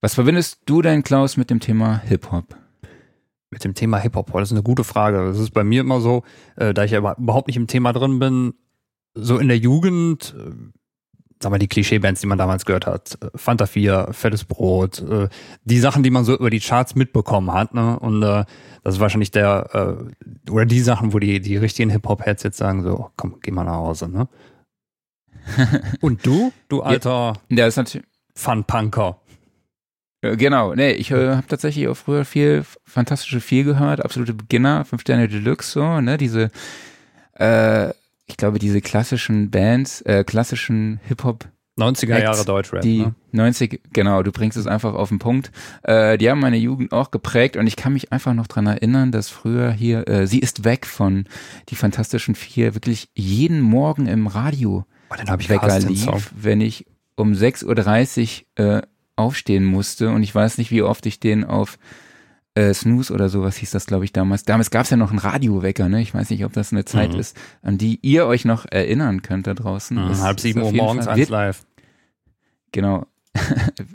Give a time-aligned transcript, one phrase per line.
[0.00, 2.56] Was verbindest du denn, Klaus, mit dem Thema Hip-Hop?
[3.50, 5.26] Mit dem Thema Hip-Hop, das ist eine gute Frage.
[5.26, 6.22] Das ist bei mir immer so,
[6.56, 8.54] äh, da ich ja überhaupt nicht im Thema drin bin,
[9.14, 10.52] so in der Jugend, äh,
[11.42, 15.28] sag mal, die Klischee-Bands, die man damals gehört hat, äh, Fanta 4, Fettes Brot, äh,
[15.64, 17.98] die Sachen, die man so über die Charts mitbekommen hat, ne?
[17.98, 18.44] Und äh,
[18.82, 20.06] das ist wahrscheinlich der,
[20.46, 23.64] äh, oder die Sachen, wo die, die richtigen Hip-Hop-Heads jetzt sagen, so, komm, geh mal
[23.64, 24.28] nach Hause, ne?
[26.00, 28.06] Und du, du alter Ja, ist natürlich.
[28.34, 29.20] Fun-Punker.
[30.22, 34.84] Äh, Genau, nee, ich äh, habe tatsächlich auch früher viel fantastische viel gehört, absolute Beginner,
[34.84, 36.50] fünf Sterne Deluxe, so, ne, diese,
[37.38, 37.90] äh,
[38.26, 41.46] ich glaube, diese klassischen Bands, äh, klassischen Hip-Hop
[41.78, 43.14] 90er Acts, Jahre Deutschrap, die ne?
[43.32, 45.50] 90, genau, du bringst es einfach auf den Punkt.
[45.82, 49.12] Äh, die haben meine Jugend auch geprägt und ich kann mich einfach noch dran erinnern,
[49.12, 51.24] dass früher hier, äh, sie ist weg von
[51.70, 56.60] die Fantastischen Vier, wirklich jeden Morgen im Radio Oh, den hab ich Wecker lief, wenn
[56.60, 58.82] ich um 6.30 Uhr äh,
[59.20, 61.78] aufstehen musste und ich weiß nicht, wie oft ich den auf
[62.54, 64.42] äh, Snooze oder sowas hieß das, glaube ich, damals.
[64.44, 66.00] Damals gab es ja noch einen Radiowecker, ne?
[66.02, 67.20] Ich weiß nicht, ob das eine Zeit Mhm.
[67.20, 69.96] ist, an die ihr euch noch erinnern könnt da draußen.
[70.02, 71.62] Mhm, Das halb sieben Uhr morgens Fall- eins live.
[72.72, 73.06] Genau.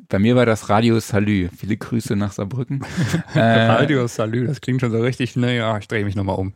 [0.10, 1.50] Bei mir war das Radio Salü.
[1.58, 2.86] Viele Grüße nach Saarbrücken.
[3.36, 6.54] äh, Radio Salü, das klingt schon so richtig, naja, ich drehe mich nochmal um.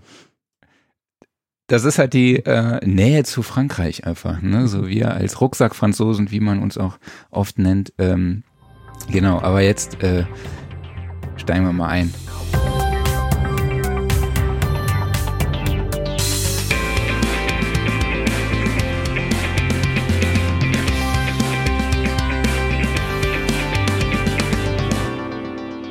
[1.68, 4.42] das ist halt die äh, Nähe zu Frankreich einfach.
[4.42, 4.68] Ne?
[4.68, 6.98] So wir als Rucksackfranzosen, wie man uns auch
[7.30, 7.94] oft nennt.
[7.98, 8.44] Ähm,
[9.08, 10.26] genau, aber jetzt äh,
[11.38, 12.14] steigen wir mal ein.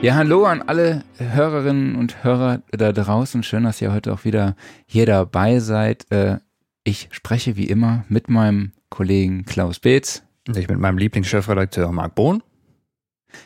[0.00, 3.42] Ja, hallo an alle Hörerinnen und Hörer da draußen.
[3.42, 4.54] Schön, dass ihr heute auch wieder
[4.86, 6.10] hier dabei seid.
[6.12, 6.38] Äh,
[6.84, 10.22] ich spreche wie immer mit meinem Kollegen Klaus Beetz.
[10.46, 12.42] Ich mit meinem Lieblingschefredakteur Marc Bohn.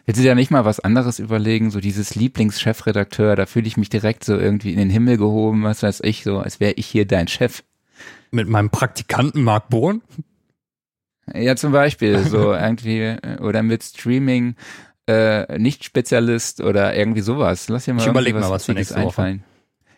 [0.06, 1.70] Willst du dir nicht mal was anderes überlegen?
[1.70, 5.82] So dieses Lieblingschefredakteur, da fühle ich mich direkt so irgendwie in den Himmel gehoben, was
[5.82, 7.62] weiß ich, so als wäre ich hier dein Chef.
[8.30, 10.02] Mit meinem Praktikanten Marc Bohn.
[11.32, 14.56] Ja, zum Beispiel, so irgendwie, äh, oder mit Streaming,
[15.06, 17.68] äh, Nicht-Spezialist oder irgendwie sowas.
[17.68, 19.40] Lass dir mal Ich überleg mal was für nächste Woche.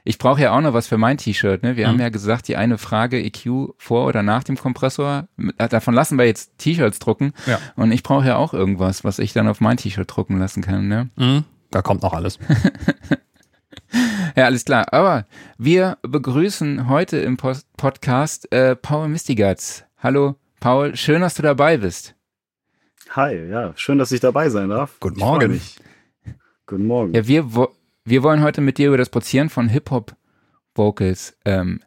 [0.07, 1.77] Ich brauche ja auch noch was für mein T-Shirt, ne?
[1.77, 1.93] Wir Mhm.
[1.93, 5.29] haben ja gesagt, die eine Frage EQ vor oder nach dem Kompressor.
[5.57, 7.33] Äh, Davon lassen wir jetzt T-Shirts drucken.
[7.47, 7.59] Ja.
[7.77, 10.89] Und ich brauche ja auch irgendwas, was ich dann auf mein T-Shirt drucken lassen kann,
[10.89, 11.09] ne?
[11.17, 11.45] Mhm.
[11.71, 12.39] Da kommt noch alles.
[14.37, 14.93] Ja, alles klar.
[14.93, 15.25] Aber
[15.59, 19.85] wir begrüßen heute im Post Podcast äh, Paul Mistigatz.
[19.99, 20.97] Hallo, Paul.
[20.97, 22.17] Schön, dass du dabei bist.
[23.11, 24.99] Hi, ja, schön, dass ich dabei sein darf.
[24.99, 25.61] Guten Morgen.
[26.67, 27.15] Guten Morgen.
[27.15, 27.69] Ja, wir, wo,
[28.05, 31.81] wir wollen heute mit dir über das Produzieren von Hip-Hop-Vocals ähm,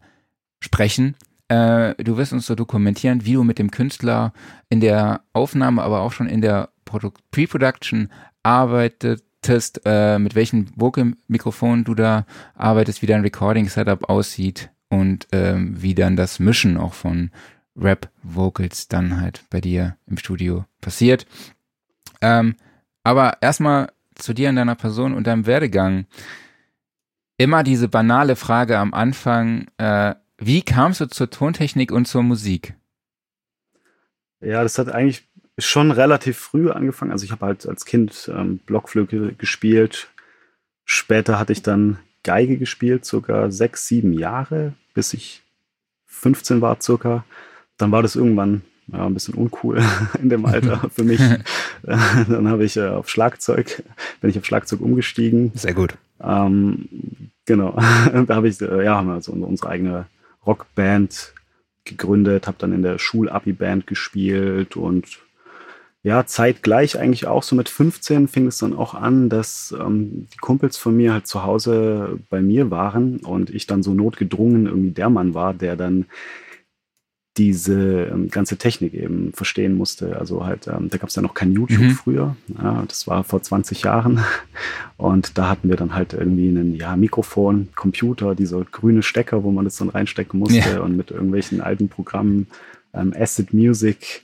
[0.59, 1.15] sprechen.
[1.47, 4.33] Äh, du wirst uns so dokumentieren, wie du mit dem Künstler
[4.69, 8.09] in der Aufnahme, aber auch schon in der Produ- Pre-Production
[8.43, 15.95] arbeitetest, äh, mit welchen Vocal-Mikrofonen du da arbeitest, wie dein Recording-Setup aussieht und ähm, wie
[15.95, 17.31] dann das Mischen auch von
[17.75, 21.27] Rap-Vocals dann halt bei dir im Studio passiert.
[22.21, 22.55] Ähm,
[23.03, 26.05] aber erstmal zu dir und deiner Person und deinem Werdegang.
[27.37, 32.75] Immer diese banale Frage am Anfang, äh, wie kamst du zur Tontechnik und zur Musik?
[34.39, 37.11] Ja, das hat eigentlich schon relativ früh angefangen.
[37.11, 40.09] Also ich habe halt als Kind ähm, Blockflöte gespielt.
[40.85, 45.43] Später hatte ich dann Geige gespielt, circa sechs, sieben Jahre, bis ich
[46.07, 47.25] 15 war circa.
[47.77, 48.61] Dann war das irgendwann
[48.91, 49.81] ja, ein bisschen uncool
[50.21, 51.21] in dem Alter für mich.
[51.83, 53.83] dann habe ich äh, auf Schlagzeug,
[54.21, 55.51] bin ich auf Schlagzeug umgestiegen.
[55.55, 55.97] Sehr gut.
[56.21, 56.87] Ähm,
[57.45, 57.73] genau,
[58.27, 60.05] da habe ich, äh, ja, haben wir also unsere eigene
[60.45, 61.33] Rockband
[61.85, 65.19] gegründet, habe dann in der Schul-Abi-Band gespielt und
[66.03, 70.37] ja, zeitgleich eigentlich auch so mit 15 fing es dann auch an, dass ähm, die
[70.37, 74.91] Kumpels von mir halt zu Hause bei mir waren und ich dann so notgedrungen irgendwie
[74.91, 76.05] der Mann war, der dann
[77.37, 80.17] diese ähm, ganze Technik eben verstehen musste.
[80.19, 81.91] Also halt, ähm, da gab es ja noch kein YouTube Mhm.
[81.91, 82.35] früher.
[82.61, 84.19] Ja, das war vor 20 Jahren.
[84.97, 89.51] Und da hatten wir dann halt irgendwie einen ja, Mikrofon, Computer, dieser grüne Stecker, wo
[89.51, 90.79] man das dann reinstecken musste Ja.
[90.81, 92.47] und mit irgendwelchen alten Programmen,
[92.93, 94.23] ähm, Acid Music,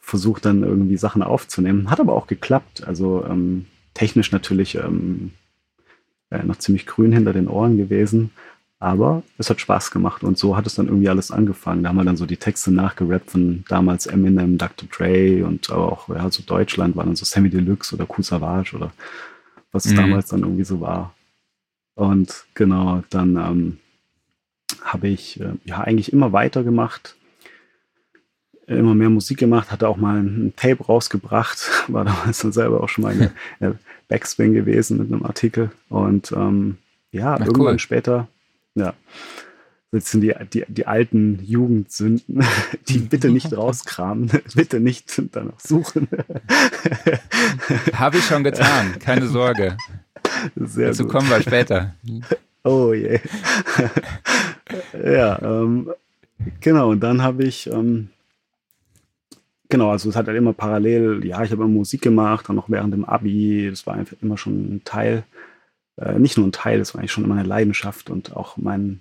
[0.00, 1.90] versucht dann irgendwie Sachen aufzunehmen.
[1.90, 2.84] Hat aber auch geklappt.
[2.86, 5.32] Also ähm, technisch natürlich ähm,
[6.30, 8.30] äh, noch ziemlich grün hinter den Ohren gewesen.
[8.78, 11.82] Aber es hat Spaß gemacht und so hat es dann irgendwie alles angefangen.
[11.82, 14.86] Da haben wir dann so die Texte nachgerappt von damals Eminem, Dr.
[14.90, 18.76] Dre und aber auch ja, so Deutschland war dann so Sammy Deluxe oder Kool Savage
[18.76, 18.92] oder
[19.72, 19.96] was es Mhm.
[19.96, 21.14] damals dann irgendwie so war.
[21.94, 23.78] Und genau, dann ähm,
[24.82, 27.16] habe ich äh, ja eigentlich immer weitergemacht.
[28.66, 32.88] immer mehr Musik gemacht, hatte auch mal ein Tape rausgebracht, war damals dann selber auch
[32.88, 33.30] schon mal in
[33.60, 33.76] der
[34.08, 35.70] Backspin gewesen mit einem Artikel.
[35.88, 36.76] Und ähm,
[37.12, 37.78] ja, Ach, irgendwann cool.
[37.78, 38.28] später,
[38.76, 38.94] ja,
[39.92, 42.44] das sind die, die, die alten Jugendsünden,
[42.88, 46.08] die bitte nicht rauskramen, bitte nicht danach suchen.
[47.94, 49.76] Habe ich schon getan, keine Sorge.
[50.54, 51.12] Sehr Dazu gut.
[51.12, 51.94] kommen wir später.
[52.62, 53.20] Oh je.
[55.02, 55.90] ja, ähm,
[56.60, 58.08] genau, und dann habe ich, ähm,
[59.68, 62.68] genau, also es hat halt immer parallel, ja, ich habe immer Musik gemacht, dann noch
[62.68, 65.22] während dem Abi, das war einfach immer schon ein Teil,
[65.96, 69.00] äh, nicht nur ein Teil, das war eigentlich schon immer eine Leidenschaft und auch mein,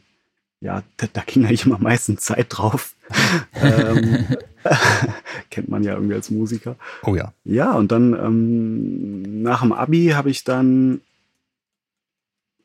[0.62, 2.96] ja, da, da ging eigentlich immer meistens Zeit drauf.
[3.62, 4.26] ähm,
[5.50, 6.76] kennt man ja irgendwie als Musiker.
[7.04, 7.34] Oh ja.
[7.44, 11.02] Ja, und dann ähm, nach dem Abi habe ich dann,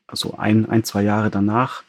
[0.07, 1.83] also ein, ein, zwei Jahre danach,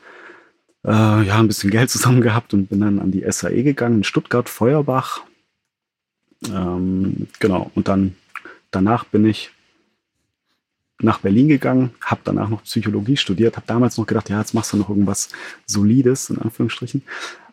[0.85, 0.91] äh,
[1.23, 4.49] ja, ein bisschen Geld zusammen gehabt und bin dann an die SAE gegangen in Stuttgart,
[4.49, 5.23] Feuerbach.
[6.49, 8.17] Ähm, genau, und dann
[8.73, 9.53] danach bin ich
[11.03, 14.73] nach Berlin gegangen, habe danach noch Psychologie studiert, habe damals noch gedacht, ja, jetzt machst
[14.73, 15.31] du noch irgendwas
[15.67, 17.03] Solides, in Anführungsstrichen.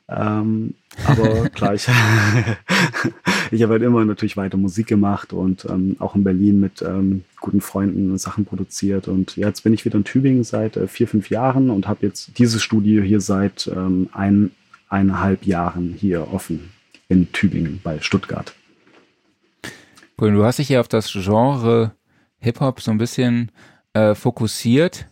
[0.10, 0.74] Ähm,
[1.06, 1.88] aber klar, ich,
[3.52, 7.24] ich habe halt immer natürlich weiter Musik gemacht und ähm, auch in Berlin mit ähm,
[7.40, 9.08] guten Freunden Sachen produziert.
[9.08, 12.06] Und ja, jetzt bin ich wieder in Tübingen seit äh, vier, fünf Jahren und habe
[12.06, 14.52] jetzt dieses Studio hier seit ähm, ein,
[14.90, 16.72] eineinhalb Jahren hier offen
[17.08, 18.54] in Tübingen bei Stuttgart.
[20.20, 21.94] Cool, du hast dich hier auf das Genre
[22.40, 23.52] Hip-Hop so ein bisschen
[23.94, 25.08] äh, fokussiert.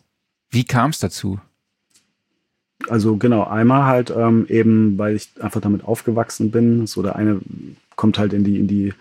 [0.50, 1.40] Wie kam es dazu?
[2.90, 6.88] Also genau, einmal halt ähm, eben, weil ich einfach damit aufgewachsen bin.
[6.88, 7.42] So der eine
[7.96, 8.94] kommt halt in die, in die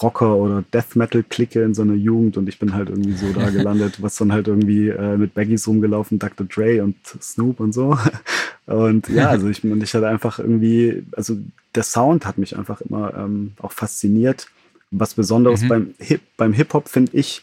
[0.00, 3.50] Rocker- oder Death Metal-Clique in so einer Jugend und ich bin halt irgendwie so da
[3.50, 6.46] gelandet, was dann halt irgendwie äh, mit Baggies rumgelaufen, Dr.
[6.46, 7.96] Dre und Snoop und so.
[8.66, 11.36] Und ja, also ich, ich hatte einfach irgendwie, also
[11.74, 14.48] der Sound hat mich einfach immer ähm, auch fasziniert
[14.92, 15.68] was Besonderes mhm.
[15.68, 17.42] beim Hip, beim Hip-Hop finde ich,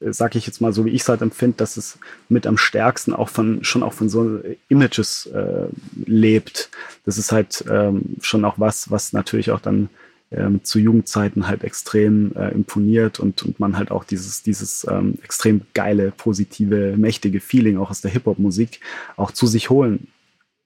[0.00, 1.98] äh, sage ich jetzt mal so, wie ich es halt empfinde, dass es
[2.28, 5.68] mit am stärksten auch von, schon auch von so Images äh,
[6.04, 6.70] lebt.
[7.04, 9.88] Das ist halt ähm, schon auch was, was natürlich auch dann
[10.30, 15.14] ähm, zu Jugendzeiten halt extrem äh, imponiert und, und man halt auch dieses, dieses ähm,
[15.22, 18.80] extrem geile, positive, mächtige Feeling auch aus der Hip-Hop-Musik
[19.16, 20.08] auch zu sich holen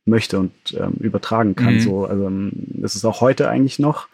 [0.05, 1.75] möchte und ähm, übertragen kann.
[1.75, 1.81] Mhm.
[1.81, 4.09] So, also ähm, das ist auch heute eigentlich noch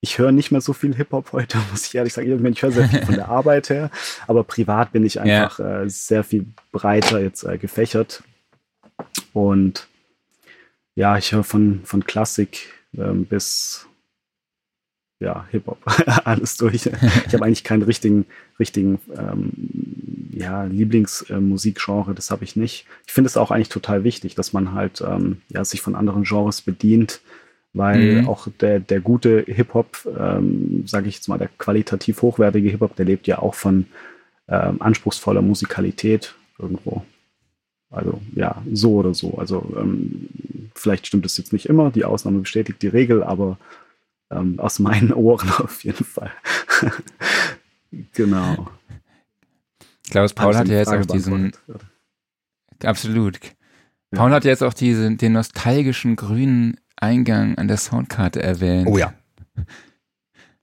[0.00, 2.46] ich höre nicht mehr so viel Hip-Hop heute, muss ich ehrlich sagen.
[2.46, 3.90] Ich höre sehr viel von der Arbeit her,
[4.26, 5.82] aber privat bin ich einfach ja.
[5.82, 8.22] äh, sehr viel breiter jetzt äh, gefächert.
[9.32, 9.88] Und
[10.94, 13.86] ja, ich höre von, von Klassik ähm, bis
[15.20, 15.78] ja, Hip-Hop,
[16.24, 16.74] alles durch.
[16.74, 16.86] Ich
[17.34, 18.24] habe eigentlich keinen richtigen,
[18.58, 19.52] richtigen ähm,
[20.32, 22.86] ja, Lieblingsmusikgenre, äh, das habe ich nicht.
[23.06, 26.24] Ich finde es auch eigentlich total wichtig, dass man halt ähm, ja, sich von anderen
[26.24, 27.20] Genres bedient
[27.72, 28.28] weil mhm.
[28.28, 33.06] auch der, der gute Hip-Hop, ähm, sage ich jetzt mal, der qualitativ hochwertige Hip-Hop, der
[33.06, 33.86] lebt ja auch von
[34.48, 37.04] ähm, anspruchsvoller Musikalität irgendwo.
[37.90, 39.38] Also ja, so oder so.
[39.38, 40.28] Also ähm,
[40.74, 43.58] vielleicht stimmt es jetzt nicht immer, die Ausnahme bestätigt die Regel, aber
[44.30, 46.32] ähm, aus meinen Ohren auf jeden Fall.
[48.14, 48.68] genau.
[50.10, 51.52] Klaus Paul hat ja jetzt auch diesen.
[52.82, 53.38] Absolut.
[54.10, 58.86] Paul hat ja jetzt auch diesen, den nostalgischen grünen Eingang an der Soundkarte erwähnt.
[58.88, 59.12] Oh ja.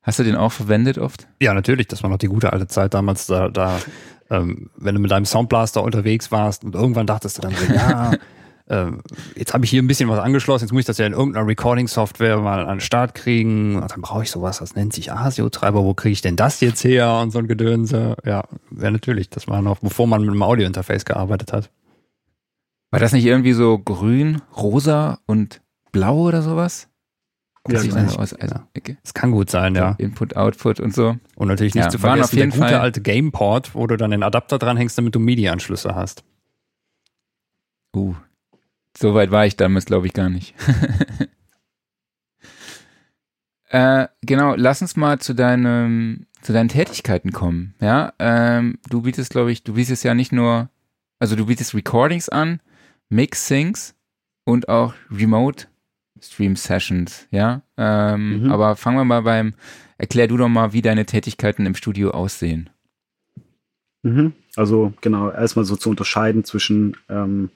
[0.01, 1.28] Hast du den auch verwendet oft?
[1.42, 1.88] Ja, natürlich.
[1.88, 3.28] Das war noch die gute alte Zeit damals.
[3.28, 3.80] Da, da
[4.29, 8.12] ähm, wenn du mit deinem Soundblaster unterwegs warst und irgendwann dachtest du dann so, ja,
[8.67, 8.91] äh,
[9.36, 11.48] jetzt habe ich hier ein bisschen was angeschlossen, jetzt muss ich das ja in irgendeiner
[11.48, 13.75] Recording-Software mal an den Start kriegen.
[13.75, 15.84] Und dann brauche ich sowas, das nennt sich ASIO-Treiber.
[15.84, 17.20] Wo kriege ich denn das jetzt her?
[17.22, 18.15] Und so ein Gedönse.
[18.25, 18.44] Ja,
[18.79, 19.29] ja, natürlich.
[19.29, 21.70] Das war noch, bevor man mit einem Audio-Interface gearbeitet hat.
[22.91, 25.62] War das nicht irgendwie so grün, rosa und
[25.98, 26.88] blau oder sowas?
[27.68, 28.34] Ja, sieht dann aus.
[28.34, 28.98] Also, okay.
[29.04, 29.96] Es kann gut sein, ja.
[29.98, 31.18] Input, Output und so.
[31.36, 33.98] Und natürlich nicht ja, zu vergessen, auf jeden der gute Fall alte Gameport, wo du
[33.98, 36.24] dann den Adapter dranhängst, damit du MIDI-Anschlüsse hast.
[37.96, 38.16] Uh,
[38.98, 40.54] so weit war ich damals, glaube ich, gar nicht.
[43.70, 47.75] äh, genau, lass uns mal zu deinem, zu deinen Tätigkeiten kommen.
[47.82, 50.70] Ja, ähm, du bietest, glaube ich, du bietest ja nicht nur,
[51.20, 52.62] also du bietest Recordings an,
[53.10, 53.96] Mix-Things
[54.46, 55.68] und auch Remote
[56.21, 57.62] Stream Sessions, ja.
[57.77, 58.51] Ähm, mhm.
[58.51, 59.53] Aber fangen wir mal beim,
[59.97, 62.69] erklär du doch mal, wie deine Tätigkeiten im Studio aussehen.
[64.03, 64.33] Mhm.
[64.55, 67.50] Also genau, erstmal so zu unterscheiden zwischen, ähm,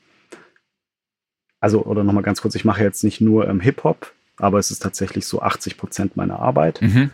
[1.60, 4.82] also oder nochmal ganz kurz, ich mache jetzt nicht nur ähm, Hip-Hop, aber es ist
[4.82, 6.82] tatsächlich so 80 Prozent meiner Arbeit.
[6.82, 7.12] Mhm.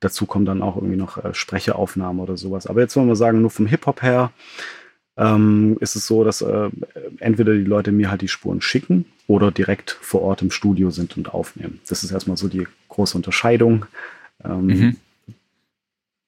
[0.00, 2.66] Dazu kommen dann auch irgendwie noch äh, Sprecheraufnahmen oder sowas.
[2.66, 4.32] Aber jetzt wollen wir sagen, nur vom Hip-Hop her,
[5.20, 6.70] ähm, ist es so, dass äh,
[7.18, 11.16] entweder die Leute mir halt die Spuren schicken oder direkt vor Ort im Studio sind
[11.16, 11.78] und aufnehmen.
[11.88, 13.84] Das ist erstmal so die große Unterscheidung.
[14.42, 14.96] Ähm, mhm.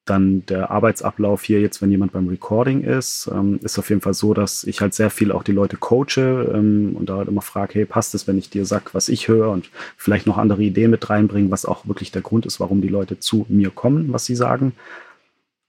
[0.04, 4.12] Dann der Arbeitsablauf hier jetzt, wenn jemand beim Recording ist, ähm, ist auf jeden Fall
[4.12, 7.40] so, dass ich halt sehr viel auch die Leute coache ähm, und da halt immer
[7.40, 10.62] frage, hey, passt es, wenn ich dir sag, was ich höre und vielleicht noch andere
[10.62, 14.12] Ideen mit reinbringen, was auch wirklich der Grund ist, warum die Leute zu mir kommen,
[14.12, 14.72] was sie sagen.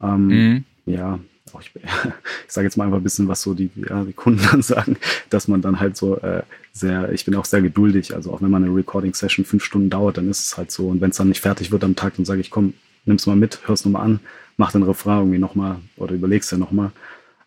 [0.01, 0.63] Ähm, mhm.
[0.85, 1.19] Ja,
[1.51, 1.83] auch ich, ich
[2.47, 4.97] sage jetzt mal einfach ein bisschen, was so die, ja, die Kunden dann sagen,
[5.29, 8.51] dass man dann halt so äh, sehr, ich bin auch sehr geduldig, also auch wenn
[8.51, 11.29] man eine Recording-Session fünf Stunden dauert, dann ist es halt so und wenn es dann
[11.29, 12.73] nicht fertig wird am Tag, dann sage ich, komm,
[13.05, 14.19] nimm's mal mit, hör's nochmal an,
[14.57, 16.91] mach den Refrain irgendwie nochmal oder überlegst ja nochmal.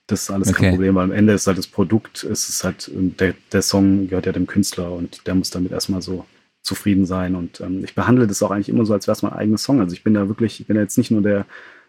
[0.08, 0.62] Das ist alles okay.
[0.62, 4.06] kein Problem, weil am Ende ist halt das Produkt, es ist halt, der, der Song
[4.06, 6.24] gehört ja dem Künstler und der muss damit erstmal so
[6.62, 7.34] zufrieden sein.
[7.34, 9.80] Und ähm, ich behandle das auch eigentlich immer so, als wäre es mein eigenes Song.
[9.80, 11.44] Also ich bin da wirklich, ich bin ja jetzt nicht nur der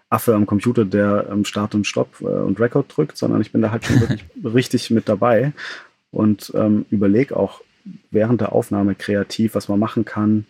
[0.10, 3.62] Affe am Computer, der ähm, Start und Stopp äh, und Record drückt, sondern ich bin
[3.62, 5.54] da halt schon wirklich richtig mit dabei
[6.12, 7.62] und ähm, überlege auch
[8.12, 10.46] während der Aufnahme kreativ, was man machen kann,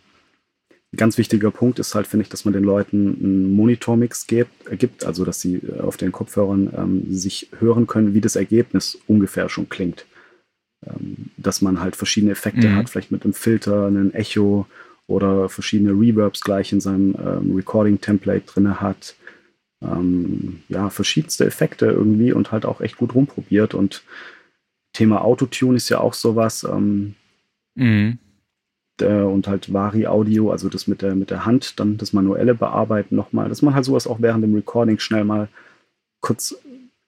[0.94, 4.72] ein ganz wichtiger Punkt ist halt, finde ich, dass man den Leuten einen Monitormix gibt,
[4.72, 8.38] äh, gibt, also dass sie äh, auf den Kopfhörern ähm, sich hören können, wie das
[8.38, 10.06] Ergebnis ungefähr schon klingt.
[10.86, 12.76] Ähm, dass man halt verschiedene Effekte mhm.
[12.76, 14.66] hat, vielleicht mit einem Filter, einem Echo
[15.08, 19.16] oder verschiedene Reverbs gleich in seinem ähm, Recording-Template drin hat.
[19.82, 23.74] Ähm, ja, verschiedenste Effekte irgendwie und halt auch echt gut rumprobiert.
[23.74, 24.04] Und
[24.94, 26.64] Thema Autotune ist ja auch sowas.
[26.64, 27.16] Ähm,
[27.76, 28.20] mhm
[29.02, 32.56] äh, und halt Vari Audio, also das mit der, mit der Hand, dann das manuelle
[32.56, 35.50] Bearbeiten nochmal, dass man halt sowas auch während dem Recording schnell mal
[36.22, 36.56] kurz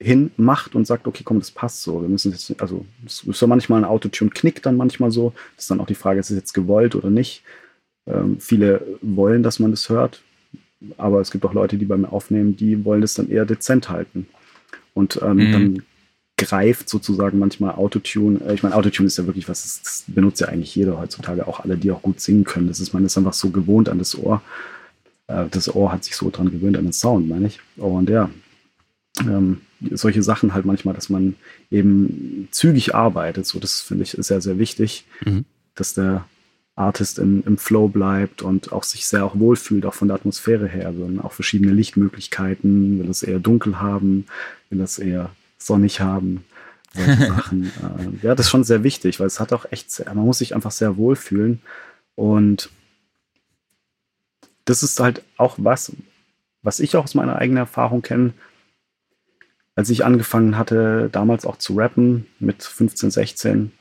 [0.01, 2.01] hin macht und sagt, okay, komm, das passt so.
[2.01, 5.33] Wir müssen jetzt, also es ist ja manchmal ein Autotune knickt dann manchmal so.
[5.55, 7.43] Das ist dann auch die Frage, ist es jetzt gewollt oder nicht?
[8.07, 10.21] Ähm, viele wollen, dass man das hört,
[10.97, 14.27] aber es gibt auch Leute, die beim Aufnehmen, die wollen das dann eher dezent halten.
[14.93, 15.51] Und ähm, mhm.
[15.51, 15.83] dann
[16.37, 18.39] greift sozusagen manchmal Autotune.
[18.45, 21.47] Äh, ich meine, Autotune ist ja wirklich was, das, das, benutzt ja eigentlich jeder heutzutage,
[21.47, 22.67] auch alle, die auch gut singen können.
[22.67, 24.41] Das ist, man ist einfach so gewohnt an das Ohr.
[25.27, 27.59] Äh, das Ohr hat sich so dran gewöhnt an den Sound, meine ich.
[27.75, 28.29] Und ja,
[29.21, 31.35] ähm, solche Sachen halt manchmal, dass man
[31.71, 33.45] eben zügig arbeitet.
[33.45, 35.45] So, das finde ich sehr, sehr wichtig, mhm.
[35.75, 36.25] dass der
[36.79, 40.67] Artist im, im Flow bleibt und auch sich sehr auch wohlfühlt, auch von der Atmosphäre
[40.67, 40.87] her.
[40.87, 44.25] Also auch verschiedene Lichtmöglichkeiten, will das eher dunkel haben,
[44.69, 46.45] will das eher sonnig haben.
[46.93, 47.65] Solche Sachen.
[47.65, 50.39] Äh, ja, das ist schon sehr wichtig, weil es hat auch echt, sehr, man muss
[50.39, 51.61] sich einfach sehr wohlfühlen.
[52.15, 52.69] Und
[54.65, 55.91] das ist halt auch was,
[56.61, 58.33] was ich auch aus meiner eigenen Erfahrung kenne.
[59.75, 63.78] Als ich angefangen hatte, damals auch zu rappen mit 15, 16, äh,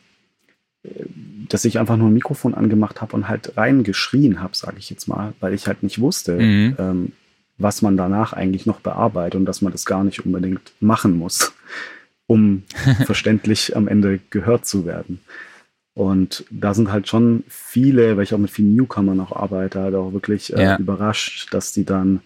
[1.48, 5.08] dass ich einfach nur ein Mikrofon angemacht habe und halt reingeschrien habe, sage ich jetzt
[5.08, 6.76] mal, weil ich halt nicht wusste, mhm.
[6.78, 7.12] ähm,
[7.56, 11.52] was man danach eigentlich noch bearbeitet und dass man das gar nicht unbedingt machen muss,
[12.26, 12.62] um
[13.06, 15.20] verständlich am Ende gehört zu werden.
[15.94, 19.96] Und da sind halt schon viele, weil ich auch mit vielen Newcomern noch arbeite, halt
[19.96, 20.76] auch wirklich äh, ja.
[20.76, 22.20] überrascht, dass die dann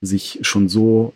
[0.00, 1.12] sich schon so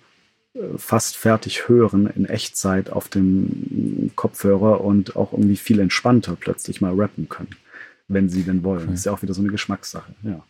[0.77, 6.95] fast fertig hören in Echtzeit auf dem Kopfhörer und auch irgendwie viel entspannter plötzlich mal
[6.95, 7.55] rappen können,
[8.09, 8.87] wenn sie denn wollen.
[8.89, 10.43] Das ist ja auch wieder so eine Geschmackssache, ja.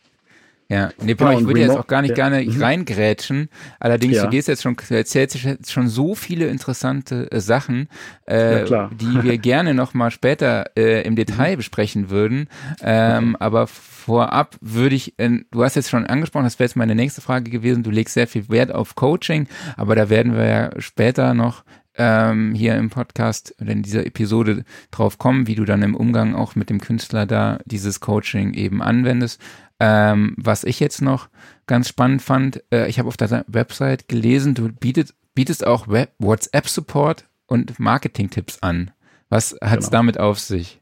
[0.70, 2.28] Ja, nee, genau, ich würde jetzt auch gar nicht ja.
[2.28, 2.62] gerne mhm.
[2.62, 3.48] reingrätschen.
[3.80, 4.24] Allerdings, ja.
[4.24, 7.88] du gehst jetzt schon, du erzählst jetzt schon so viele interessante äh, Sachen,
[8.26, 11.56] äh, die wir gerne nochmal später äh, im Detail mhm.
[11.56, 12.48] besprechen würden.
[12.82, 13.44] Ähm, okay.
[13.44, 17.20] Aber vorab würde ich, äh, du hast jetzt schon angesprochen, das wäre jetzt meine nächste
[17.20, 21.34] Frage gewesen, du legst sehr viel Wert auf Coaching, aber da werden wir ja später
[21.34, 21.64] noch
[22.00, 26.35] ähm, hier im Podcast oder in dieser Episode drauf kommen, wie du dann im Umgang
[26.35, 29.38] auch mit dem Künstler da dieses Coaching eben anwendest.
[29.78, 31.28] Ähm, was ich jetzt noch
[31.66, 37.26] ganz spannend fand, äh, ich habe auf deiner Website gelesen, du bietet, bietest auch WhatsApp-Support
[37.47, 38.92] und Marketing-Tipps an.
[39.28, 39.99] Was hat es genau.
[39.99, 40.80] damit auf sich?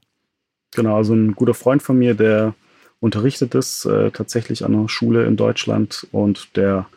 [0.77, 2.55] Genau, also ein guter Freund von mir, der
[3.01, 6.89] unterrichtet es äh, tatsächlich an einer Schule in Deutschland und der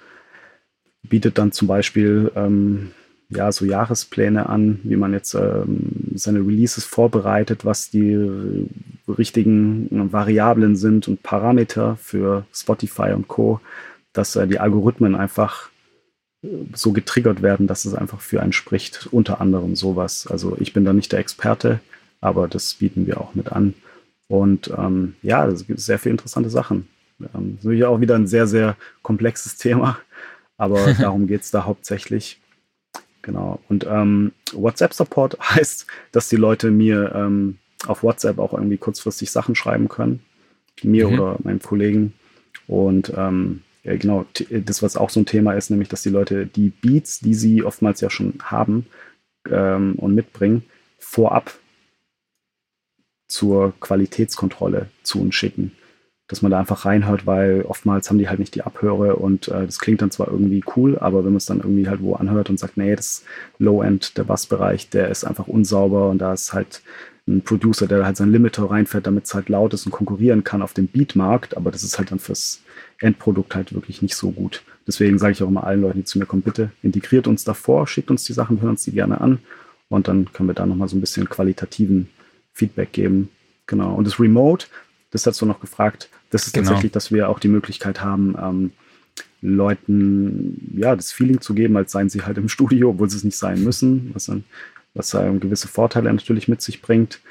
[1.01, 2.91] bietet dann zum Beispiel ähm,
[3.31, 8.67] ja, so Jahrespläne an, wie man jetzt ähm, seine Releases vorbereitet, was die
[9.07, 13.59] richtigen Variablen sind und Parameter für Spotify und Co.,
[14.13, 15.69] dass äh, die Algorithmen einfach
[16.43, 20.27] äh, so getriggert werden, dass es einfach für einen spricht, unter anderem sowas.
[20.27, 21.79] Also ich bin da nicht der Experte,
[22.19, 23.73] aber das bieten wir auch mit an.
[24.27, 26.87] Und ähm, ja, es gibt sehr viele interessante Sachen.
[27.19, 29.99] Ähm, das ist natürlich auch wieder ein sehr, sehr komplexes Thema,
[30.57, 32.40] aber darum geht es da hauptsächlich.
[33.21, 33.59] Genau.
[33.69, 39.55] Und ähm, WhatsApp-Support heißt, dass die Leute mir ähm, auf WhatsApp auch irgendwie kurzfristig Sachen
[39.55, 40.21] schreiben können.
[40.83, 41.13] Mir mhm.
[41.13, 42.13] oder meinem Kollegen.
[42.67, 46.45] Und ähm, ja, genau, das, was auch so ein Thema ist, nämlich, dass die Leute
[46.45, 48.85] die Beats, die sie oftmals ja schon haben,
[49.49, 50.63] ähm, und mitbringen,
[50.99, 51.53] vorab
[53.27, 55.71] zur Qualitätskontrolle zu uns schicken.
[56.31, 59.65] Dass man da einfach reinhört, weil oftmals haben die halt nicht die Abhöre und äh,
[59.65, 62.49] das klingt dann zwar irgendwie cool, aber wenn man es dann irgendwie halt wo anhört
[62.49, 63.25] und sagt, nee, das
[63.59, 66.83] Low-End, der Bassbereich, der ist einfach unsauber und da ist halt
[67.27, 70.61] ein Producer, der halt sein Limiter reinfährt, damit es halt laut ist und konkurrieren kann
[70.61, 72.61] auf dem Beatmarkt, aber das ist halt dann fürs
[73.01, 74.63] Endprodukt halt wirklich nicht so gut.
[74.87, 77.87] Deswegen sage ich auch immer allen Leuten, die zu mir kommen, bitte integriert uns davor,
[77.87, 79.39] schickt uns die Sachen, hören uns die gerne an
[79.89, 82.07] und dann können wir da nochmal so ein bisschen qualitativen
[82.53, 83.29] Feedback geben.
[83.67, 83.95] Genau.
[83.95, 84.67] Und das Remote,
[85.11, 86.67] das hast du noch gefragt, das ist genau.
[86.67, 88.71] tatsächlich, dass wir auch die Möglichkeit haben, ähm,
[89.41, 93.23] Leuten ja das Feeling zu geben, als seien sie halt im Studio, obwohl sie es
[93.23, 94.43] nicht sein müssen, was dann
[94.93, 97.21] was äh, gewisse Vorteile natürlich mit sich bringt.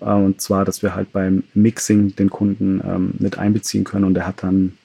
[0.00, 4.14] Äh, und zwar, dass wir halt beim Mixing den Kunden ähm, mit einbeziehen können und
[4.14, 4.78] der hat dann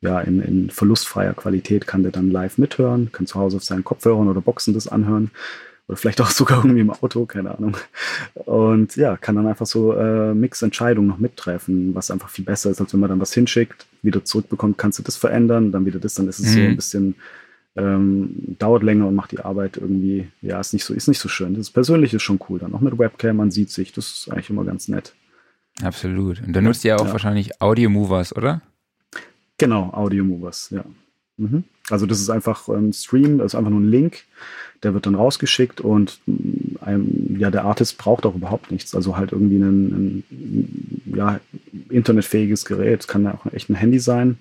[0.00, 3.82] ja in, in verlustfreier Qualität kann der dann live mithören, kann zu Hause auf seinen
[3.82, 5.30] Kopfhörern oder Boxen das anhören
[5.88, 7.76] oder vielleicht auch sogar irgendwie im Auto, keine Ahnung.
[8.34, 12.80] Und ja, kann dann einfach so äh, Mix-Entscheidungen noch mittreffen, was einfach viel besser ist,
[12.80, 16.14] als wenn man dann was hinschickt, wieder zurückbekommt, kannst du das verändern, dann wieder das,
[16.14, 16.52] dann ist es mhm.
[16.52, 17.14] so ein bisschen,
[17.76, 21.28] ähm, dauert länger und macht die Arbeit irgendwie, ja, ist nicht so, ist nicht so
[21.28, 21.54] schön.
[21.54, 22.58] Das Persönliche ist schon cool.
[22.58, 25.14] Dann auch mit Webcam, man sieht sich, das ist eigentlich immer ganz nett.
[25.82, 26.42] Absolut.
[26.42, 27.12] Und dann nutzt ihr auch ja.
[27.12, 28.62] wahrscheinlich Audio Movers, oder?
[29.58, 30.84] Genau, Audio Movers, ja.
[31.36, 31.64] Mhm.
[31.90, 34.24] Also das ist einfach ein Stream, das ist einfach nur ein Link,
[34.82, 36.20] der wird dann rausgeschickt und
[36.80, 38.94] ein, ja, der Artist braucht auch überhaupt nichts.
[38.94, 41.40] Also halt irgendwie ein, ein ja,
[41.90, 44.38] internetfähiges Gerät, kann ja auch echt ein Handy sein,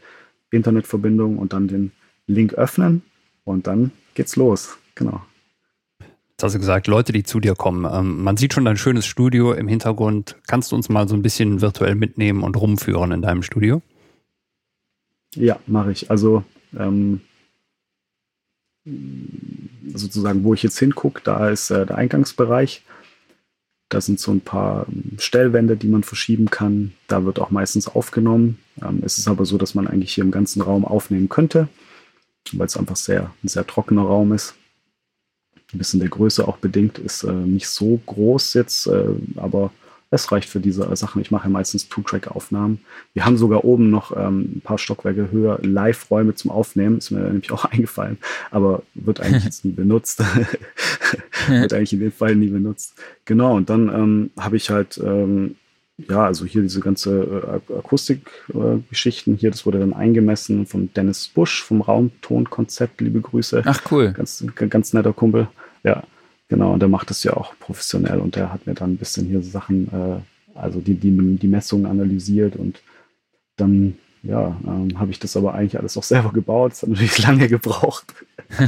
[0.52, 1.92] Internetverbindung und dann den
[2.28, 3.04] Link öffnen
[3.44, 4.78] und dann geht's los.
[4.96, 5.22] Genau.
[6.00, 7.90] Jetzt hast du gesagt, Leute, die zu dir kommen.
[7.90, 10.36] Ähm, man sieht schon dein schönes Studio im Hintergrund.
[10.48, 13.82] Kannst du uns mal so ein bisschen virtuell mitnehmen und rumführen in deinem Studio?
[15.36, 16.12] Ja, mache ich.
[16.12, 16.44] Also
[16.77, 17.22] ähm,
[19.94, 22.84] sozusagen, wo ich jetzt hingucke, da ist äh, der Eingangsbereich.
[23.89, 26.94] Da sind so ein paar ähm, Stellwände, die man verschieben kann.
[27.08, 28.60] Da wird auch meistens aufgenommen.
[28.82, 31.67] Ähm, es ist aber so, dass man eigentlich hier im ganzen Raum aufnehmen könnte,
[32.53, 34.55] weil es einfach sehr, ein sehr trockener Raum ist.
[35.74, 39.72] Ein bisschen der Größe auch bedingt, ist äh, nicht so groß jetzt, äh, aber
[40.11, 41.22] es reicht für diese Sachen.
[41.22, 42.79] Ich mache ja meistens Two-Track-Aufnahmen.
[43.13, 47.00] Wir haben sogar oben noch ähm, ein paar Stockwerke höher Live-Räume zum Aufnehmen.
[47.00, 48.18] Ist mir nämlich auch eingefallen,
[48.51, 50.24] aber wird eigentlich jetzt nie benutzt.
[51.48, 52.96] wird eigentlich in dem Fall nie benutzt.
[53.25, 55.55] Genau, und dann ähm, habe ich halt, ähm,
[55.98, 61.27] ja, also hier diese ganze äh, Akustikgeschichten äh, hier, das wurde dann eingemessen von Dennis
[61.27, 63.01] Busch vom Raumtonkonzept.
[63.01, 63.63] Liebe Grüße.
[63.65, 64.11] Ach, cool.
[64.11, 65.48] Ganz, ganz netter Kumpel.
[65.83, 66.03] Ja,
[66.48, 69.25] Genau, und der macht das ja auch professionell und der hat mir dann ein bisschen
[69.25, 70.20] hier Sachen, äh,
[70.58, 72.81] also die, die, die Messungen analysiert und
[73.55, 76.74] dann, ja, ähm, habe ich das aber eigentlich alles auch selber gebaut.
[76.74, 78.14] Es hat natürlich lange gebraucht.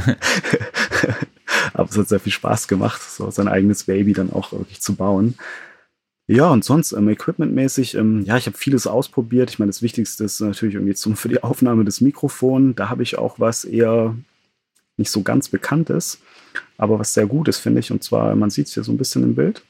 [1.72, 4.96] aber es hat sehr viel Spaß gemacht, so sein eigenes Baby dann auch wirklich zu
[4.96, 5.36] bauen.
[6.26, 9.50] Ja, und sonst ähm, equipmentmäßig, ähm, ja, ich habe vieles ausprobiert.
[9.50, 12.74] Ich meine, das Wichtigste ist natürlich irgendwie zum, für die Aufnahme des Mikrofons.
[12.76, 14.14] Da habe ich auch was eher
[14.98, 16.20] nicht so ganz Bekanntes
[16.78, 17.90] aber was sehr gut ist, finde ich.
[17.90, 19.62] Und zwar, man sieht es hier so ein bisschen im Bild.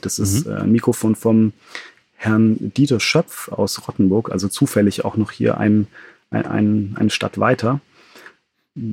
[0.00, 0.52] Das ist mhm.
[0.52, 1.52] äh, ein Mikrofon vom
[2.16, 5.86] Herrn Dieter Schöpf aus Rottenburg, also zufällig auch noch hier ein,
[6.30, 7.80] ein, ein, eine Stadt weiter.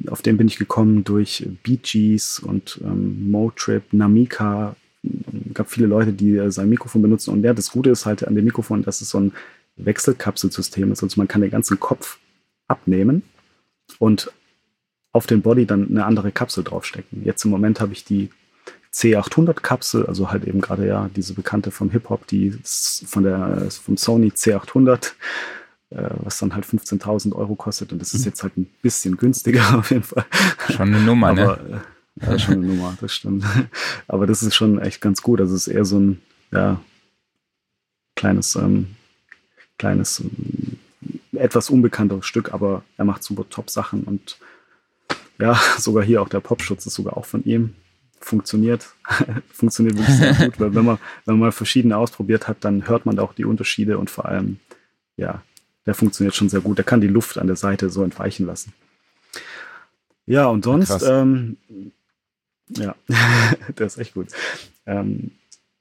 [0.07, 4.75] Auf den bin ich gekommen durch Bee Gees und ähm, Motrip, Namika.
[5.03, 7.31] Es gab viele Leute, die äh, sein Mikrofon benutzen.
[7.31, 9.33] Und ja, das Gute ist halt an dem Mikrofon, dass es so ein
[9.77, 11.03] Wechselkapselsystem ist.
[11.03, 12.19] Also man kann den ganzen Kopf
[12.67, 13.23] abnehmen
[13.99, 14.31] und
[15.13, 17.23] auf den Body dann eine andere Kapsel draufstecken.
[17.23, 18.29] Jetzt im Moment habe ich die
[18.93, 23.69] C800 Kapsel, also halt eben gerade ja diese bekannte vom Hip Hop, die von der
[23.71, 25.13] vom Sony C800,
[25.91, 28.25] äh, was dann halt 15.000 Euro kostet und das ist mhm.
[28.25, 30.25] jetzt halt ein bisschen günstiger auf jeden Fall.
[30.69, 31.81] Schon eine Nummer, Aber, ne?
[32.19, 33.45] Äh, ja, schon eine Nummer, das stimmt.
[34.07, 35.41] Aber das ist schon echt ganz gut.
[35.41, 36.21] Also es ist eher so ein
[36.51, 36.79] ja
[38.15, 38.95] kleines ähm,
[39.77, 40.77] kleines ähm,
[41.33, 44.37] etwas unbekannteres Stück, aber er macht super Top Sachen und
[45.39, 47.75] ja, sogar hier auch der Popschutz ist sogar auch von ihm.
[48.19, 48.87] Funktioniert.
[49.53, 53.19] Funktioniert wirklich sehr gut, weil wenn man, wenn man verschiedene ausprobiert hat, dann hört man
[53.19, 54.59] auch die Unterschiede und vor allem,
[55.17, 55.43] ja,
[55.85, 56.77] der funktioniert schon sehr gut.
[56.77, 58.73] Der kann die Luft an der Seite so entweichen lassen.
[60.25, 61.57] Ja, und sonst, ähm,
[62.69, 62.95] ja,
[63.77, 64.27] der ist echt gut.
[64.85, 65.31] Ähm,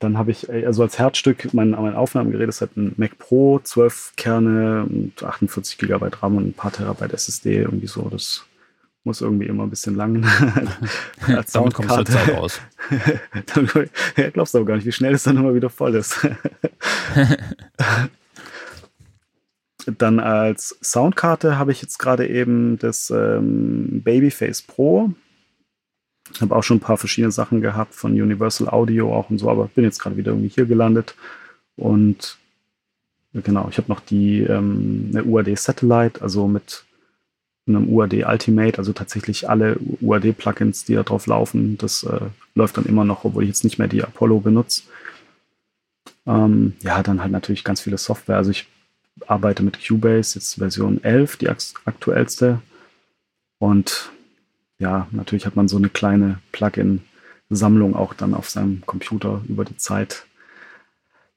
[0.00, 4.14] dann habe ich, also als Herzstück, mein, mein Aufnahmegerät ist halt ein Mac Pro, 12
[4.16, 8.08] Kerne, 48 GB RAM und ein paar Terabyte SSD, irgendwie so.
[8.08, 8.44] Das
[9.04, 10.24] muss irgendwie immer ein bisschen lang.
[11.26, 12.60] als Damit kommst du Zeit aus.
[14.16, 16.26] ja, glaubst du aber gar nicht, wie schnell es dann immer wieder voll ist.
[19.98, 25.10] dann als Soundkarte habe ich jetzt gerade eben das ähm, Babyface Pro.
[26.40, 29.66] Habe auch schon ein paar verschiedene Sachen gehabt von Universal Audio auch und so, aber
[29.66, 31.16] bin jetzt gerade wieder irgendwie hier gelandet.
[31.76, 32.38] Und
[33.32, 36.84] genau, ich habe noch die ähm, eine UAD Satellite, also mit
[37.66, 41.78] einem UAD Ultimate, also tatsächlich alle UAD-Plugins, die da drauf laufen.
[41.78, 42.20] Das äh,
[42.54, 44.82] läuft dann immer noch, obwohl ich jetzt nicht mehr die Apollo benutze.
[46.26, 48.36] Ähm, ja, dann halt natürlich ganz viele Software.
[48.36, 48.66] Also ich
[49.26, 52.60] arbeite mit Cubase, jetzt Version 11, die aktuellste.
[53.58, 54.10] Und
[54.78, 59.76] ja, natürlich hat man so eine kleine Plugin-Sammlung auch dann auf seinem Computer über die
[59.76, 60.26] Zeit.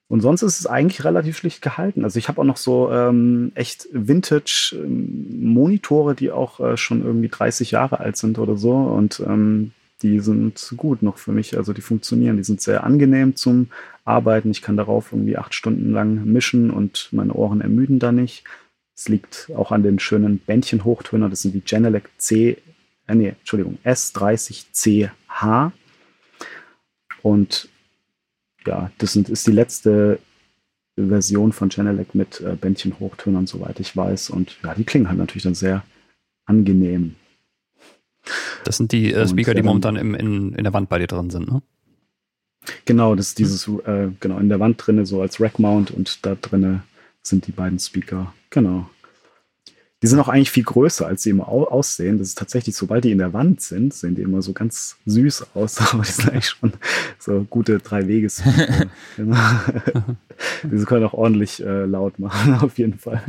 [0.07, 2.03] Und sonst ist es eigentlich relativ schlicht gehalten.
[2.03, 7.71] Also ich habe auch noch so ähm, echt Vintage-Monitore, die auch äh, schon irgendwie 30
[7.71, 8.75] Jahre alt sind oder so.
[8.75, 9.71] Und ähm,
[10.03, 11.57] die sind gut noch für mich.
[11.57, 12.37] Also die funktionieren.
[12.37, 13.69] Die sind sehr angenehm zum
[14.03, 14.51] Arbeiten.
[14.51, 18.43] Ich kann darauf irgendwie acht Stunden lang mischen und meine Ohren ermüden da nicht.
[18.95, 21.29] Es liegt auch an den schönen Bändchen-Hochtöner.
[21.29, 22.59] Das sind die Genelec C,
[23.07, 25.71] äh, nee, Entschuldigung, S30CH.
[27.23, 27.69] Und
[28.67, 30.19] ja, das sind, ist die letzte
[30.97, 34.29] Version von Genelec mit äh, Bändchen-Hochtönern, soweit ich weiß.
[34.29, 35.83] Und ja, die klingen halt natürlich dann sehr
[36.45, 37.15] angenehm.
[38.63, 41.07] Das sind die äh, Speaker, und, die momentan im, in, in der Wand bei dir
[41.07, 41.61] drin sind, ne?
[42.85, 46.33] Genau, das ist dieses, äh, genau, in der Wand drinne, so als Rack-Mount und da
[46.33, 46.81] drinne
[47.21, 48.33] sind die beiden Speaker.
[48.49, 48.89] Genau.
[50.03, 52.19] Die sind auch eigentlich viel größer, als sie immer aussehen.
[52.19, 55.55] Das ist tatsächlich, sobald die in der Wand sind, sehen die immer so ganz süß
[55.55, 56.73] aus, aber die sind eigentlich schon
[57.17, 58.43] so gute drei Weges.
[60.63, 63.23] Diese können auch ordentlich äh, laut machen, auf jeden Fall.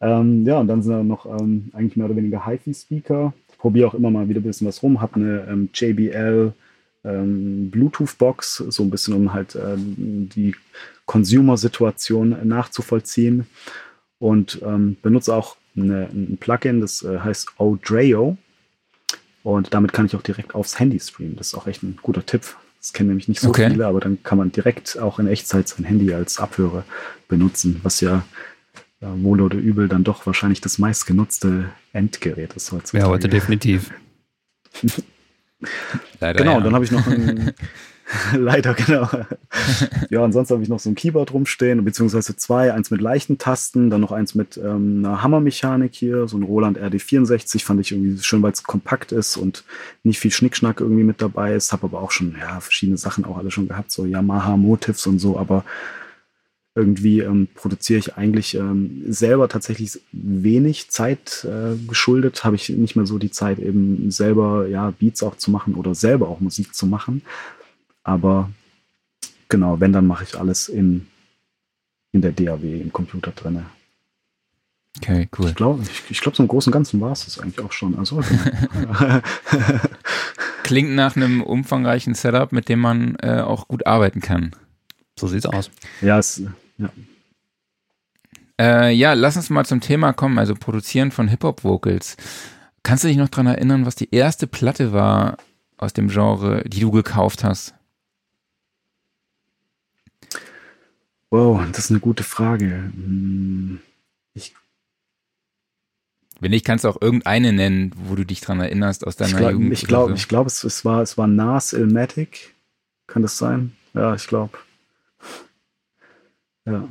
[0.00, 3.32] Ähm, ja, und dann sind da noch ähm, eigentlich mehr oder weniger HiFi-Speaker.
[3.58, 6.52] Probiere auch immer mal wieder ein bisschen was rum, habe eine ähm, JBL
[7.04, 10.54] ähm, Bluetooth-Box, so ein bisschen, um halt ähm, die
[11.06, 13.46] Consumer-Situation nachzuvollziehen.
[14.20, 18.36] Und ähm, benutze auch eine, ein Plugin, das äh, heißt Odreo.
[19.42, 21.36] Und damit kann ich auch direkt aufs Handy streamen.
[21.36, 22.42] Das ist auch echt ein guter Tipp.
[22.80, 23.70] Das kennen nämlich nicht so okay.
[23.70, 26.84] viele, aber dann kann man direkt auch in Echtzeit sein Handy als Abhörer
[27.28, 28.24] benutzen, was ja
[29.00, 33.04] äh, wohl oder übel dann doch wahrscheinlich das meistgenutzte Endgerät ist heutzutage.
[33.04, 33.90] Ja, heute definitiv.
[36.20, 36.60] Leider, genau, ja.
[36.60, 37.52] dann habe ich noch ein,
[38.36, 39.08] Leider, genau.
[40.10, 43.90] ja, ansonsten habe ich noch so ein Keyboard rumstehen, beziehungsweise zwei, eins mit leichten Tasten,
[43.90, 48.22] dann noch eins mit ähm, einer Hammermechanik hier, so ein Roland RD64, fand ich irgendwie
[48.22, 49.64] schön, weil es kompakt ist und
[50.04, 51.72] nicht viel Schnickschnack irgendwie mit dabei ist.
[51.72, 55.18] Habe aber auch schon, ja, verschiedene Sachen auch alle schon gehabt, so Yamaha Motives und
[55.18, 55.64] so, aber
[56.74, 62.94] irgendwie ähm, produziere ich eigentlich ähm, selber tatsächlich wenig Zeit äh, geschuldet, habe ich nicht
[62.94, 66.74] mehr so die Zeit, eben selber ja Beats auch zu machen oder selber auch Musik
[66.74, 67.22] zu machen.
[68.08, 68.50] Aber
[69.50, 71.08] genau, wenn, dann mache ich alles in,
[72.12, 73.66] in der DAW, im Computer drin.
[74.96, 75.48] Okay, cool.
[75.48, 77.72] Ich glaube, ich, ich glaub, so im Großen und Ganzen war es das eigentlich auch
[77.72, 77.98] schon.
[77.98, 78.22] Also,
[78.72, 78.94] genau.
[80.62, 84.52] Klingt nach einem umfangreichen Setup, mit dem man äh, auch gut arbeiten kann.
[85.20, 85.70] So sieht's aus.
[86.00, 86.42] Ja, es,
[86.78, 86.88] ja.
[88.58, 92.16] Äh, ja, lass uns mal zum Thema kommen, also Produzieren von Hip-Hop-Vocals.
[92.82, 95.36] Kannst du dich noch daran erinnern, was die erste Platte war
[95.76, 97.74] aus dem Genre, die du gekauft hast?
[101.30, 102.66] Wow, das ist eine gute Frage.
[102.94, 103.80] Hm,
[104.34, 104.54] ich
[106.40, 109.36] wenn nicht, kannst du auch irgendeine nennen, wo du dich dran erinnerst aus deiner ich
[109.36, 109.72] glaub, Jugend.
[109.72, 110.16] Ich glaube, so.
[110.16, 112.54] ich glaube, es, es, war, es war Nas Ilmatic.
[113.08, 113.72] Kann das sein?
[113.94, 114.56] Ja, ich glaube.
[116.64, 116.88] Ja.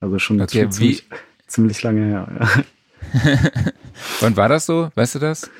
[0.00, 1.04] Also schon, okay, ziemlich,
[1.46, 2.64] ziemlich, lange her.
[3.14, 3.72] Ja.
[4.20, 4.90] Wann war das so?
[4.94, 5.50] Weißt du das?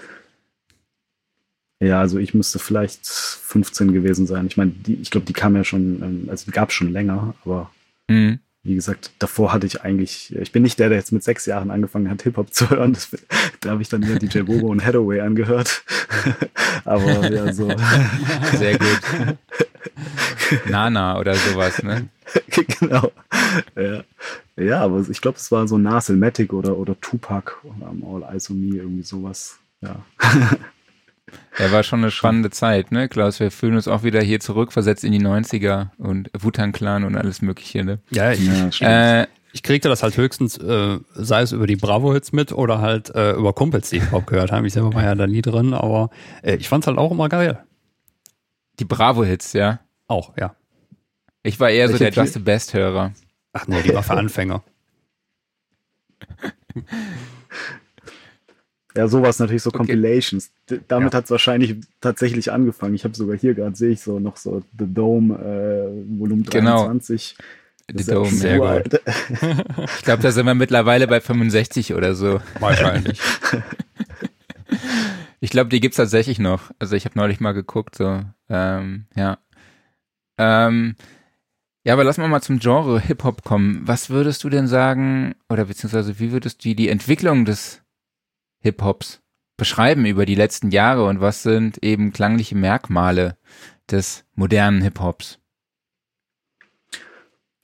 [1.81, 4.47] Ja, also ich müsste vielleicht 15 gewesen sein.
[4.47, 7.35] Ich meine, ich glaube, die kam ja schon, ähm, also die gab es schon länger,
[7.45, 7.71] aber
[8.09, 8.41] Mhm.
[8.65, 11.71] Wie gesagt, davor hatte ich eigentlich, ich bin nicht der, der jetzt mit sechs Jahren
[11.71, 12.93] angefangen hat, Hip-Hop zu hören.
[12.93, 13.09] Das,
[13.61, 15.85] da habe ich dann hier DJ Bobo und Hathaway angehört.
[16.85, 17.71] Aber ja, so.
[18.57, 19.01] Sehr gut.
[20.69, 22.09] Nana oder sowas, ne?
[22.81, 23.13] genau.
[23.77, 24.05] Ja,
[24.57, 28.61] ja aber ich glaube, es war so Naselmatic oder, oder Tupac, um, All Eyes on
[28.61, 29.59] Me, irgendwie sowas.
[29.81, 30.05] Ja.
[31.57, 33.41] Er war schon eine spannende Zeit, ne, Klaus?
[33.41, 37.17] Wir fühlen uns auch wieder hier zurück, versetzt in die 90er und Wutan Clan und
[37.17, 37.99] alles Mögliche, ne?
[38.11, 38.41] Ja, ich,
[38.81, 42.81] ja, äh, ich kriegte das halt höchstens, äh, sei es über die Bravo-Hits mit oder
[42.81, 44.65] halt äh, über Kumpels, die ich auch gehört haben.
[44.65, 46.11] Ich selber war ja da nie drin, aber
[46.43, 47.65] äh, ich fand's halt auch immer geil.
[48.79, 49.81] Die Bravo-Hits, ja?
[50.07, 50.55] Auch, ja.
[51.43, 53.13] Ich war eher Welche so der Just the Best-Hörer.
[53.53, 54.63] Ach nee, die war für Anfänger.
[58.99, 59.79] Ja, sowas natürlich so okay.
[59.79, 60.51] Compilations.
[60.89, 61.19] Damit ja.
[61.19, 62.95] hat es wahrscheinlich tatsächlich angefangen.
[62.95, 67.37] Ich habe sogar hier gerade, sehe ich so noch so The Dome äh, Volumen 23.
[67.37, 68.01] Genau.
[68.01, 69.01] The Dome, sehr gut.
[69.97, 72.41] ich glaube, da sind wir mittlerweile bei 65 oder so.
[72.61, 73.21] Wahrscheinlich.
[75.41, 76.71] Ich glaube, die gibt's tatsächlich noch.
[76.79, 79.39] Also ich habe neulich mal geguckt, so, ähm, ja.
[80.37, 80.97] Ähm,
[81.85, 83.83] ja, aber lass mal mal zum Genre Hip-Hop kommen.
[83.85, 87.83] Was würdest du denn sagen, oder beziehungsweise wie würdest du die Entwicklung des
[88.61, 89.21] Hip-Hops
[89.59, 93.37] beschreiben über die letzten Jahre und was sind eben klangliche Merkmale
[93.91, 95.39] des modernen Hip-Hops?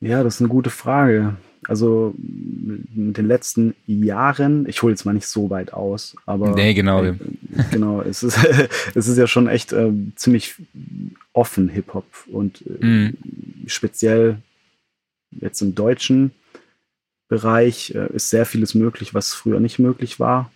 [0.00, 1.37] Ja, das ist eine gute Frage.
[1.66, 6.74] Also in den letzten Jahren, ich hole jetzt mal nicht so weit aus, aber nee,
[6.74, 7.14] genau, äh,
[7.70, 8.38] genau, es ist
[8.94, 10.57] es ist ja schon echt äh, ziemlich
[11.33, 13.16] offen Hip Hop und äh, mhm.
[13.66, 14.42] speziell
[15.30, 16.33] jetzt im deutschen
[17.28, 20.50] Bereich äh, ist sehr vieles möglich, was früher nicht möglich war.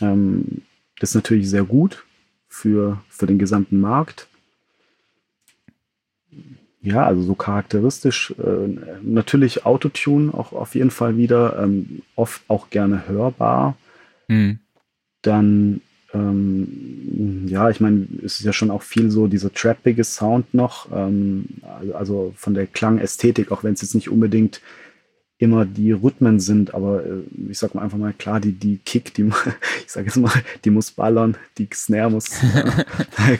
[0.00, 0.62] Ähm,
[0.98, 2.04] das ist natürlich sehr gut
[2.48, 4.28] für für den gesamten Markt
[6.82, 8.34] ja, also so charakteristisch.
[8.38, 13.76] Äh, natürlich Autotune auch auf jeden Fall wieder, ähm, oft auch gerne hörbar.
[14.28, 14.58] Mhm.
[15.22, 15.82] Dann,
[16.14, 20.88] ähm, ja, ich meine, es ist ja schon auch viel so dieser trappige Sound noch,
[20.92, 21.44] ähm,
[21.92, 24.62] also von der Klangästhetik, auch wenn es jetzt nicht unbedingt
[25.40, 29.14] immer die Rhythmen sind, aber äh, ich sag mal einfach mal klar, die, die Kick,
[29.14, 29.22] die,
[29.84, 30.30] ich sag jetzt mal,
[30.64, 33.38] die muss ballern, die Snare muss äh,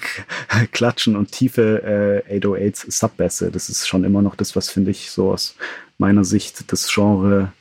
[0.72, 5.10] klatschen und tiefe äh, 808s Subbässe, das ist schon immer noch das, was finde ich
[5.10, 5.56] so aus
[5.98, 7.52] meiner Sicht das Genre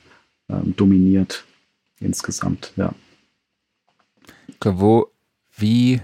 [0.50, 1.44] ähm, dominiert
[2.00, 2.94] insgesamt, ja.
[4.64, 5.12] Wo,
[5.56, 6.02] wie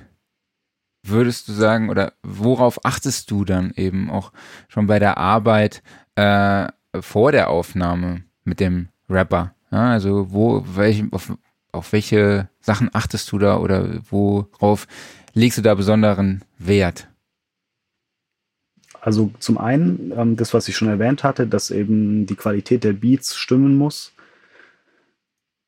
[1.04, 4.32] würdest du sagen oder worauf achtest du dann eben auch
[4.67, 5.84] schon bei der Arbeit
[6.15, 6.67] äh,
[7.01, 9.53] vor der Aufnahme mit dem Rapper?
[9.71, 11.34] Ja, also wo, welch, auf,
[11.71, 14.88] auf welche Sachen achtest du da oder worauf
[15.34, 17.08] legst du da besonderen Wert?
[19.01, 22.93] Also zum einen ähm, das, was ich schon erwähnt hatte, dass eben die Qualität der
[22.93, 24.14] Beats stimmen muss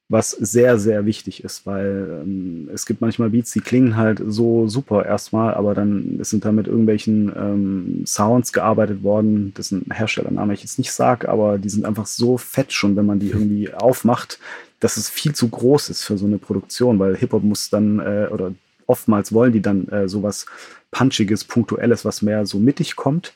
[0.09, 4.67] was sehr, sehr wichtig ist, weil ähm, es gibt manchmal Beats, die klingen halt so
[4.69, 10.61] super erstmal, aber dann sind da mit irgendwelchen ähm, Sounds gearbeitet worden, ein Herstellername, ich
[10.61, 14.39] jetzt nicht sage, aber die sind einfach so fett schon, wenn man die irgendwie aufmacht,
[14.79, 18.29] dass es viel zu groß ist für so eine Produktion, weil Hip-Hop muss dann, äh,
[18.31, 18.53] oder
[18.85, 20.45] oftmals wollen die dann äh, sowas
[20.91, 23.33] Punchiges, Punktuelles, was mehr so mittig kommt.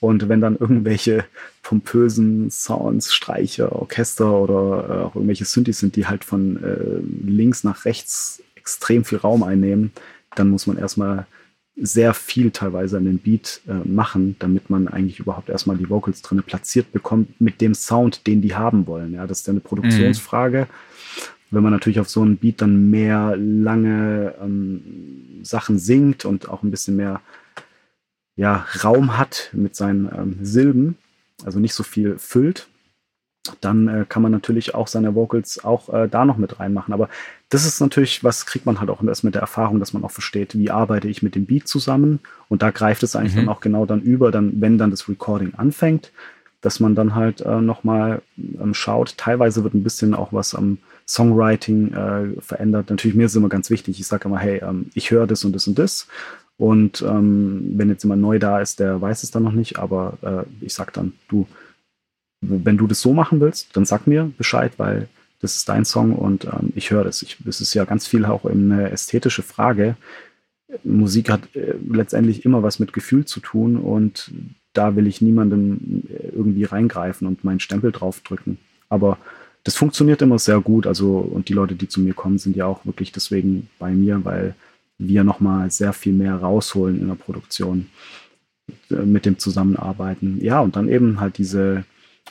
[0.00, 1.24] Und wenn dann irgendwelche
[1.62, 7.64] pompösen Sounds, Streicher, Orchester oder äh, auch irgendwelche Synthes sind, die halt von äh, links
[7.64, 9.92] nach rechts extrem viel Raum einnehmen,
[10.36, 11.26] dann muss man erstmal
[11.80, 16.22] sehr viel teilweise an den Beat äh, machen, damit man eigentlich überhaupt erstmal die Vocals
[16.22, 19.14] drinne platziert bekommt mit dem Sound, den die haben wollen.
[19.14, 20.62] Ja, das ist ja eine Produktionsfrage.
[20.62, 21.24] Mhm.
[21.50, 26.62] Wenn man natürlich auf so einem Beat dann mehr lange ähm, Sachen singt und auch
[26.62, 27.20] ein bisschen mehr
[28.38, 30.96] ja, Raum hat mit seinen ähm, Silben,
[31.44, 32.68] also nicht so viel füllt,
[33.60, 36.94] dann äh, kann man natürlich auch seine Vocals auch äh, da noch mit reinmachen.
[36.94, 37.08] Aber
[37.48, 40.12] das ist natürlich, was kriegt man halt auch erst mit der Erfahrung, dass man auch
[40.12, 42.20] versteht, wie arbeite ich mit dem Beat zusammen.
[42.48, 43.40] Und da greift es eigentlich mhm.
[43.40, 46.12] dann auch genau dann über, dann, wenn dann das Recording anfängt,
[46.60, 49.16] dass man dann halt äh, nochmal ähm, schaut.
[49.16, 52.90] Teilweise wird ein bisschen auch was am Songwriting äh, verändert.
[52.90, 53.98] Natürlich mir ist immer ganz wichtig.
[53.98, 56.06] Ich sage immer, hey, ähm, ich höre das und das und das.
[56.58, 60.18] Und ähm, wenn jetzt jemand neu da ist, der weiß es dann noch nicht, aber
[60.22, 61.46] äh, ich sag dann, du,
[62.40, 65.08] wenn du das so machen willst, dann sag mir Bescheid, weil
[65.40, 67.22] das ist dein Song und ähm, ich höre das.
[67.22, 69.96] Ich, das ist ja ganz viel auch eine ästhetische Frage.
[70.82, 74.32] Musik hat äh, letztendlich immer was mit Gefühl zu tun und
[74.72, 78.58] da will ich niemandem äh, irgendwie reingreifen und meinen Stempel draufdrücken.
[78.88, 79.18] Aber
[79.64, 80.86] das funktioniert immer sehr gut.
[80.86, 84.24] Also, und die Leute, die zu mir kommen, sind ja auch wirklich deswegen bei mir,
[84.24, 84.54] weil
[84.98, 87.86] wir nochmal sehr viel mehr rausholen in der Produktion
[88.90, 90.38] äh, mit dem Zusammenarbeiten.
[90.42, 91.84] Ja, und dann eben halt diese,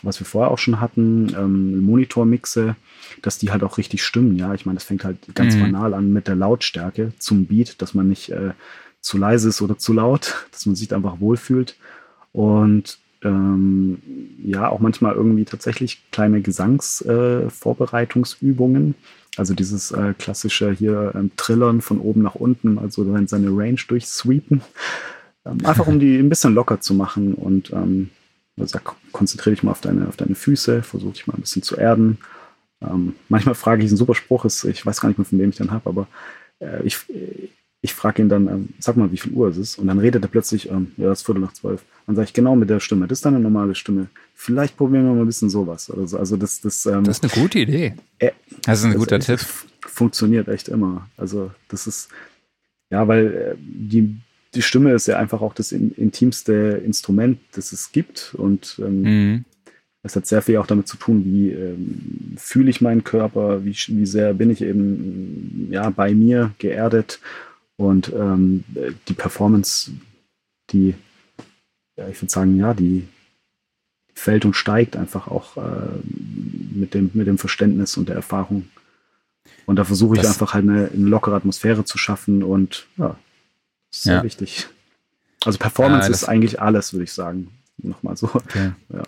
[0.04, 2.76] was wir vorher auch schon hatten, ähm, Monitormixe,
[3.22, 4.36] dass die halt auch richtig stimmen.
[4.36, 5.62] Ja, ich meine, das fängt halt ganz mhm.
[5.62, 8.52] banal an mit der Lautstärke zum Beat, dass man nicht äh,
[9.00, 11.78] zu leise ist oder zu laut, dass man sich einfach wohlfühlt.
[12.34, 14.00] Und ähm,
[14.44, 18.92] ja, auch manchmal irgendwie tatsächlich kleine Gesangsvorbereitungsübungen.
[18.92, 18.94] Äh,
[19.38, 24.62] also dieses äh, klassische hier ähm, Trillern von oben nach unten, also seine Range durchsweepen.
[25.46, 28.10] Ähm, einfach um die ein bisschen locker zu machen und ähm,
[28.60, 28.80] also
[29.12, 32.18] konzentriere dich mal auf deine, auf deine Füße, versuche dich mal ein bisschen zu erden.
[32.82, 35.58] Ähm, manchmal frage ich, ein super Spruch ich weiß gar nicht mehr, von wem ich
[35.58, 36.08] den habe, aber
[36.60, 36.98] äh, ich,
[37.88, 39.78] ich frage ihn dann, ähm, sag mal, wie viel Uhr ist es?
[39.78, 41.84] Und dann redet er plötzlich, ähm, ja, es ist Viertel nach zwölf.
[42.06, 43.08] Dann sage ich genau mit der Stimme.
[43.08, 44.08] Das ist deine normale Stimme.
[44.36, 45.89] Vielleicht probieren wir mal ein bisschen sowas.
[45.89, 47.95] Also, also das, das, ähm, das ist eine gute Idee.
[48.19, 48.32] Äh,
[48.65, 49.39] das ist ein guter Tipp.
[49.80, 51.10] Funktioniert echt immer.
[51.15, 52.10] Also das ist,
[52.89, 54.17] ja, weil äh, die,
[54.54, 58.36] die Stimme ist ja einfach auch das in, intimste Instrument, das es gibt.
[58.38, 59.45] Und ähm, mhm.
[60.04, 63.76] Es hat sehr viel auch damit zu tun, wie ähm, fühle ich meinen Körper, wie,
[63.88, 67.19] wie sehr bin ich eben ja, bei mir geerdet
[67.78, 68.63] und ähm,
[69.08, 69.92] die Performance,
[70.72, 70.96] die,
[71.96, 73.08] ja, ich würde sagen, ja, die
[74.13, 75.62] fällt und steigt einfach auch äh,
[76.04, 78.68] mit, dem, mit dem Verständnis und der Erfahrung.
[79.68, 83.16] Und da versuche ich das, einfach halt eine, eine, lockere Atmosphäre zu schaffen und ja,
[83.92, 84.24] ist sehr ja.
[84.24, 84.68] wichtig.
[85.46, 87.52] Also Performance ja, ist eigentlich alles, würde ich sagen.
[87.78, 88.30] Nochmal so.
[88.34, 88.72] Okay.
[88.94, 89.04] Ja.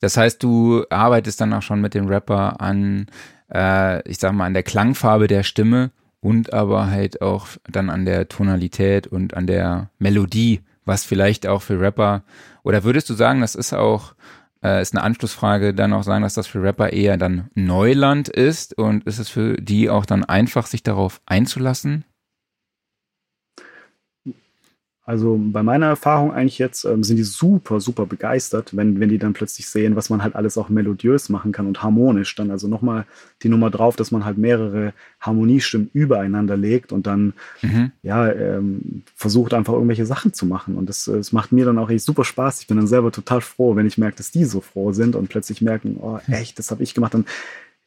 [0.00, 3.06] Das heißt, du arbeitest dann auch schon mit dem Rapper an,
[3.50, 5.90] äh, ich sag mal, an der Klangfarbe der Stimme
[6.26, 11.62] und aber halt auch dann an der Tonalität und an der Melodie, was vielleicht auch
[11.62, 12.24] für Rapper,
[12.64, 14.14] oder würdest du sagen, das ist auch,
[14.60, 18.76] äh, ist eine Anschlussfrage, dann auch sagen, dass das für Rapper eher dann Neuland ist
[18.76, 22.04] und ist es für die auch dann einfach, sich darauf einzulassen?
[25.06, 29.18] Also bei meiner Erfahrung eigentlich jetzt ähm, sind die super, super begeistert, wenn, wenn die
[29.18, 32.34] dann plötzlich sehen, was man halt alles auch melodiös machen kann und harmonisch.
[32.34, 33.06] Dann also nochmal
[33.44, 37.92] die Nummer drauf, dass man halt mehrere Harmoniestimmen übereinander legt und dann mhm.
[38.02, 40.74] ja ähm, versucht einfach irgendwelche Sachen zu machen.
[40.74, 42.62] Und das, das macht mir dann auch echt super Spaß.
[42.62, 45.28] Ich bin dann selber total froh, wenn ich merke, dass die so froh sind und
[45.28, 47.14] plötzlich merken, oh echt, das habe ich gemacht.
[47.14, 47.26] Dann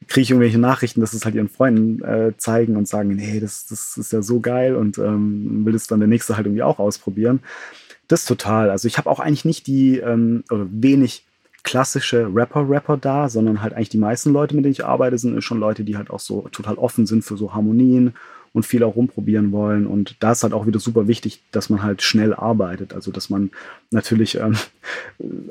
[0.08, 3.68] kriege ich irgendwelche Nachrichten, dass es halt ihren Freunden äh, zeigen und sagen, hey, das,
[3.68, 6.80] das ist ja so geil und ähm, will es dann der Nächste halt irgendwie auch
[6.80, 7.42] ausprobieren.
[8.08, 8.72] Das total.
[8.72, 11.26] Also ich habe auch eigentlich nicht die ähm, oder wenig
[11.64, 15.60] klassische Rapper-Rapper da, sondern halt eigentlich die meisten Leute, mit denen ich arbeite, sind schon
[15.60, 18.14] Leute, die halt auch so total offen sind für so Harmonien
[18.54, 19.86] und viel auch rumprobieren wollen.
[19.86, 22.94] Und da ist halt auch wieder super wichtig, dass man halt schnell arbeitet.
[22.94, 23.52] Also dass man
[23.92, 24.56] natürlich ähm,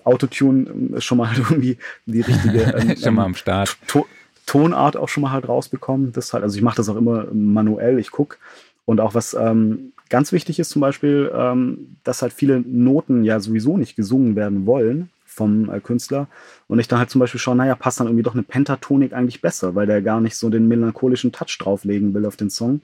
[0.04, 3.76] Autotune schon mal irgendwie die richtige ähm, schon mal am Start.
[3.88, 4.06] To
[4.48, 6.12] Tonart auch schon mal halt rausbekommen.
[6.12, 8.38] Das halt, also ich mache das auch immer manuell, ich gucke.
[8.87, 13.40] Und auch was ähm, ganz wichtig ist zum Beispiel, ähm, dass halt viele Noten ja
[13.40, 16.28] sowieso nicht gesungen werden wollen vom äh, Künstler.
[16.66, 19.42] Und ich dann halt zum Beispiel schaue, naja, passt dann irgendwie doch eine Pentatonik eigentlich
[19.42, 22.80] besser, weil der gar nicht so den melancholischen Touch drauflegen will auf den Song.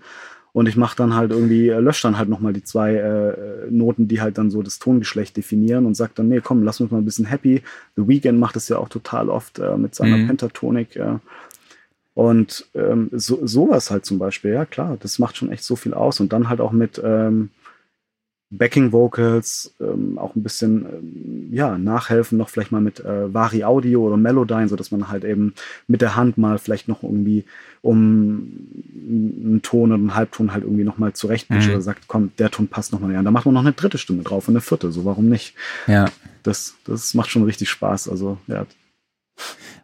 [0.53, 4.07] Und ich mache dann halt irgendwie, äh, lösche dann halt nochmal die zwei äh, Noten,
[4.07, 6.99] die halt dann so das Tongeschlecht definieren und sag dann, nee, komm, lass uns mal
[6.99, 7.63] ein bisschen happy.
[7.97, 10.27] The Weeknd macht das ja auch total oft äh, mit seiner mhm.
[10.27, 10.95] Pentatonik.
[10.97, 11.17] Äh,
[12.15, 15.95] und ähm, so, sowas halt zum Beispiel, ja klar, das macht schon echt so viel
[15.95, 16.21] aus.
[16.21, 17.51] Und dann halt auch mit ähm,
[18.51, 23.65] Backing Vocals, ähm, auch ein bisschen ähm, ja, nachhelfen, noch vielleicht mal mit äh, Vari
[23.65, 25.55] Audio oder Melodyne, sodass man halt eben
[25.89, 27.45] mit der Hand mal vielleicht noch irgendwie
[27.83, 28.53] um
[28.95, 31.75] einen Ton oder einen Halbton halt irgendwie nochmal zurechtpischt mhm.
[31.75, 33.25] oder sagt, komm, der Ton passt nochmal an.
[33.25, 35.55] Da macht man noch eine dritte Stimme drauf und eine vierte, so warum nicht?
[35.89, 36.07] Ja.
[36.45, 38.09] Das, das macht schon richtig Spaß.
[38.09, 38.67] Also, ja,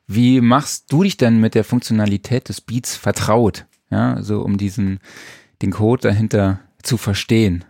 [0.06, 3.66] wie machst du dich denn mit der Funktionalität des Beats vertraut?
[3.90, 5.00] Ja, so um diesen,
[5.62, 7.64] den Code dahinter zu verstehen.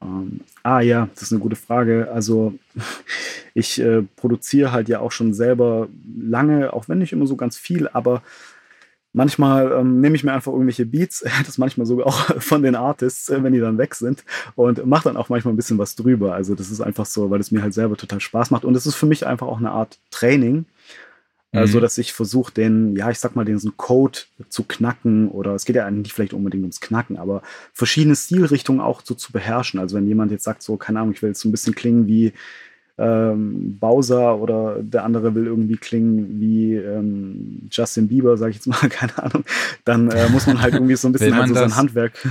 [0.00, 2.10] Um, ähm, ah ja, das ist eine gute Frage.
[2.12, 2.54] Also
[3.54, 5.88] ich äh, produziere halt ja auch schon selber
[6.18, 8.22] lange, auch wenn nicht immer so ganz viel, aber
[9.12, 13.28] Manchmal ähm, nehme ich mir einfach irgendwelche Beats, das manchmal sogar auch von den Artists,
[13.28, 16.34] äh, wenn die dann weg sind und mache dann auch manchmal ein bisschen was drüber.
[16.34, 18.86] Also das ist einfach so, weil es mir halt selber total Spaß macht und es
[18.86, 20.66] ist für mich einfach auch eine Art Training,
[21.52, 21.64] äh, mhm.
[21.64, 25.28] äh, so dass ich versuche, den, ja, ich sag mal, den so Code zu knacken
[25.28, 27.42] oder es geht ja eigentlich nicht vielleicht unbedingt ums Knacken, aber
[27.72, 29.80] verschiedene Stilrichtungen auch so zu beherrschen.
[29.80, 32.06] Also wenn jemand jetzt sagt so, keine Ahnung, ich will jetzt so ein bisschen klingen
[32.06, 32.32] wie
[33.00, 38.66] ähm, Bowser oder der andere will irgendwie klingen wie ähm, Justin Bieber, sage ich jetzt
[38.66, 39.44] mal, keine Ahnung,
[39.84, 42.12] dann äh, muss man halt irgendwie so ein bisschen halt so sein Handwerk.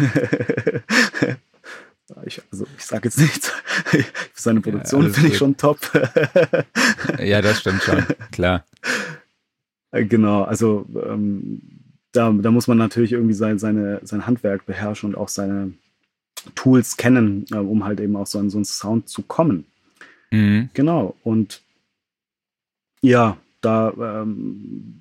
[2.26, 3.52] ich, also ich sage jetzt nichts.
[4.36, 5.80] Seine Produktion ja, finde ich schon top.
[7.18, 8.64] ja, das stimmt schon, klar.
[9.92, 11.62] Äh, genau, also ähm,
[12.12, 15.74] da, da muss man natürlich irgendwie sein, seine, sein Handwerk beherrschen und auch seine
[16.54, 19.66] Tools kennen, äh, um halt eben auch so an so einen Sound zu kommen.
[20.32, 20.70] Mhm.
[20.74, 21.15] Genau.
[21.24, 21.62] Und
[23.02, 24.98] ja, da ähm,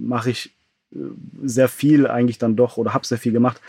[0.00, 0.50] mache ich
[0.92, 0.98] äh,
[1.42, 3.60] sehr viel eigentlich dann doch oder habe sehr viel gemacht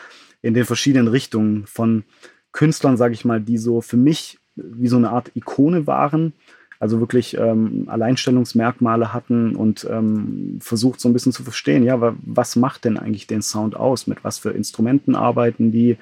[0.41, 2.04] in den verschiedenen Richtungen von
[2.52, 6.34] Künstlern, sage ich mal, die so für mich wie so eine Art Ikone waren,
[6.80, 12.56] also wirklich ähm, Alleinstellungsmerkmale hatten und ähm, versucht so ein bisschen zu verstehen, ja, was
[12.56, 15.98] macht denn eigentlich den Sound aus, mit was für Instrumenten arbeiten die,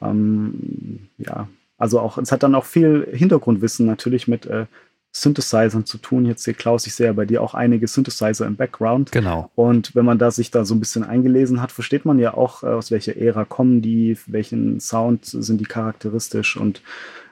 [0.00, 4.66] ähm, ja, also auch, es hat dann auch viel Hintergrundwissen natürlich mit äh,
[5.12, 6.26] Synthesizern zu tun.
[6.26, 9.10] Jetzt hier, Klaus, ich sehe ja bei dir auch einige Synthesizer im Background.
[9.12, 9.50] Genau.
[9.54, 12.62] Und wenn man da sich da so ein bisschen eingelesen hat, versteht man ja auch,
[12.62, 16.82] äh, aus welcher Ära kommen die, welchen Sound sind die charakteristisch und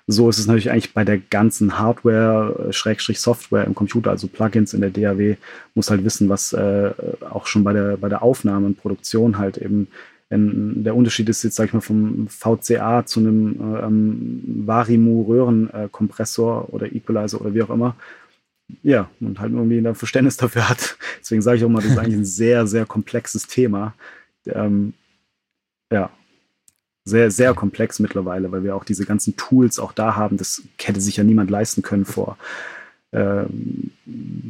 [0.08, 4.28] so ist es natürlich eigentlich bei der ganzen Hardware, äh, Schrägstrich Software im Computer, also
[4.28, 5.36] Plugins in der DAW,
[5.74, 6.92] muss halt wissen, was äh,
[7.28, 9.88] auch schon bei der, bei der Aufnahme und Produktion halt eben
[10.28, 16.92] in, der Unterschied ist jetzt, sag ich mal, vom VCA zu einem ähm, Varimu-Röhrenkompressor oder
[16.92, 17.94] Equalizer oder wie auch immer.
[18.82, 20.98] Ja, und halt irgendwie ein Verständnis dafür hat.
[21.20, 23.94] Deswegen sage ich auch mal, das ist eigentlich ein sehr, sehr komplexes Thema.
[24.46, 24.94] Ähm,
[25.92, 26.10] ja,
[27.04, 30.36] sehr, sehr komplex mittlerweile, weil wir auch diese ganzen Tools auch da haben.
[30.36, 32.36] Das hätte sich ja niemand leisten können vor,
[33.12, 33.92] ähm,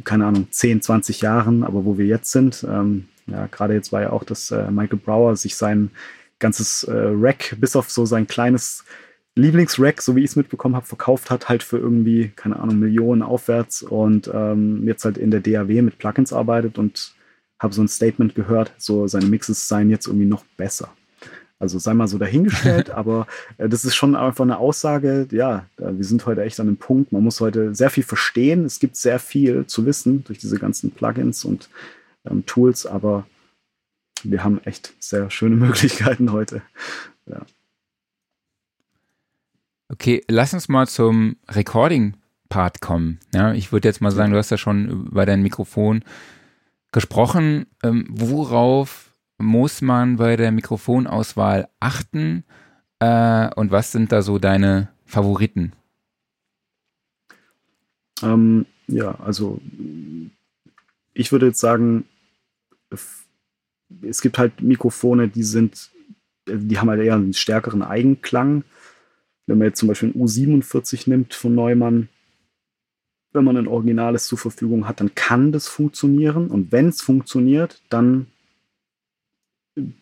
[0.03, 2.65] keine Ahnung, 10, 20 Jahren, aber wo wir jetzt sind.
[2.67, 5.91] Ähm, ja, gerade jetzt war ja auch, dass äh, Michael Brower sich sein
[6.39, 8.83] ganzes äh, Rack, bis auf so sein kleines
[9.35, 13.21] Lieblingsrack, so wie ich es mitbekommen habe, verkauft hat, halt für irgendwie, keine Ahnung, Millionen
[13.21, 17.13] aufwärts und ähm, jetzt halt in der DAW mit Plugins arbeitet und
[17.59, 20.89] habe so ein Statement gehört, so seine Mixes seien jetzt irgendwie noch besser.
[21.59, 26.05] Also sei mal so dahingestellt, aber äh, das ist schon einfach eine Aussage, ja, wir
[26.05, 29.19] sind heute echt an einem Punkt, man muss heute sehr viel verstehen, es gibt sehr
[29.19, 31.69] viel zu wissen durch diese ganzen Plugins und
[32.29, 33.27] ähm, Tools, aber
[34.23, 36.61] wir haben echt sehr schöne Möglichkeiten heute.
[37.25, 37.45] Ja.
[39.89, 43.19] Okay, lass uns mal zum Recording-Part kommen.
[43.33, 46.03] Ja, ich würde jetzt mal sagen, du hast ja schon bei deinem Mikrofon
[46.91, 47.67] gesprochen.
[47.83, 52.43] Ähm, worauf muss man bei der Mikrofonauswahl achten?
[52.99, 55.73] Äh, und was sind da so deine Favoriten?
[58.21, 59.61] Ähm, ja, also
[61.13, 62.05] ich würde jetzt sagen,
[62.89, 65.91] es gibt halt Mikrofone, die sind,
[66.47, 68.63] die haben halt eher einen stärkeren Eigenklang.
[69.45, 72.09] Wenn man jetzt zum Beispiel ein U47 nimmt von Neumann,
[73.33, 76.47] wenn man ein Originales zur Verfügung hat, dann kann das funktionieren.
[76.47, 78.27] Und wenn es funktioniert, dann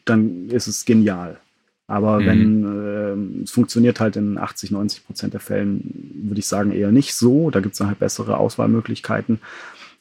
[0.06, 1.40] dann ist es genial.
[1.88, 2.26] Aber mhm.
[2.26, 6.92] wenn äh, es funktioniert halt in 80, 90 Prozent der Fällen, würde ich sagen, eher
[6.92, 7.52] nicht so.
[7.52, 9.40] Da gibt es dann halt bessere Auswahlmöglichkeiten.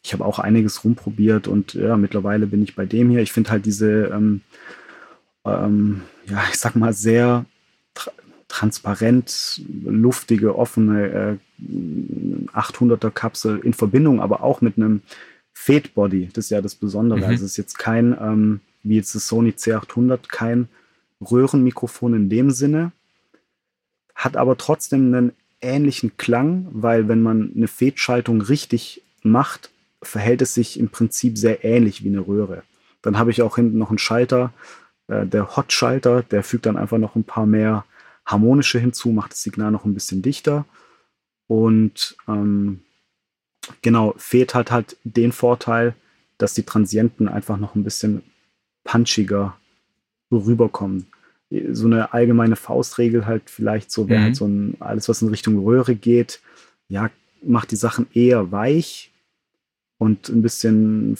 [0.04, 3.22] Ich habe auch einiges rumprobiert und ja, mittlerweile bin ich bei dem hier.
[3.22, 4.42] Ich finde halt diese, ähm,
[5.44, 7.46] ähm, ja, ich sag mal, sehr
[7.94, 8.12] tra
[8.46, 11.66] transparent, luftige, offene äh,
[12.52, 15.02] 800er Kapsel in Verbindung, aber auch mit einem
[15.52, 16.28] Fade Body.
[16.32, 17.20] Das ist ja das Besondere.
[17.20, 17.24] Mhm.
[17.24, 20.68] Also es ist jetzt kein ähm, wie jetzt das Sony C800 kein
[21.20, 22.92] Röhrenmikrofon in dem Sinne,
[24.14, 29.70] hat aber trotzdem einen ähnlichen Klang, weil wenn man eine Fedschaltung richtig macht,
[30.04, 32.62] verhält es sich im Prinzip sehr ähnlich wie eine Röhre.
[33.02, 34.52] Dann habe ich auch hinten noch einen Schalter,
[35.08, 37.84] äh, der Hot-Schalter, der fügt dann einfach noch ein paar mehr
[38.26, 40.64] harmonische hinzu, macht das Signal noch ein bisschen dichter.
[41.46, 42.82] Und ähm,
[43.82, 45.94] genau, Fed hat halt den Vorteil,
[46.38, 48.22] dass die Transienten einfach noch ein bisschen
[48.84, 49.56] punchiger
[50.30, 51.06] rüberkommen.
[51.70, 54.26] So eine allgemeine Faustregel halt vielleicht so, wäre halt mhm.
[54.26, 56.40] halt so ein, alles, was in Richtung Röhre geht,
[56.88, 57.10] ja,
[57.42, 59.12] macht die Sachen eher weich
[60.04, 61.16] und ein bisschen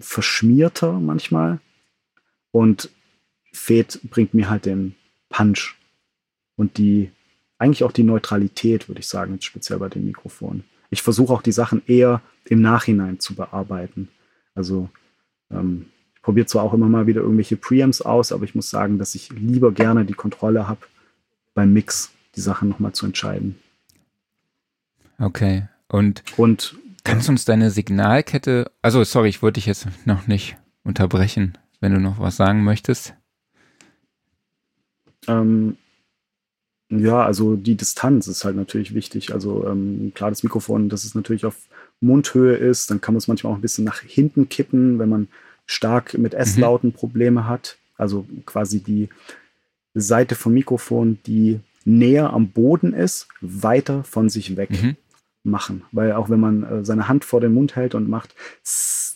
[0.00, 1.58] verschmierter manchmal.
[2.52, 2.88] Und
[3.52, 4.94] Fed bringt mir halt den
[5.28, 5.74] Punch
[6.54, 7.10] und die,
[7.58, 10.62] eigentlich auch die Neutralität, würde ich sagen, speziell bei dem Mikrofon.
[10.90, 14.08] Ich versuche auch die Sachen eher im Nachhinein zu bearbeiten.
[14.54, 14.88] Also
[15.50, 18.98] ähm, ich probiere zwar auch immer mal wieder irgendwelche Preamps aus, aber ich muss sagen,
[18.98, 20.86] dass ich lieber gerne die Kontrolle habe,
[21.54, 23.58] beim Mix die Sachen nochmal zu entscheiden.
[25.18, 25.66] Okay.
[25.88, 30.56] Und, Und kannst du uns deine Signalkette, also sorry, ich wollte dich jetzt noch nicht
[30.84, 33.14] unterbrechen, wenn du noch was sagen möchtest.
[35.28, 35.76] Ähm,
[36.90, 39.32] ja, also die Distanz ist halt natürlich wichtig.
[39.32, 41.56] Also ähm, klar, das Mikrofon, dass es natürlich auf
[42.00, 45.28] Mundhöhe ist, dann kann man es manchmal auch ein bisschen nach hinten kippen, wenn man
[45.66, 46.94] stark mit S-Lauten mhm.
[46.94, 47.76] Probleme hat.
[47.96, 49.08] Also quasi die
[49.94, 54.96] Seite vom Mikrofon, die näher am Boden ist, weiter von sich weg mhm.
[55.42, 55.82] Machen.
[55.92, 58.34] Weil auch wenn man äh, seine Hand vor den Mund hält und macht,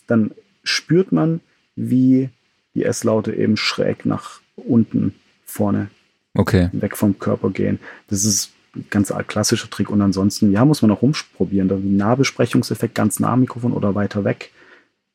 [0.07, 0.31] dann
[0.63, 1.41] spürt man,
[1.75, 2.29] wie
[2.73, 5.15] die S-Laute eben schräg nach unten
[5.45, 5.89] vorne
[6.33, 6.69] okay.
[6.73, 7.79] weg vom Körper gehen.
[8.07, 9.89] Das ist ein ganz klassischer Trick.
[9.89, 11.67] Und ansonsten, ja, muss man auch rumprobieren.
[11.67, 14.51] Da Nahbesprechungseffekt ganz nah am Mikrofon oder weiter weg.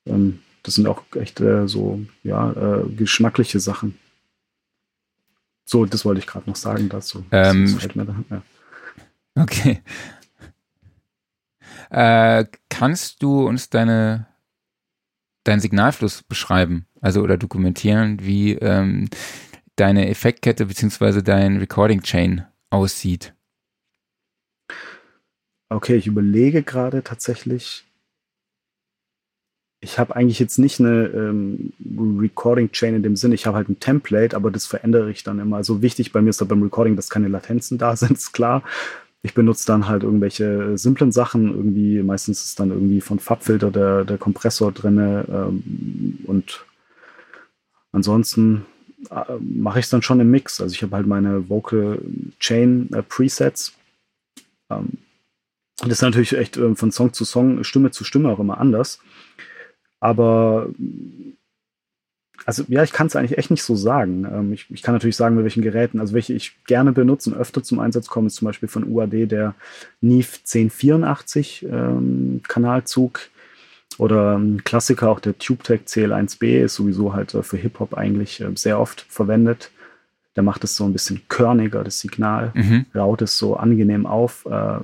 [0.06, 3.98] Ähm, das sind auch echt äh, so, ja, äh, geschmackliche Sachen.
[5.64, 7.24] So, das wollte ich gerade noch sagen dazu.
[7.30, 8.42] Ähm, da, ja.
[9.36, 9.82] Okay.
[11.90, 14.26] Äh, kannst du uns deine
[15.44, 19.08] deinen Signalfluss beschreiben, also oder dokumentieren, wie ähm,
[19.76, 21.22] deine Effektkette bzw.
[21.22, 23.34] dein Recording Chain aussieht?
[25.70, 27.84] Okay, ich überlege gerade tatsächlich,
[29.80, 33.80] ich habe eigentlich jetzt nicht eine ähm, Recording-Chain in dem Sinne, ich habe halt ein
[33.80, 35.56] Template, aber das verändere ich dann immer.
[35.56, 38.62] Also wichtig bei mir ist da beim Recording, dass keine Latenzen da sind, ist klar.
[39.22, 44.04] Ich benutze dann halt irgendwelche simplen Sachen, irgendwie, meistens ist dann irgendwie von Farbfilter der,
[44.04, 46.64] der Kompressor drin ähm, und
[47.92, 48.64] ansonsten
[49.10, 50.60] äh, mache ich es dann schon im Mix.
[50.60, 52.00] Also ich habe halt meine Vocal
[52.38, 53.74] Chain äh, Presets.
[54.70, 54.98] Ähm,
[55.78, 59.00] das ist natürlich echt äh, von Song zu Song, Stimme zu Stimme auch immer anders.
[60.00, 60.70] Aber
[62.46, 64.26] also ja, ich kann es eigentlich echt nicht so sagen.
[64.30, 67.36] Ähm, ich, ich, kann natürlich sagen, mit welchen Geräten, also welche ich gerne benutze und
[67.36, 69.54] öfter zum Einsatz komme, ist zum Beispiel von UAD der
[70.00, 73.28] NIF 1084 ähm, Kanalzug
[73.98, 78.50] oder ein Klassiker, auch der TubeTech CL1B ist sowieso halt äh, für Hip-Hop eigentlich äh,
[78.54, 79.70] sehr oft verwendet.
[80.36, 82.86] Der macht es so ein bisschen körniger, das Signal, mhm.
[82.94, 84.46] raut es so angenehm auf.
[84.46, 84.78] Äh,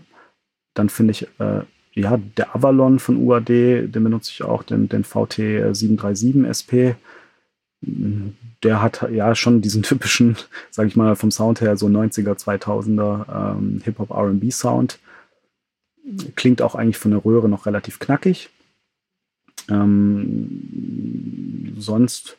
[0.74, 1.62] dann finde ich, äh,
[1.94, 5.36] ja, der Avalon von UAD, den benutze ich auch, den, den VT
[5.72, 6.92] 737 SP
[7.82, 10.36] der hat ja schon diesen typischen,
[10.70, 14.98] sag ich mal, vom Sound her so 90er, 2000er ähm, Hip-Hop RB Sound.
[16.36, 18.50] Klingt auch eigentlich von der Röhre noch relativ knackig.
[19.68, 20.94] Ähm,
[21.78, 22.36] sonst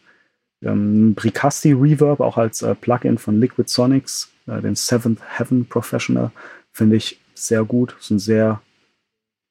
[0.61, 6.31] ähm, Bricasti Reverb, auch als äh, Plugin von Liquid Sonics, äh, den Seventh Heaven Professional,
[6.71, 7.95] finde ich sehr gut.
[7.99, 8.61] Ist ein sehr,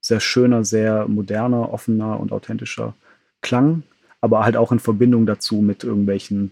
[0.01, 2.95] sehr schöner, sehr moderner, offener und authentischer
[3.43, 3.83] Klang
[4.27, 6.51] aber halt auch in Verbindung dazu mit irgendwelchen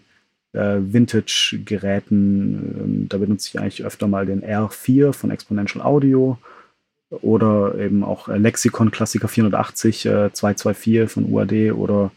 [0.53, 2.75] äh, Vintage-Geräten.
[2.79, 6.39] Ähm, da benutze ich eigentlich öfter mal den R4 von Exponential Audio
[7.09, 12.11] oder eben auch äh, Lexikon Klassiker 480 äh, 224 von UAD oder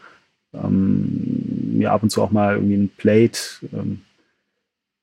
[0.54, 3.38] ähm, ja, ab und zu auch mal irgendwie ein Plate.
[3.72, 4.02] Ähm,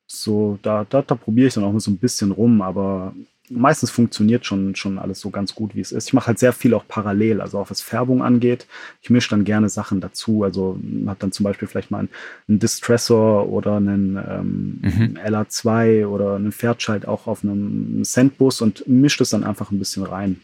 [0.08, 3.14] so, da, da, da probiere ich dann auch mal so ein bisschen rum, aber
[3.50, 6.08] meistens funktioniert schon, schon alles so ganz gut, wie es ist.
[6.08, 8.68] Ich mache halt sehr viel auch parallel, also auch was Färbung angeht.
[9.02, 10.44] Ich mische dann gerne Sachen dazu.
[10.44, 12.10] Also habe dann zum Beispiel vielleicht mal einen,
[12.48, 15.18] einen Distressor oder einen ähm, mhm.
[15.18, 20.04] LA2 oder einen Fairchild auch auf einem Sendbus und mische das dann einfach ein bisschen
[20.04, 20.42] rein.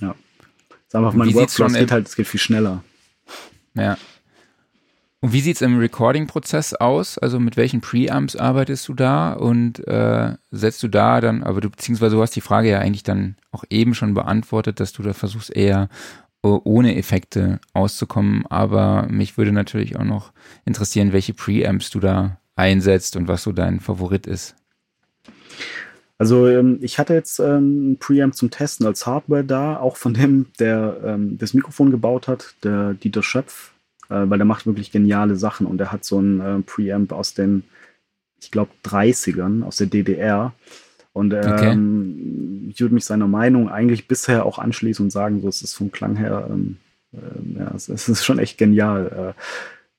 [0.00, 0.14] Ja.
[0.68, 2.82] Das ist einfach mein Workflow, es geht halt, es geht viel schneller.
[3.74, 3.98] Ja.
[5.20, 7.18] Und wie sieht es im Recording-Prozess aus?
[7.18, 11.70] Also mit welchen Preamps arbeitest du da und äh, setzt du da dann, aber du
[11.70, 15.12] beziehungsweise du hast die Frage ja eigentlich dann auch eben schon beantwortet, dass du da
[15.12, 15.88] versuchst eher
[16.46, 18.46] uh, ohne Effekte auszukommen.
[18.46, 20.32] Aber mich würde natürlich auch noch
[20.64, 24.54] interessieren, welche Preamps du da einsetzt und was so dein Favorit ist.
[26.16, 30.46] Also ähm, ich hatte jetzt ähm, Preamp zum Testen als Hardware da, auch von dem,
[30.60, 33.72] der ähm, das Mikrofon gebaut hat, der Dieter Schöpf
[34.08, 37.34] äh, weil der macht wirklich geniale Sachen und er hat so ein äh, Preamp aus
[37.34, 37.64] den,
[38.40, 40.52] ich glaube, 30ern, aus der DDR.
[41.12, 42.70] Und ähm, okay.
[42.70, 45.90] ich würde mich seiner Meinung eigentlich bisher auch anschließen und sagen, so es ist vom
[45.90, 46.76] Klang her, ähm,
[47.12, 49.34] äh, ja, es, es, ist schon echt genial.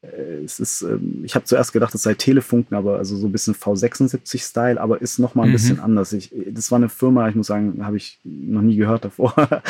[0.02, 3.28] Äh, äh es ist, ähm, ich habe zuerst gedacht, es sei Telefunken, aber also so
[3.28, 5.54] ein bisschen V76-Style, aber ist noch mal ein mhm.
[5.54, 6.14] bisschen anders.
[6.14, 9.34] Ich, das war eine Firma, ich muss sagen, habe ich noch nie gehört davor.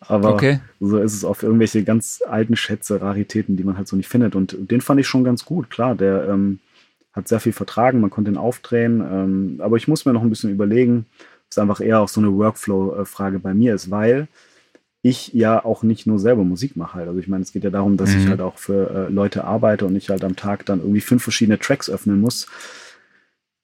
[0.00, 0.60] Aber okay.
[0.80, 4.34] so ist es auf irgendwelche ganz alten Schätze, Raritäten, die man halt so nicht findet.
[4.34, 5.68] Und den fand ich schon ganz gut.
[5.68, 6.58] Klar, der ähm,
[7.12, 9.00] hat sehr viel vertragen, man konnte ihn aufdrehen.
[9.00, 11.06] Ähm, aber ich muss mir noch ein bisschen überlegen,
[11.48, 14.28] was einfach eher auch so eine Workflow-Frage bei mir ist, weil
[15.02, 17.08] ich ja auch nicht nur selber Musik mache halt.
[17.08, 18.20] Also ich meine, es geht ja darum, dass mhm.
[18.20, 21.22] ich halt auch für äh, Leute arbeite und ich halt am Tag dann irgendwie fünf
[21.22, 22.46] verschiedene Tracks öffnen muss.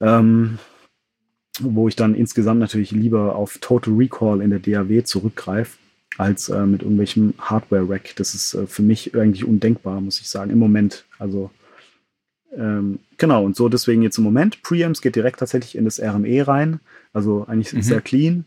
[0.00, 0.58] Ähm,
[1.60, 5.78] wo ich dann insgesamt natürlich lieber auf Total Recall in der DAW zurückgreife
[6.18, 8.16] als äh, mit irgendwelchem Hardware-Rack.
[8.16, 11.04] Das ist äh, für mich eigentlich undenkbar, muss ich sagen, im Moment.
[11.18, 11.50] Also
[12.56, 14.62] ähm, genau, und so deswegen jetzt im Moment.
[14.62, 16.80] Preamps geht direkt tatsächlich in das RME rein,
[17.12, 17.82] also eigentlich mhm.
[17.82, 18.44] sehr clean.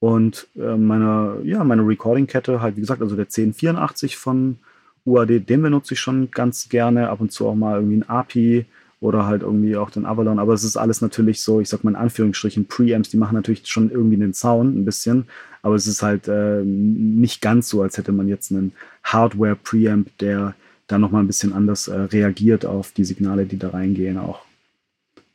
[0.00, 4.58] Und äh, meine, ja, meine Recording-Kette, halt wie gesagt, also der 1084 von
[5.06, 7.08] UAD, den benutze ich schon ganz gerne.
[7.08, 8.66] Ab und zu auch mal irgendwie ein API
[9.00, 10.38] oder halt irgendwie auch den Avalon.
[10.38, 13.66] Aber es ist alles natürlich so, ich sag mal in Anführungsstrichen, Preamps, die machen natürlich
[13.66, 15.26] schon irgendwie den Sound ein bisschen.
[15.62, 18.72] Aber es ist halt äh, nicht ganz so, als hätte man jetzt einen
[19.04, 20.54] Hardware-Preamp, der
[20.86, 24.44] da nochmal ein bisschen anders äh, reagiert auf die Signale, die da reingehen auch.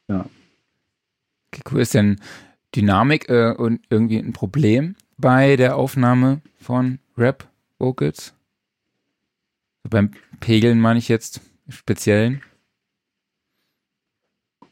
[0.07, 0.25] Ja.
[1.51, 1.81] Okay, cool.
[1.81, 2.19] Ist denn
[2.75, 8.33] Dynamik äh, und irgendwie ein Problem bei der Aufnahme von Rap-Vocals?
[9.89, 12.41] Beim Pegeln meine ich jetzt speziellen.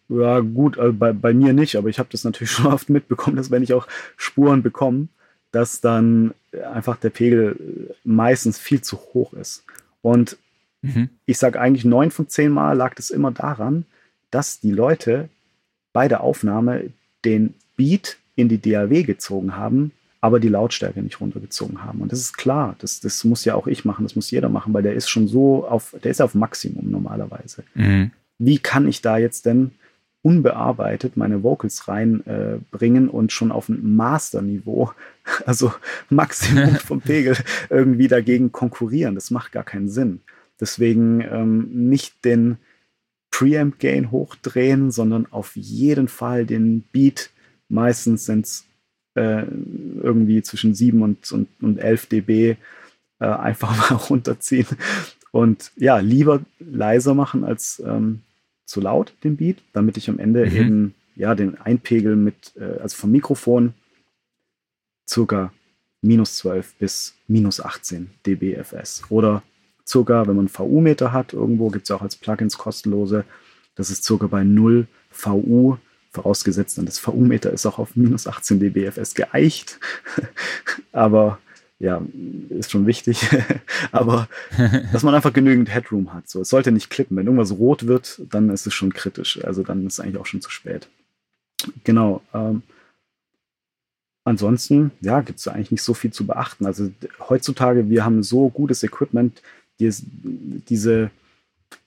[0.10, 3.38] Ja, gut, also bei, bei mir nicht, aber ich habe das natürlich schon oft mitbekommen,
[3.38, 5.08] dass wenn ich auch Spuren bekomme,
[5.52, 6.34] dass dann
[6.74, 9.64] einfach der Pegel meistens viel zu hoch ist.
[10.02, 10.38] Und
[10.82, 11.10] mhm.
[11.26, 13.86] ich sage eigentlich, neun von zehn Mal lag das immer daran,
[14.32, 15.30] dass die Leute
[15.94, 16.92] bei der Aufnahme
[17.26, 19.92] den Beat in die DAW gezogen haben,
[20.22, 22.02] aber die Lautstärke nicht runtergezogen haben.
[22.02, 24.74] Und das ist klar, das, das muss ja auch ich machen, das muss jeder machen,
[24.74, 27.64] weil der ist schon so auf, der ist auf Maximum normalerweise.
[27.76, 28.12] Mhm.
[28.38, 29.72] Wie kann ich da jetzt denn
[30.28, 34.92] unbearbeitet meine Vocals reinbringen äh, und schon auf ein Masterniveau,
[35.46, 35.74] also
[36.10, 37.38] Maximum vom Pegel,
[37.70, 39.16] irgendwie dagegen konkurrieren.
[39.16, 40.22] Das macht gar keinen Sinn.
[40.60, 42.58] Deswegen ähm, nicht den,
[43.38, 47.30] Preamp Gain hochdrehen, sondern auf jeden Fall den Beat,
[47.70, 48.66] meistens sind es
[49.16, 49.44] äh,
[50.02, 52.56] irgendwie zwischen 7 und, und, und 11 dB,
[53.20, 54.66] äh, einfach mal runterziehen.
[55.32, 58.22] Und ja, lieber leiser machen als ähm,
[58.68, 60.56] zu laut, den Beat, damit ich am Ende mhm.
[60.56, 63.74] eben ja den Einpegel mit, äh, also vom Mikrofon
[65.10, 65.52] circa
[66.02, 69.04] minus 12 bis minus 18 dBFS.
[69.10, 69.42] Oder
[69.88, 73.26] circa, wenn man VU-Meter hat, irgendwo gibt es auch als Plugins kostenlose,
[73.76, 75.78] das ist circa bei 0 VU,
[76.12, 79.80] vorausgesetzt, und das VU-Meter ist auch auf minus 18 dBFS geeicht.
[80.92, 81.40] Aber
[81.80, 82.02] ja,
[82.50, 83.28] ist schon wichtig.
[83.92, 84.28] Aber
[84.92, 86.30] dass man einfach genügend Headroom hat.
[86.30, 87.18] So, es sollte nicht klippen.
[87.18, 89.44] Wenn irgendwas rot wird, dann ist es schon kritisch.
[89.44, 90.88] Also dann ist es eigentlich auch schon zu spät.
[91.84, 92.22] Genau.
[92.34, 92.64] Ähm,
[94.24, 96.66] ansonsten, ja, gibt es eigentlich nicht so viel zu beachten.
[96.66, 96.92] Also
[97.30, 99.42] heutzutage, wir haben so gutes Equipment,
[99.80, 99.94] die,
[100.70, 101.12] diese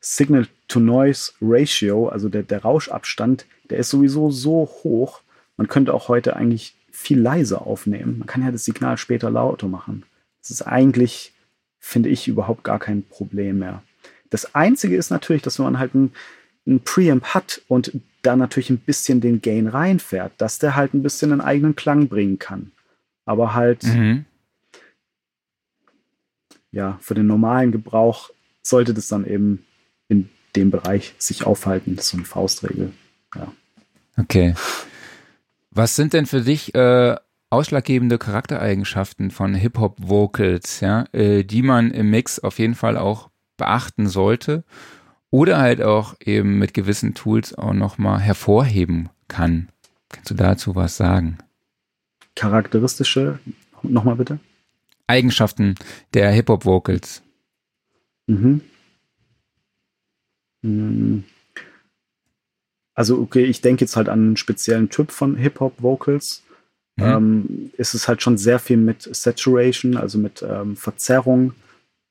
[0.01, 5.23] Signal-to-Noise-Ratio, also der, der Rauschabstand, der ist sowieso so hoch.
[5.57, 8.19] Man könnte auch heute eigentlich viel leiser aufnehmen.
[8.19, 10.05] Man kann ja das Signal später lauter machen.
[10.43, 11.33] Das ist eigentlich,
[11.79, 13.83] finde ich, überhaupt gar kein Problem mehr.
[14.29, 16.13] Das Einzige ist natürlich, dass wenn man halt ein,
[16.67, 21.03] ein Preamp hat und da natürlich ein bisschen den Gain reinfährt, dass der halt ein
[21.03, 22.71] bisschen einen eigenen Klang bringen kann.
[23.25, 24.27] Aber halt, mhm.
[26.71, 28.31] ja, für den normalen Gebrauch
[28.63, 29.65] sollte das dann eben
[30.09, 31.97] in dem Bereich sich aufhalten.
[31.97, 32.93] Das ist so eine Faustregel.
[33.35, 33.53] Ja.
[34.19, 34.55] Okay.
[35.71, 37.17] Was sind denn für dich äh,
[37.49, 44.09] ausschlaggebende Charaktereigenschaften von Hip-Hop-Vocals, ja, äh, die man im Mix auf jeden Fall auch beachten
[44.09, 44.65] sollte
[45.31, 49.69] oder halt auch eben mit gewissen Tools auch nochmal hervorheben kann?
[50.09, 51.39] Kannst du dazu was sagen?
[52.35, 53.39] Charakteristische,
[53.83, 54.41] nochmal bitte?
[55.07, 55.77] Eigenschaften
[56.15, 57.23] der Hip-Hop-Vocals.
[58.27, 58.61] Mhm.
[60.63, 61.25] mhm.
[63.01, 66.43] Also, okay, ich denke jetzt halt an einen speziellen Typ von Hip-Hop-Vocals.
[66.97, 67.03] Mhm.
[67.03, 71.55] Ähm, ist es halt schon sehr viel mit Saturation, also mit ähm, Verzerrung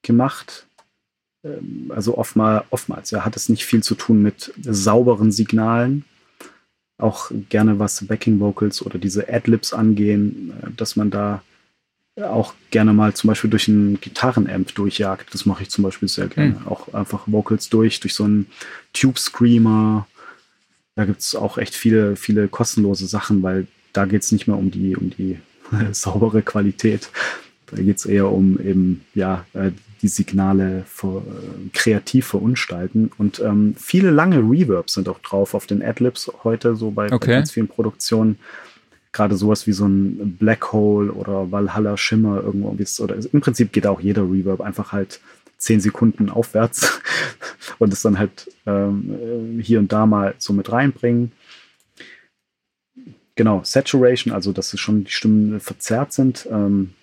[0.02, 0.66] gemacht.
[1.46, 6.06] Ähm, also oftmal, oftmals, ja, hat es nicht viel zu tun mit sauberen Signalen.
[6.98, 11.44] Auch gerne was Backing Vocals oder diese Adlibs angehen, äh, dass man da
[12.16, 15.36] auch gerne mal zum Beispiel durch einen Gitarrenamp durchjagt.
[15.36, 16.62] Das mache ich zum Beispiel sehr gerne.
[16.62, 16.68] Mhm.
[16.68, 18.48] Auch einfach Vocals durch, durch so einen
[18.92, 20.08] Tube Screamer
[21.00, 24.58] da gibt es auch echt viele, viele kostenlose Sachen, weil da geht es nicht mehr
[24.58, 25.40] um die, um die
[25.94, 27.10] saubere Qualität.
[27.68, 29.72] Da geht es eher um eben, ja, äh,
[30.02, 33.12] die Signale für, äh, kreativ verunstalten.
[33.18, 37.28] Und ähm, viele lange Reverbs sind auch drauf auf den Adlibs heute, so bei, okay.
[37.28, 38.38] bei ganz vielen Produktionen.
[39.14, 42.76] Gerade sowas wie so ein Black Hole oder Valhalla Schimmer irgendwo.
[43.02, 45.22] Oder im Prinzip geht auch jeder Reverb einfach halt
[45.60, 47.02] zehn Sekunden aufwärts
[47.80, 51.32] und es dann halt ähm, hier und da mal so mit reinbringen.
[53.36, 56.94] Genau, Saturation, also dass es schon die Stimmen verzerrt sind ähm,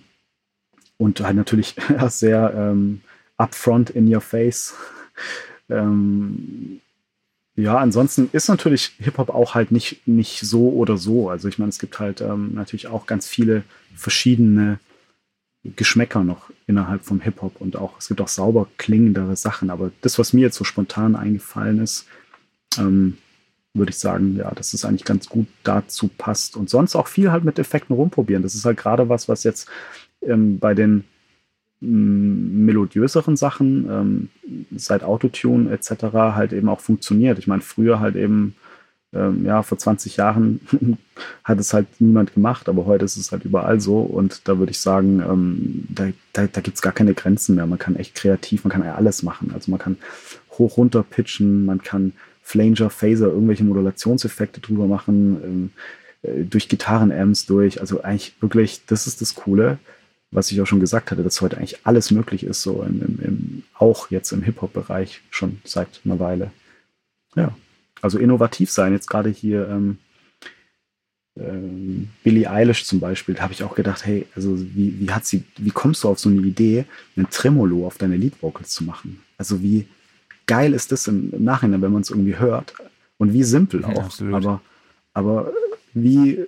[0.99, 1.77] und halt natürlich
[2.09, 3.03] sehr ähm,
[3.37, 4.75] upfront in your face.
[5.69, 6.81] ähm,
[7.59, 11.31] ja, ansonsten ist natürlich Hip-Hop auch halt nicht, nicht so oder so.
[11.31, 13.63] Also ich meine, es gibt halt ähm, natürlich auch ganz viele
[13.95, 14.79] verschiedene
[15.75, 20.19] Geschmäcker noch innerhalb vom Hip-Hop und auch, es gibt auch sauber klingendere Sachen, aber das,
[20.19, 22.07] was mir jetzt so spontan eingefallen ist,
[22.79, 23.19] ähm,
[23.75, 26.57] würde ich sagen, ja, dass es eigentlich ganz gut dazu passt.
[26.57, 28.43] Und sonst auch viel halt mit Effekten rumprobieren.
[28.43, 29.69] Das ist halt gerade was, was jetzt
[30.23, 31.05] ähm, bei den
[31.81, 34.29] mm, melodiöseren Sachen, ähm,
[34.75, 36.05] seit Autotune etc.
[36.13, 37.39] halt eben auch funktioniert.
[37.39, 38.55] Ich meine, früher halt eben
[39.17, 40.61] ähm, ja, vor 20 Jahren
[41.45, 44.73] hat es halt niemand gemacht, aber heute ist es halt überall so und da würde
[44.73, 47.67] ich sagen, ähm, da, da, da gibt es gar keine Grenzen mehr.
[47.67, 49.51] Man kann echt kreativ, man kann ja alles machen.
[49.55, 49.97] Also man kann
[50.53, 52.13] hoch runter pitchen, man kann
[52.43, 55.71] Flanger, Phaser, irgendwelche Modulationseffekte drüber machen, ähm,
[56.23, 57.81] äh, durch Gitarrenamps durch.
[57.81, 59.79] Also eigentlich wirklich, das ist das Coole,
[60.31, 63.19] was ich auch schon gesagt hatte, dass heute eigentlich alles möglich ist, so im, im,
[63.23, 66.51] im auch jetzt im Hip-Hop-Bereich schon seit einer Weile.
[67.35, 67.55] Ja
[68.07, 68.93] also innovativ sein.
[68.93, 69.99] Jetzt gerade hier ähm,
[71.39, 75.27] ähm, Billie Eilish zum Beispiel, da habe ich auch gedacht, hey, also wie, wie hat
[75.27, 76.87] sie, wie kommst du auf so eine Idee,
[77.17, 79.21] einen Tremolo auf deine Lead Vocals zu machen?
[79.37, 79.87] Also wie
[80.47, 82.75] geil ist das im, im Nachhinein, wenn man es irgendwie hört?
[83.19, 84.21] Und wie simpel auch.
[84.21, 84.63] Ja, aber,
[85.15, 85.53] aber
[85.95, 86.47] wie,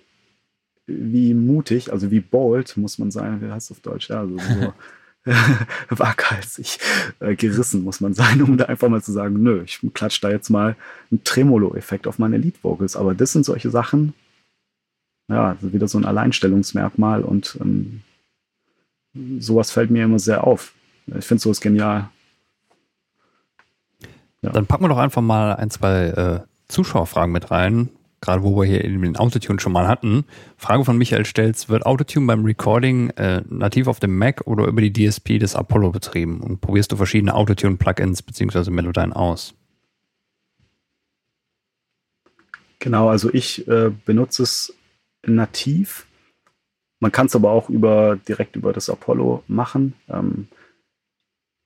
[0.86, 4.10] wie mutig, also wie bold muss man sein, wie heißt es auf Deutsch?
[4.10, 4.72] Ja, also so
[5.90, 6.78] waghalsig
[7.20, 10.30] äh, gerissen, muss man sein, um da einfach mal zu sagen, nö, ich klatsche da
[10.30, 10.76] jetzt mal
[11.10, 12.96] einen Tremolo-Effekt auf meine Lead-Vocals.
[12.96, 14.14] Aber das sind solche Sachen,
[15.28, 18.02] ja, wieder so ein Alleinstellungsmerkmal und ähm,
[19.38, 20.72] sowas fällt mir immer sehr auf.
[21.06, 22.08] Ich finde sowas genial.
[24.42, 24.50] Ja.
[24.50, 27.88] Dann packen wir doch einfach mal ein, zwei äh, Zuschauerfragen mit rein,
[28.20, 30.24] gerade wo wir hier eben den Autotune schon mal hatten.
[30.56, 34.80] Frage von Michael Stelz, wird Autotune beim Recording äh, nativ auf dem Mac oder über
[34.80, 36.40] die DSP des Apollo betrieben?
[36.40, 38.70] Und probierst du verschiedene Autotune-Plugins bzw.
[38.70, 39.54] Melodyne aus?
[42.80, 44.74] Genau, also ich äh, benutze es
[45.26, 46.06] nativ.
[47.00, 49.94] Man kann es aber auch über, direkt über das Apollo machen.
[50.08, 50.48] Ähm,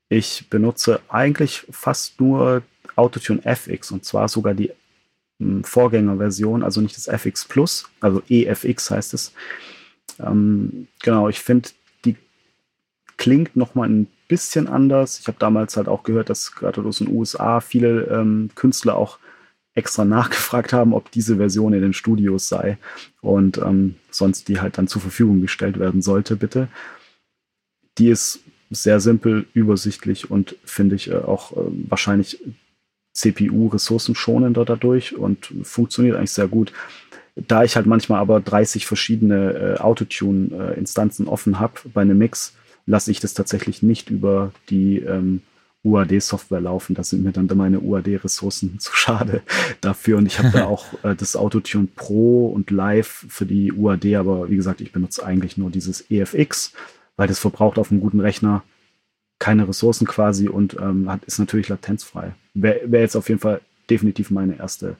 [0.08, 2.62] ich benutze eigentlich fast nur
[2.96, 4.72] Autotune FX und zwar sogar die
[5.64, 9.32] Vorgängerversion, also nicht das FX Plus, also EFX heißt es.
[10.20, 11.70] Ähm, genau, ich finde,
[12.04, 12.16] die
[13.16, 15.18] klingt nochmal ein bisschen anders.
[15.20, 19.18] Ich habe damals halt auch gehört, dass gerade aus den USA viele ähm, Künstler auch
[19.74, 22.78] extra nachgefragt haben, ob diese Version in den Studios sei
[23.20, 26.68] und ähm, sonst die halt dann zur Verfügung gestellt werden sollte, bitte.
[27.98, 28.40] Die ist
[28.70, 32.40] sehr simpel, übersichtlich und finde ich äh, auch äh, wahrscheinlich
[33.12, 36.72] CPU-ressourcenschonender dadurch und funktioniert eigentlich sehr gut.
[37.34, 42.54] Da ich halt manchmal aber 30 verschiedene äh, Autotune-Instanzen offen habe bei einem Mix,
[42.86, 45.42] lasse ich das tatsächlich nicht über die ähm,
[45.84, 46.94] UAD-Software laufen.
[46.94, 49.42] Da sind mir dann meine UAD-Ressourcen zu schade
[49.80, 50.18] dafür.
[50.18, 54.50] Und ich habe da auch äh, das Autotune Pro und Live für die UAD, aber
[54.50, 56.72] wie gesagt, ich benutze eigentlich nur dieses EFX,
[57.16, 58.62] weil das verbraucht auf einem guten Rechner
[59.42, 62.30] keine Ressourcen quasi und ähm, hat, ist natürlich latenzfrei.
[62.54, 64.94] Wäre wär jetzt auf jeden Fall definitiv meine erste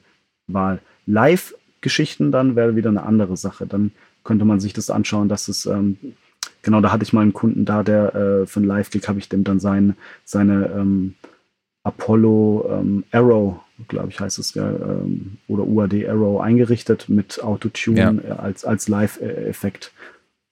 [0.47, 0.81] Wahl.
[1.05, 3.65] Live-Geschichten dann wäre wieder eine andere Sache.
[3.65, 3.91] Dann
[4.25, 5.95] könnte man sich das anschauen, dass es ähm,
[6.61, 9.29] genau, da hatte ich mal einen Kunden da, der äh, für einen Live-Gig habe ich
[9.29, 11.15] dem dann sein, seine ähm,
[11.83, 18.11] Apollo ähm, Arrow, glaube ich, heißt es, ähm, oder UAD Arrow eingerichtet mit Autotune ja.
[18.11, 19.93] Äh, als, als Live-Effekt.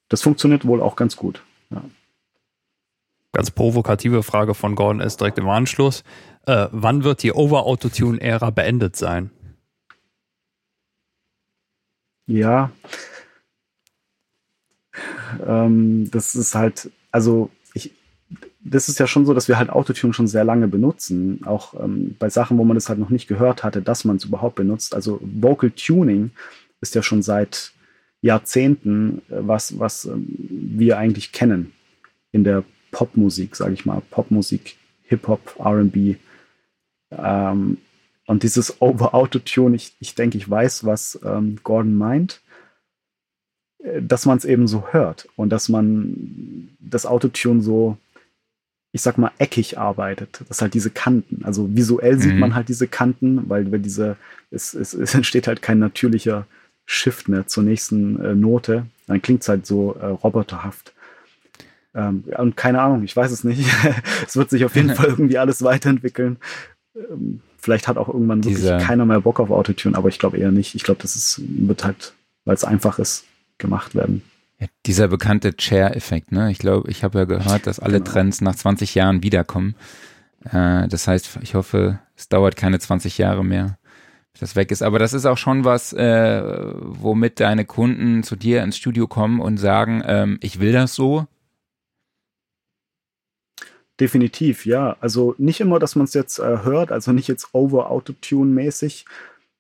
[0.07, 1.43] Das funktioniert wohl auch ganz gut.
[1.71, 1.83] Ja.
[3.33, 6.03] Ganz provokative Frage von Gordon ist direkt im Anschluss.
[6.45, 9.31] Äh, wann wird die Over-Autotune-Ära beendet sein?
[12.27, 12.71] Ja,
[15.45, 17.91] ähm, das ist halt, also ich,
[18.59, 21.41] das ist ja schon so, dass wir halt Autotune schon sehr lange benutzen.
[21.45, 24.25] Auch ähm, bei Sachen, wo man das halt noch nicht gehört hatte, dass man es
[24.25, 24.93] überhaupt benutzt.
[24.93, 26.31] Also Vocal Tuning
[26.81, 27.71] ist ja schon seit
[28.21, 30.27] Jahrzehnten äh, was, was ähm,
[30.77, 31.73] wir eigentlich kennen
[32.31, 34.01] in der Popmusik, sage ich mal.
[34.11, 36.17] Popmusik, Hip-Hop, RB.
[37.11, 37.77] Ähm,
[38.27, 42.41] und dieses Over-Autotune, ich, ich denke, ich weiß, was ähm, Gordon meint
[43.99, 47.97] dass man es eben so hört und dass man das Autotune so,
[48.91, 50.41] ich sag mal, eckig arbeitet.
[50.49, 51.43] Das halt diese Kanten.
[51.43, 52.39] Also visuell sieht mhm.
[52.39, 54.17] man halt diese Kanten, weil, weil diese,
[54.51, 56.45] es, es, es, entsteht halt kein natürlicher
[56.85, 58.85] Shift mehr zur nächsten äh, Note.
[59.07, 60.93] Dann klingt es halt so äh, roboterhaft.
[61.93, 63.65] Ähm, und keine Ahnung, ich weiß es nicht.
[64.27, 66.37] es wird sich auf jeden Fall irgendwie alles weiterentwickeln.
[66.95, 70.51] Ähm, vielleicht hat auch irgendwann wirklich keiner mehr Bock auf Autotune, aber ich glaube eher
[70.51, 70.75] nicht.
[70.75, 72.13] Ich glaube, das ist, wird halt,
[72.45, 73.25] weil es einfach ist,
[73.57, 74.23] gemacht werden.
[74.59, 76.51] Ja, dieser bekannte Chair-Effekt, ne?
[76.51, 78.11] Ich glaube, ich habe ja gehört, dass alle genau.
[78.11, 79.75] Trends nach 20 Jahren wiederkommen.
[80.45, 83.77] Äh, das heißt, ich hoffe, es dauert keine 20 Jahre mehr,
[84.33, 84.83] bis das weg ist.
[84.83, 89.39] Aber das ist auch schon was, äh, womit deine Kunden zu dir ins Studio kommen
[89.39, 91.25] und sagen, ähm, ich will das so.
[94.01, 94.97] Definitiv, ja.
[94.99, 99.05] Also nicht immer, dass man es jetzt äh, hört, also nicht jetzt over-Autotune-mäßig.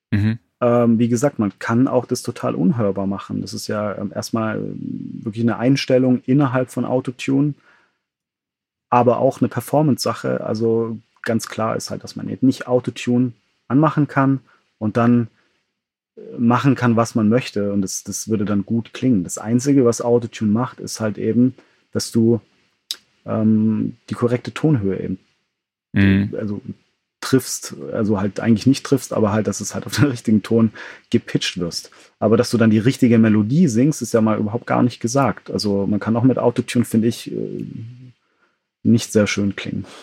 [0.09, 0.39] Mhm.
[0.59, 3.41] Ähm, wie gesagt, man kann auch das total unhörbar machen.
[3.41, 7.53] Das ist ja ähm, erstmal ähm, wirklich eine Einstellung innerhalb von Autotune,
[8.89, 10.43] aber auch eine Performance-Sache.
[10.43, 13.33] Also ganz klar ist halt, dass man jetzt nicht Autotune
[13.67, 14.39] anmachen kann
[14.79, 15.27] und dann
[16.17, 17.71] äh, machen kann, was man möchte.
[17.73, 19.23] Und das, das würde dann gut klingen.
[19.23, 21.53] Das Einzige, was Autotune macht, ist halt eben,
[21.91, 22.41] dass du
[23.25, 25.19] ähm, die korrekte Tonhöhe eben,
[25.93, 26.35] mhm.
[26.37, 26.61] also
[27.21, 30.71] triffst, also halt eigentlich nicht triffst, aber halt, dass es halt auf den richtigen Ton
[31.09, 31.91] gepitcht wirst.
[32.19, 35.49] Aber dass du dann die richtige Melodie singst, ist ja mal überhaupt gar nicht gesagt.
[35.51, 37.65] Also man kann auch mit Autotune, finde ich, äh,
[38.83, 39.85] nicht sehr schön klingen.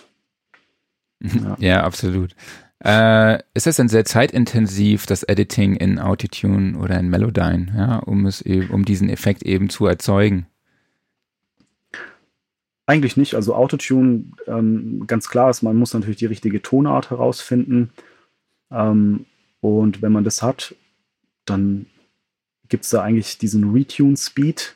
[1.20, 2.36] Ja, ja absolut.
[2.84, 8.24] Äh, ist es denn sehr zeitintensiv, das Editing in Autotune oder in Melodyne, ja, um
[8.26, 10.46] es eben, um diesen Effekt eben zu erzeugen?
[12.88, 13.34] Eigentlich nicht.
[13.34, 17.90] Also Autotune, ähm, ganz klar ist, man muss natürlich die richtige Tonart herausfinden.
[18.70, 19.26] Ähm,
[19.60, 20.74] und wenn man das hat,
[21.44, 21.84] dann
[22.70, 24.74] gibt es da eigentlich diesen Retune Speed.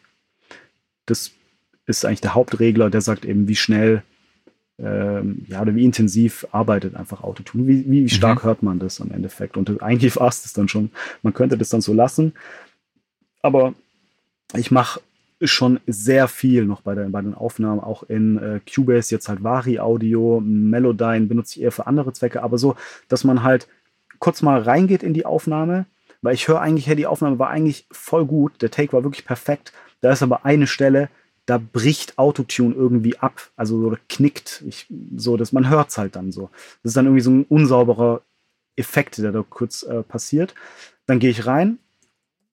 [1.07, 1.31] Das
[1.87, 4.03] ist eigentlich der Hauptregler, der sagt eben, wie schnell
[4.79, 7.67] ähm, ja, oder wie intensiv arbeitet einfach Autotune.
[7.67, 8.47] Wie, wie stark mhm.
[8.47, 9.57] hört man das am Endeffekt?
[9.57, 10.91] Und eigentlich war es das dann schon.
[11.23, 12.35] Man könnte das dann so lassen.
[13.41, 13.73] Aber
[14.55, 15.01] ich mache
[15.51, 19.43] schon sehr viel noch bei, der, bei den Aufnahmen, auch in äh, Cubase, jetzt halt
[19.43, 22.77] Vari Audio, Melodyne benutze ich eher für andere Zwecke, aber so,
[23.09, 23.69] dass man halt
[24.19, 25.87] kurz mal reingeht in die Aufnahme,
[26.21, 29.25] weil ich höre eigentlich, hey, die Aufnahme war eigentlich voll gut, der Take war wirklich
[29.25, 31.09] perfekt, da ist aber eine Stelle,
[31.47, 34.87] da bricht Autotune irgendwie ab, also so knickt, ich,
[35.17, 36.51] so, dass man hört es halt dann so.
[36.83, 38.23] Das ist dann irgendwie so ein unsauberer
[38.77, 40.55] Effekt, der da kurz äh, passiert.
[41.07, 41.79] Dann gehe ich rein,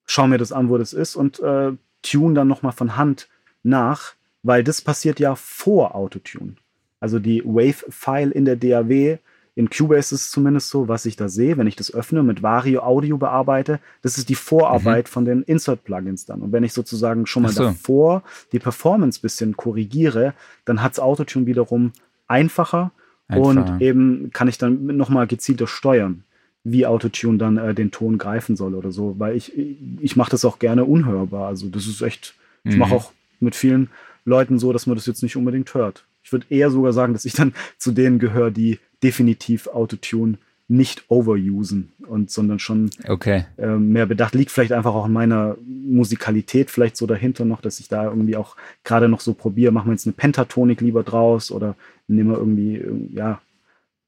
[0.06, 1.72] schaue mir das an, wo das ist und äh,
[2.02, 3.28] tune dann nochmal von Hand
[3.62, 6.54] nach, weil das passiert ja vor Autotune.
[6.98, 9.18] Also die Wave-File in der DAW,
[9.54, 12.42] in Cubase ist es zumindest so, was ich da sehe, wenn ich das öffne, mit
[12.42, 15.10] Vario Audio bearbeite, das ist die Vorarbeit mhm.
[15.10, 16.40] von den Insert-Plugins dann.
[16.40, 17.64] Und wenn ich sozusagen schon mal so.
[17.64, 18.22] davor
[18.52, 20.34] die Performance ein bisschen korrigiere,
[20.64, 21.92] dann hat es Autotune wiederum
[22.26, 22.92] einfacher
[23.28, 23.44] Einfach.
[23.44, 26.24] und eben kann ich dann nochmal gezielter steuern
[26.64, 29.52] wie Autotune dann äh, den Ton greifen soll oder so, weil ich,
[30.00, 31.48] ich mache das auch gerne unhörbar.
[31.48, 32.34] Also das ist echt,
[32.64, 32.96] ich mache mhm.
[32.96, 33.88] auch mit vielen
[34.24, 36.04] Leuten so, dass man das jetzt nicht unbedingt hört.
[36.22, 40.36] Ich würde eher sogar sagen, dass ich dann zu denen gehöre, die definitiv Autotune
[40.68, 43.44] nicht overusen und sondern schon okay.
[43.56, 44.36] äh, mehr bedacht.
[44.36, 48.36] Liegt vielleicht einfach auch in meiner Musikalität vielleicht so dahinter noch, dass ich da irgendwie
[48.36, 48.54] auch
[48.84, 51.74] gerade noch so probiere, machen wir jetzt eine Pentatonik lieber draus oder
[52.06, 53.40] nehmen wir irgendwie, ja,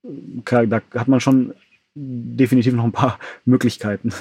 [0.05, 1.53] da hat man schon
[1.95, 4.13] definitiv noch ein paar Möglichkeiten.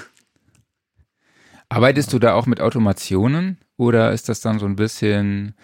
[1.70, 5.56] Arbeitest du da auch mit Automationen oder ist das dann so ein bisschen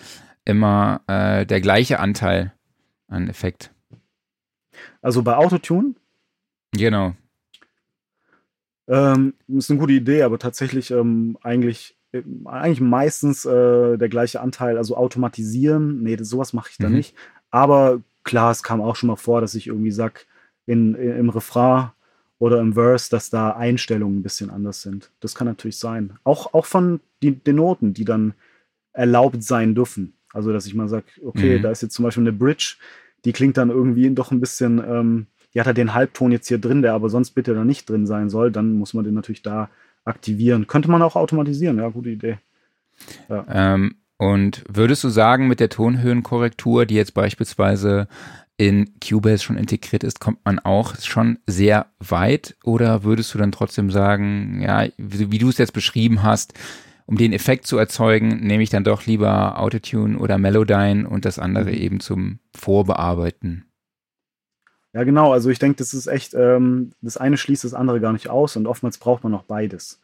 [0.45, 2.53] immer äh, der gleiche Anteil
[3.07, 3.71] an Effekt?
[5.01, 5.95] Also bei Autotune?
[6.71, 7.13] Genau.
[8.87, 14.39] Ähm, ist eine gute Idee, aber tatsächlich ähm, eigentlich, äh, eigentlich meistens äh, der gleiche
[14.39, 14.77] Anteil.
[14.77, 16.95] Also automatisieren, nee, sowas mache ich da mhm.
[16.95, 17.15] nicht.
[17.51, 20.25] Aber klar, es kam auch schon mal vor, dass ich irgendwie sag,
[20.65, 21.91] in, in, im Refrain
[22.39, 25.11] oder im Verse, dass da Einstellungen ein bisschen anders sind.
[25.19, 26.13] Das kann natürlich sein.
[26.23, 28.33] Auch, auch von die, den Noten, die dann
[28.93, 30.13] erlaubt sein dürfen.
[30.33, 31.61] Also, dass ich mal sage, okay, mhm.
[31.63, 32.75] da ist jetzt zum Beispiel eine Bridge,
[33.25, 36.59] die klingt dann irgendwie doch ein bisschen, ähm, die hat er den Halbton jetzt hier
[36.59, 39.41] drin, der aber sonst bitte da nicht drin sein soll, dann muss man den natürlich
[39.41, 39.69] da
[40.05, 40.67] aktivieren.
[40.67, 42.37] Könnte man auch automatisieren, ja, gute Idee.
[43.29, 43.45] Ja.
[43.49, 48.07] Ähm, und würdest du sagen, mit der Tonhöhenkorrektur, die jetzt beispielsweise
[48.57, 52.57] in Cubase schon integriert ist, kommt man auch schon sehr weit?
[52.63, 56.53] Oder würdest du dann trotzdem sagen, ja, wie, wie du es jetzt beschrieben hast,
[57.05, 61.39] um den Effekt zu erzeugen, nehme ich dann doch lieber Autotune oder Melodyne und das
[61.39, 61.77] andere mhm.
[61.77, 63.65] eben zum Vorbearbeiten?
[64.93, 65.31] Ja, genau.
[65.31, 68.55] Also ich denke, das ist echt, ähm, das eine schließt das andere gar nicht aus
[68.55, 70.01] und oftmals braucht man auch beides.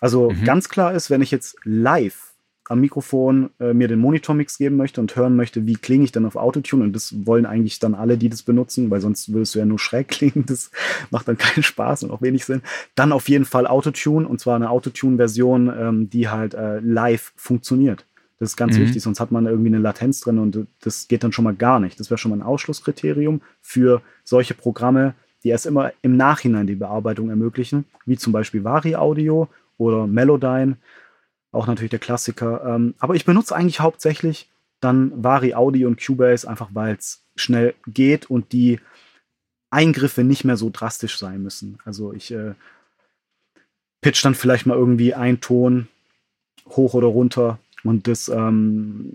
[0.00, 0.44] Also mhm.
[0.44, 2.29] ganz klar ist, wenn ich jetzt live
[2.70, 6.24] am Mikrofon äh, mir den Monitormix geben möchte und hören möchte, wie klinge ich dann
[6.24, 6.84] auf Autotune.
[6.84, 9.80] Und das wollen eigentlich dann alle, die das benutzen, weil sonst würdest du ja nur
[9.80, 10.46] schräg klingen.
[10.46, 10.70] Das
[11.10, 12.62] macht dann keinen Spaß und auch wenig Sinn.
[12.94, 18.06] Dann auf jeden Fall Autotune und zwar eine Autotune-Version, ähm, die halt äh, live funktioniert.
[18.38, 18.82] Das ist ganz mhm.
[18.82, 21.80] wichtig, sonst hat man irgendwie eine Latenz drin und das geht dann schon mal gar
[21.80, 21.98] nicht.
[21.98, 26.76] Das wäre schon mal ein Ausschlusskriterium für solche Programme, die erst immer im Nachhinein die
[26.76, 30.76] Bearbeitung ermöglichen, wie zum Beispiel Vari Audio oder Melodyne
[31.52, 32.64] auch natürlich der Klassiker.
[32.64, 34.48] Ähm, aber ich benutze eigentlich hauptsächlich
[34.80, 38.80] dann Vari Audi und Cubase, einfach weil es schnell geht und die
[39.70, 41.78] Eingriffe nicht mehr so drastisch sein müssen.
[41.84, 42.54] Also ich äh,
[44.00, 45.88] pitch dann vielleicht mal irgendwie einen Ton
[46.68, 49.10] hoch oder runter und das, ähm,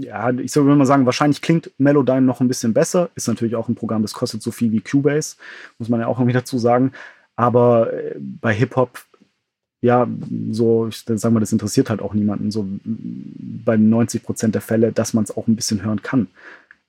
[0.00, 3.10] ja, ich soll mal sagen, wahrscheinlich klingt Melodyne noch ein bisschen besser.
[3.14, 5.36] Ist natürlich auch ein Programm, das kostet so viel wie Cubase,
[5.78, 6.92] muss man ja auch irgendwie dazu sagen.
[7.36, 9.04] Aber äh, bei Hip-Hop
[9.86, 10.08] ja,
[10.50, 14.90] so, ich sag mal, das interessiert halt auch niemanden, so bei 90 Prozent der Fälle,
[14.90, 16.26] dass man es auch ein bisschen hören kann.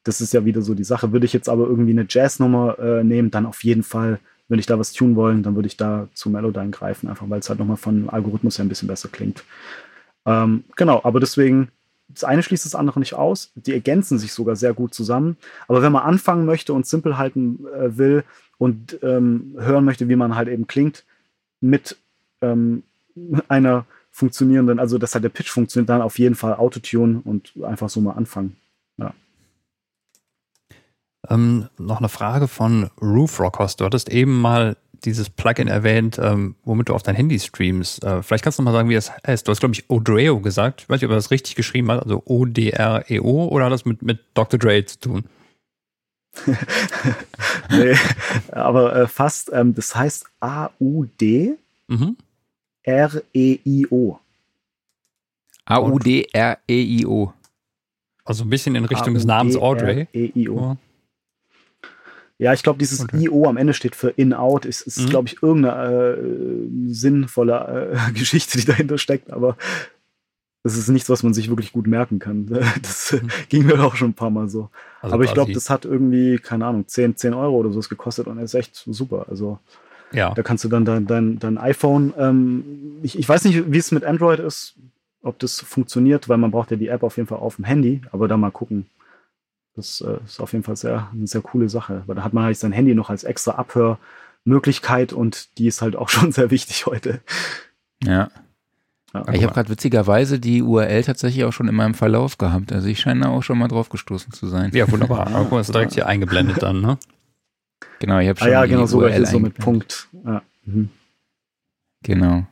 [0.03, 1.11] Das ist ja wieder so die Sache.
[1.11, 4.65] Würde ich jetzt aber irgendwie eine Jazznummer äh, nehmen, dann auf jeden Fall, wenn ich
[4.65, 7.59] da was tun wollen, dann würde ich da zu Melodyne greifen, einfach weil es halt
[7.59, 9.43] nochmal von Algorithmus her ein bisschen besser klingt.
[10.25, 11.67] Ähm, genau, aber deswegen,
[12.09, 13.51] das eine schließt das andere nicht aus.
[13.53, 15.37] Die ergänzen sich sogar sehr gut zusammen.
[15.67, 18.23] Aber wenn man anfangen möchte und simpel halten äh, will
[18.57, 21.05] und ähm, hören möchte, wie man halt eben klingt,
[21.61, 21.97] mit
[22.41, 22.83] ähm,
[23.47, 27.89] einer funktionierenden, also dass halt der Pitch funktioniert, dann auf jeden Fall Autotune und einfach
[27.89, 28.55] so mal anfangen.
[28.97, 29.13] Ja.
[31.29, 33.75] Ähm, noch eine Frage von Roof Rockers.
[33.75, 38.03] Du hattest eben mal dieses Plugin erwähnt, ähm, womit du auf dein Handy streamst.
[38.03, 39.47] Äh, vielleicht kannst du noch mal sagen, wie das heißt.
[39.47, 40.81] Du hast, glaube ich, Odreo gesagt.
[40.81, 44.01] Ich weiß nicht, ob er das richtig geschrieben hat, also O-D-R-E-O, oder hat das mit,
[44.01, 44.59] mit Dr.
[44.59, 45.23] Dre zu tun?
[47.71, 47.95] nee,
[48.51, 49.51] aber äh, fast.
[49.53, 51.57] Ähm, das heißt A-U-D.
[51.87, 52.17] Mhm.
[52.87, 54.19] R-E-I-O.
[55.65, 57.33] A-U-D-R-E-I-O.
[58.23, 60.07] Also ein bisschen in Richtung des Namens Audrey.
[60.13, 60.77] E-I-O.
[62.39, 63.23] Ja, ich glaube, dieses okay.
[63.23, 64.65] IO am Ende steht für In-Out.
[64.65, 65.09] Ist, ist mhm.
[65.09, 69.31] glaube ich, irgendeine äh, sinnvolle äh, Geschichte, die dahinter steckt.
[69.31, 69.57] Aber
[70.63, 72.47] das ist nichts, was man sich wirklich gut merken kann.
[72.81, 73.29] Das mhm.
[73.49, 74.69] ging mir auch schon ein paar Mal so.
[75.01, 78.27] Also Aber ich glaube, das hat irgendwie, keine Ahnung, 10, 10 Euro oder so gekostet
[78.27, 79.25] und ist echt super.
[79.29, 79.59] Also
[80.11, 80.33] ja.
[80.33, 83.91] da kannst du dann dein, dein, dein iPhone, ähm, ich, ich weiß nicht, wie es
[83.91, 84.75] mit Android ist,
[85.21, 88.01] ob das funktioniert, weil man braucht ja die App auf jeden Fall auf dem Handy,
[88.11, 88.87] aber da mal gucken.
[89.75, 92.43] Das äh, ist auf jeden Fall sehr, eine sehr coole Sache, weil da hat man
[92.43, 96.85] halt sein Handy noch als extra Abhörmöglichkeit und die ist halt auch schon sehr wichtig
[96.87, 97.21] heute.
[98.03, 98.29] Ja.
[99.13, 102.71] ja ich habe gerade witzigerweise die URL tatsächlich auch schon in meinem Verlauf gehabt.
[102.71, 104.71] Also ich scheine auch schon mal drauf gestoßen zu sein.
[104.73, 105.27] Ja, wunderbar.
[105.27, 106.97] Aber guck mal, ist direkt hier eingeblendet dann, ne?
[107.99, 110.07] Genau, ich habe schon ah, ja, genau, so, URL so mit Punkt.
[110.25, 110.41] Ja.
[110.65, 110.89] Mhm.
[112.03, 112.45] Genau.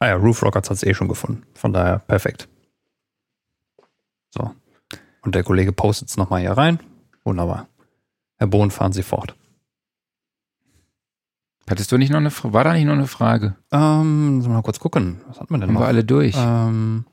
[0.00, 1.44] Ah ja, Roof Rockets hat es eh schon gefunden.
[1.54, 2.48] Von daher perfekt.
[4.30, 4.54] So.
[5.22, 6.80] Und der Kollege postet es nochmal hier rein.
[7.24, 7.68] Wunderbar.
[8.36, 9.36] Herr Bohn, fahren Sie fort.
[11.70, 12.52] Hattest du nicht noch eine Frage?
[12.52, 13.56] War da nicht noch eine Frage?
[13.72, 15.22] Ähm, mal kurz gucken.
[15.26, 15.82] Was hat man denn Haben noch?
[15.82, 16.34] wir alle durch.
[16.36, 17.06] Ähm,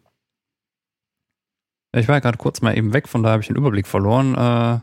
[1.93, 4.35] ich war ja gerade kurz mal eben weg, von daher habe ich den Überblick verloren.
[4.35, 4.79] Äh,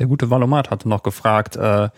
[0.00, 1.90] der gute Valomat hatte noch gefragt, äh,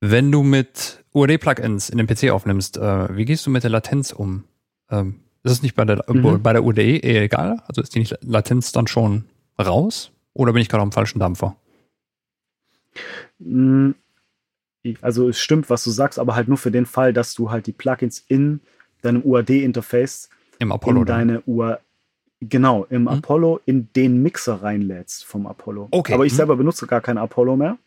[0.00, 4.12] wenn du mit UAD-Plugins in den PC aufnimmst, äh, wie gehst du mit der Latenz
[4.12, 4.44] um?
[4.90, 6.42] Ähm, ist es nicht bei der, mhm.
[6.42, 7.62] bei der UDE eh egal?
[7.68, 9.24] Also ist die Latenz dann schon
[9.60, 10.10] raus?
[10.32, 11.56] Oder bin ich gerade am falschen Dampfer?
[13.38, 13.90] Mm,
[15.00, 17.66] also es stimmt, was du sagst, aber halt nur für den Fall, dass du halt
[17.66, 18.60] die Plugins in
[19.02, 21.78] deinem UAD-Interface in deine UA
[22.48, 23.18] genau im hm?
[23.18, 25.88] Apollo in den Mixer reinlädst vom Apollo.
[25.90, 26.14] Okay.
[26.14, 26.36] Aber ich hm.
[26.38, 27.78] selber benutze gar kein Apollo mehr.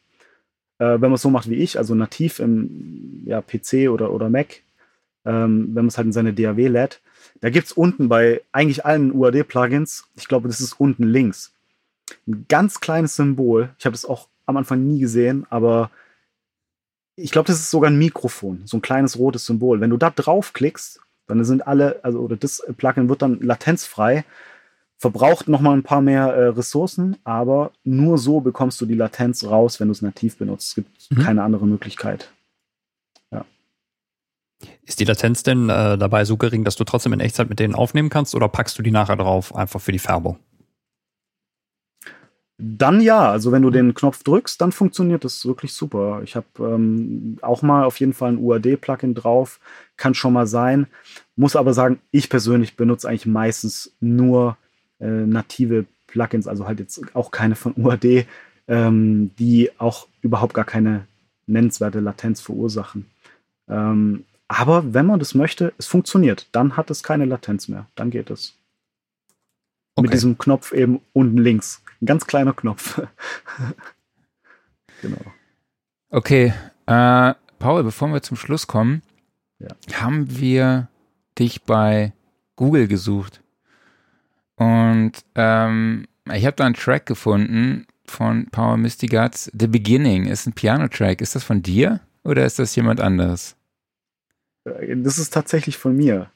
[0.80, 4.30] Äh, wenn man es so macht wie ich, also nativ im ja, PC oder, oder
[4.30, 4.62] Mac,
[5.26, 7.02] ähm, wenn man es halt in seine DAW lädt,
[7.42, 11.54] da gibt es unten bei eigentlich allen UAD-Plugins, ich glaube, das ist unten links,
[12.28, 13.70] ein ganz kleines Symbol.
[13.80, 15.92] Ich habe das auch am Anfang nie gesehen, aber
[17.16, 19.82] ich glaube, das ist sogar ein Mikrofon, so ein kleines rotes Symbol.
[19.82, 24.24] Wenn du da draufklickst, dann sind alle, also oder das Plugin wird dann latenzfrei,
[24.98, 29.80] verbraucht nochmal ein paar mehr äh, Ressourcen, aber nur so bekommst du die Latenz raus,
[29.80, 30.70] wenn du es nativ benutzt.
[30.70, 31.24] Es gibt mhm.
[31.24, 32.32] keine andere Möglichkeit.
[33.32, 33.46] Ja.
[34.84, 37.76] Ist die Latenz denn äh, dabei so gering, dass du trotzdem in Echtzeit mit denen
[37.76, 40.40] aufnehmen kannst oder packst du die nachher drauf, einfach für die Färbung?
[42.60, 46.22] Dann ja, also wenn du den Knopf drückst, dann funktioniert das wirklich super.
[46.24, 49.60] Ich habe ähm, auch mal auf jeden Fall ein UAD-Plugin drauf,
[49.96, 50.88] kann schon mal sein.
[51.36, 54.58] Muss aber sagen, ich persönlich benutze eigentlich meistens nur
[55.00, 58.26] äh, native Plugins, also halt jetzt auch keine von UAD,
[58.68, 61.06] ähm, die auch überhaupt gar keine
[61.46, 63.06] nennenswerte Latenz verursachen.
[63.70, 67.86] Ähm, aber wenn man das möchte, es funktioniert, dann hat es keine Latenz mehr.
[67.96, 68.56] Dann geht es.
[69.96, 70.04] Okay.
[70.04, 71.82] Mit diesem Knopf eben unten links.
[72.02, 73.02] Ein ganz kleiner Knopf.
[75.02, 75.22] genau.
[76.10, 76.54] Okay,
[76.86, 79.02] äh, Paul, bevor wir zum Schluss kommen,
[79.60, 79.70] ja.
[79.94, 80.90] haben wir
[81.38, 82.14] dich bei
[82.56, 83.42] Google gesucht.
[84.56, 89.52] Und ähm, ich habe da einen Track gefunden von Power Misty Guts.
[89.58, 91.22] The Beginning ist ein Piano-Track.
[91.22, 93.56] Ist das von dir oder ist das jemand anderes?
[94.66, 96.32] Äh, das ist tatsächlich von mir.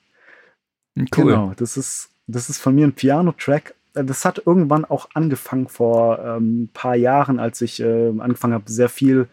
[0.95, 1.32] Hm, cool.
[1.32, 6.19] Genau, das ist, das ist von mir ein Piano-Track das hat irgendwann auch angefangen vor
[6.19, 9.27] ähm, ein paar Jahren, als ich äh, angefangen habe, sehr viel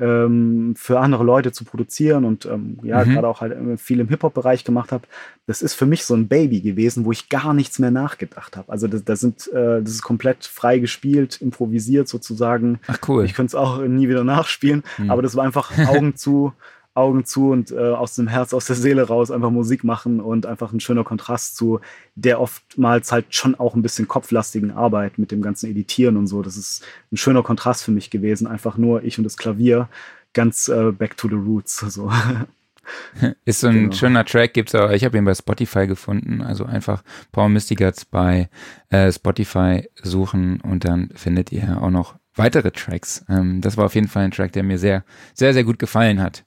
[0.00, 3.14] ähm, für andere Leute zu produzieren und ähm, ja, mhm.
[3.14, 5.06] gerade auch halt äh, viel im Hip-Hop-Bereich gemacht habe.
[5.46, 8.72] Das ist für mich so ein Baby gewesen, wo ich gar nichts mehr nachgedacht habe.
[8.72, 12.80] Also das, das sind, äh, das ist komplett frei gespielt, improvisiert sozusagen.
[12.88, 13.24] Ach cool.
[13.24, 15.10] Ich könnte es auch nie wieder nachspielen, mhm.
[15.10, 16.52] aber das war einfach Augen zu.
[16.94, 20.46] Augen zu und äh, aus dem Herz, aus der Seele raus einfach Musik machen und
[20.46, 21.80] einfach ein schöner Kontrast zu
[22.14, 26.42] der oftmals halt schon auch ein bisschen kopflastigen Arbeit mit dem ganzen Editieren und so.
[26.42, 28.46] Das ist ein schöner Kontrast für mich gewesen.
[28.46, 29.88] Einfach nur ich und das Klavier,
[30.32, 31.76] ganz äh, back to the roots.
[31.76, 32.10] So.
[33.44, 33.92] Ist so ein genau.
[33.94, 38.50] schöner Track, gibt's auch, ich habe ihn bei Spotify gefunden, also einfach Power Mystigats bei
[38.90, 43.24] äh, Spotify suchen und dann findet ihr auch noch weitere Tracks.
[43.28, 46.20] Ähm, das war auf jeden Fall ein Track, der mir sehr, sehr, sehr gut gefallen
[46.20, 46.44] hat.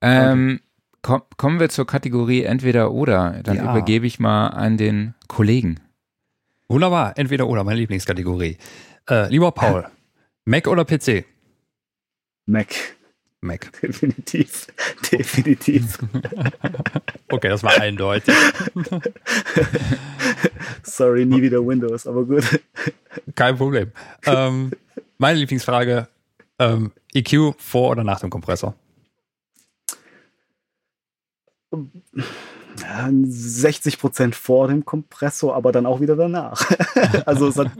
[0.00, 0.60] Ähm,
[1.02, 3.40] komm, kommen wir zur Kategorie entweder oder.
[3.42, 3.70] Dann ja.
[3.70, 5.80] übergebe ich mal an den Kollegen.
[6.68, 8.56] Wunderbar, entweder oder, meine Lieblingskategorie.
[9.08, 9.88] Äh, lieber Paul,
[10.44, 11.24] Mac oder PC?
[12.46, 12.68] Mac.
[13.40, 13.72] Mac.
[13.82, 14.66] Definitiv.
[15.10, 15.98] Definitiv.
[17.30, 18.34] okay, das war eindeutig.
[20.82, 22.60] Sorry, nie wieder Windows, aber gut.
[23.34, 23.92] Kein Problem.
[24.26, 24.72] Ähm,
[25.18, 26.08] meine Lieblingsfrage:
[26.58, 28.74] ähm, EQ vor oder nach dem Kompressor?
[33.24, 36.70] 60 Prozent vor dem Kompressor, aber dann auch wieder danach.
[37.26, 37.70] also es hat,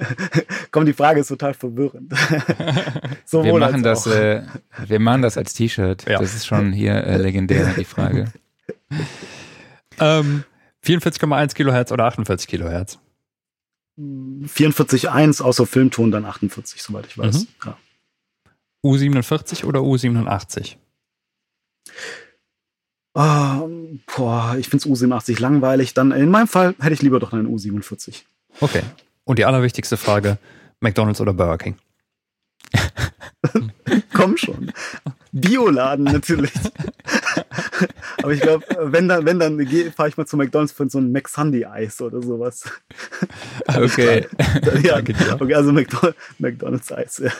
[0.70, 2.12] komm, die Frage ist total verwirrend.
[3.30, 4.42] wir machen das, äh,
[4.86, 6.08] wir machen das als T-Shirt.
[6.08, 6.18] Ja.
[6.18, 8.32] Das ist schon hier äh, legendär die Frage.
[9.98, 10.44] Ähm,
[10.84, 12.98] 44,1 Kilohertz oder 48 Kilohertz?
[13.98, 17.40] 44,1 außer Filmton, dann 48, soweit ich weiß.
[17.40, 17.48] Mhm.
[17.64, 17.76] Ja.
[18.84, 20.76] U47 oder U87?
[23.18, 23.66] Ah,
[24.14, 25.92] boah, ich finde es U87 langweilig.
[25.92, 28.22] Dann in meinem Fall hätte ich lieber doch einen U47.
[28.60, 28.82] Okay.
[29.24, 30.38] Und die allerwichtigste Frage:
[30.78, 31.74] McDonalds oder Burger King?
[34.14, 34.70] Komm schon.
[35.32, 36.52] Bioladen natürlich.
[38.22, 39.66] Aber ich glaube, wenn dann, wenn dann
[39.96, 42.70] fahre ich mal zu McDonalds für so ein McSunday-Eis oder sowas.
[43.66, 44.28] Okay.
[44.84, 47.32] ja, okay, also McDonald's Eis, ja.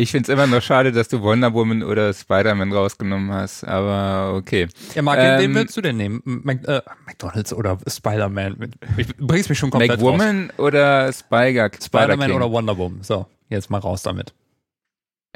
[0.00, 4.34] Ich finde es immer noch schade, dass du Wonder Woman oder Spider-Man rausgenommen hast, aber
[4.34, 4.66] okay.
[4.94, 6.22] Ja, Marc, Ähm, wen würdest du denn nehmen?
[6.24, 8.70] Mac, äh, McDonalds oder Spider-Man?
[8.96, 9.98] Ich bringst mich schon komplett raus.
[10.00, 13.02] McWoman oder Spider, Spider-Man oder Wonder Woman.
[13.02, 14.32] So, jetzt mal raus damit.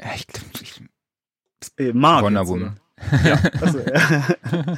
[0.01, 0.25] Ja, ich,
[0.61, 0.81] ich,
[1.77, 2.79] Eh, Mark Wonder Woman.
[3.23, 3.39] oder?
[3.61, 4.77] Also, ja.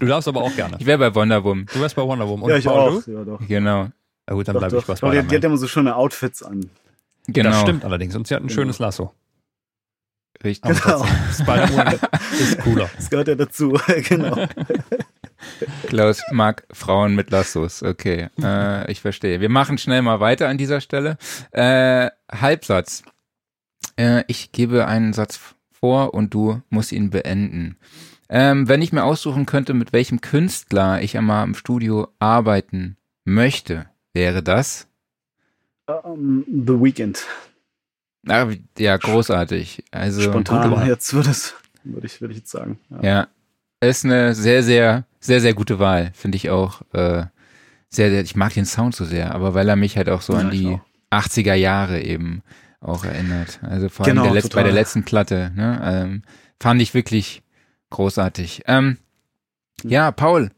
[0.00, 0.76] Du darfst aber auch gerne.
[0.80, 1.66] Ich wäre bei Wonder Woman.
[1.72, 2.44] Du wärst bei Wonder Woman.
[2.44, 3.02] Und ja, ich Paul, auch.
[3.02, 3.10] Du?
[3.12, 3.40] Ja, doch.
[3.46, 3.88] Genau.
[4.26, 5.50] Na gut, dann bleibe ich bei glaube, die, die hat Spider-Man.
[5.52, 6.70] immer so schöne Outfits an.
[7.26, 7.50] Genau.
[7.50, 8.14] Das stimmt allerdings.
[8.14, 8.54] Und sie hat ein Genau.
[8.60, 9.14] schönes Lasso.
[10.42, 10.82] Richtig.
[10.82, 11.04] Genau.
[11.32, 11.94] Spider-Man
[12.38, 12.90] ist cooler.
[12.96, 13.78] Das gehört ja dazu.
[14.08, 14.46] genau.
[15.86, 17.82] Klaus mag Frauen mit Lassos.
[17.82, 19.40] Okay, äh, ich verstehe.
[19.40, 21.16] Wir machen schnell mal weiter an dieser Stelle.
[21.52, 23.04] Äh, Halbsatz.
[23.96, 25.38] Äh, ich gebe einen Satz
[25.72, 27.76] vor und du musst ihn beenden.
[28.28, 33.86] Ähm, wenn ich mir aussuchen könnte, mit welchem Künstler ich einmal im Studio arbeiten möchte,
[34.12, 34.88] wäre das?
[35.86, 37.24] Um, The Weeknd.
[38.26, 39.84] Ah, ja, großartig.
[39.90, 40.86] Also Spontan.
[40.86, 42.78] Jetzt würde es, würde ich, würde ich jetzt sagen.
[42.88, 43.02] Ja.
[43.82, 46.10] Ja, ist eine sehr, sehr, sehr, sehr gute Wahl.
[46.14, 47.26] Finde ich auch äh,
[47.90, 50.32] sehr, sehr, ich mag den Sound so sehr, aber weil er mich halt auch so
[50.32, 50.80] Ja, an die auch.
[51.26, 52.42] 80er Jahre eben
[52.80, 53.60] auch erinnert.
[53.62, 56.22] Also vor allem Genau, der bei der letzten Platte, ne, ähm,
[56.60, 57.42] fand ich wirklich
[57.90, 58.62] großartig.
[58.66, 58.98] Ähm,
[59.82, 60.50] ja, Paul,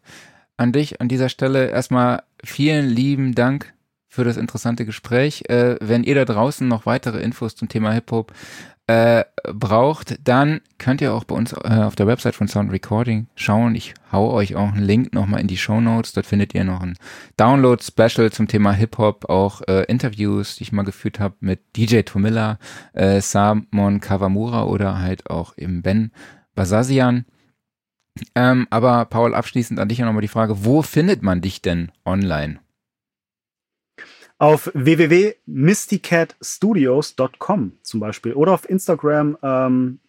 [0.57, 3.73] an dich an dieser Stelle erstmal vielen lieben Dank
[4.17, 5.45] für das interessante Gespräch.
[5.51, 8.33] Äh, wenn ihr da draußen noch weitere Infos zum Thema Hip-Hop
[8.87, 13.27] äh, braucht, dann könnt ihr auch bei uns äh, auf der Website von Sound Recording
[13.35, 13.75] schauen.
[13.75, 16.15] Ich hau euch auch einen Link nochmal in die Show Notes.
[16.15, 16.97] Dort findet ihr noch ein
[17.37, 22.59] Download-Special zum Thema Hip-Hop, auch äh, Interviews, die ich mal geführt habe mit DJ Tomilla,
[22.95, 26.11] äh, Samon Kawamura oder halt auch eben Ben
[26.55, 27.27] Basazian.
[28.35, 31.93] Ähm, aber Paul, abschließend an dich ja nochmal die Frage, wo findet man dich denn
[32.07, 32.61] online?
[34.39, 40.01] Auf www.mistycatstudios.com zum Beispiel oder auf Instagram, ähm,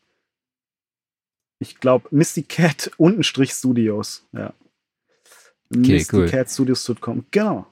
[1.60, 4.28] ich glaube, Mistycat untenstrich Studios.
[4.34, 4.54] Ja.
[5.74, 6.24] Okay, cool.
[6.24, 7.68] Mistycatstudios.com, genau.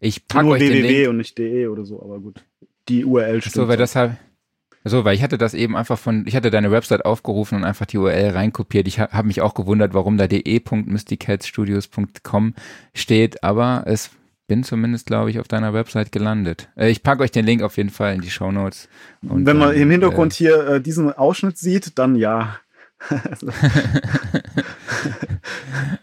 [0.00, 1.10] Ich packe Nur euch den www Link.
[1.10, 2.42] und nicht de oder so, aber gut.
[2.88, 3.54] Die URL stimmt.
[3.54, 4.16] So, weil das halt,
[4.84, 7.86] so, weil ich hatte das eben einfach von, ich hatte deine Website aufgerufen und einfach
[7.86, 8.86] die URL reinkopiert.
[8.86, 12.54] Ich ha, habe mich auch gewundert, warum da de.mysticatsstudios.com
[12.94, 14.10] steht, aber es
[14.46, 16.68] bin zumindest, glaube ich, auf deiner Website gelandet.
[16.76, 18.88] Äh, ich packe euch den Link auf jeden Fall in die Show Notes.
[19.22, 22.56] Wenn man im Hintergrund hier äh, diesen Ausschnitt sieht, dann ja.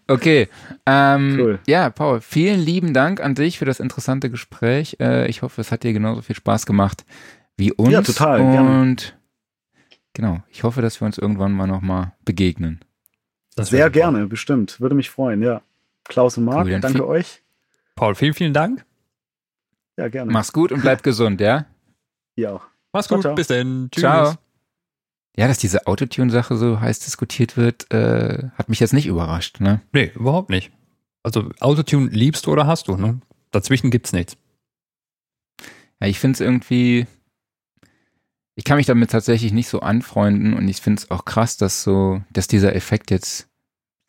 [0.07, 0.47] Okay.
[0.85, 1.59] Ähm, Cool.
[1.67, 4.97] Ja, Paul, vielen lieben Dank an dich für das interessante Gespräch.
[4.99, 7.05] Äh, ich hoffe, es hat dir genauso viel Spaß gemacht
[7.57, 7.91] wie uns.
[7.91, 8.95] Ja, total, Und gerne.
[10.13, 12.81] genau, ich hoffe, dass wir uns irgendwann mal nochmal begegnen.
[13.55, 14.79] Das Sehr gerne, bestimmt.
[14.79, 15.61] Würde mich freuen, ja.
[16.05, 17.40] Klaus und Marc, Cool, dann danke viel- euch.
[18.01, 18.83] Paul, vielen, vielen Dank.
[19.95, 20.31] Ja, gerne.
[20.31, 21.67] Mach's gut und bleib gesund, ja?
[22.35, 22.65] Ihr auch.
[22.93, 23.21] Mach's gut.
[23.21, 23.35] ciao.
[23.35, 23.89] Bis dann.
[23.91, 24.01] Tschüss.
[24.01, 24.33] Ciao.
[25.37, 29.81] Ja, dass diese Autotune-Sache so heiß diskutiert wird, äh, hat mich jetzt nicht überrascht, ne?
[29.91, 30.71] Nee, überhaupt nicht.
[31.21, 33.21] Also Autotune liebst du oder hast du, ne?
[33.51, 34.35] Dazwischen gibt's nichts.
[36.01, 37.05] Ja, ich finde es irgendwie,
[38.55, 41.83] ich kann mich damit tatsächlich nicht so anfreunden und ich finde es auch krass, dass
[41.83, 43.47] so, dass dieser Effekt jetzt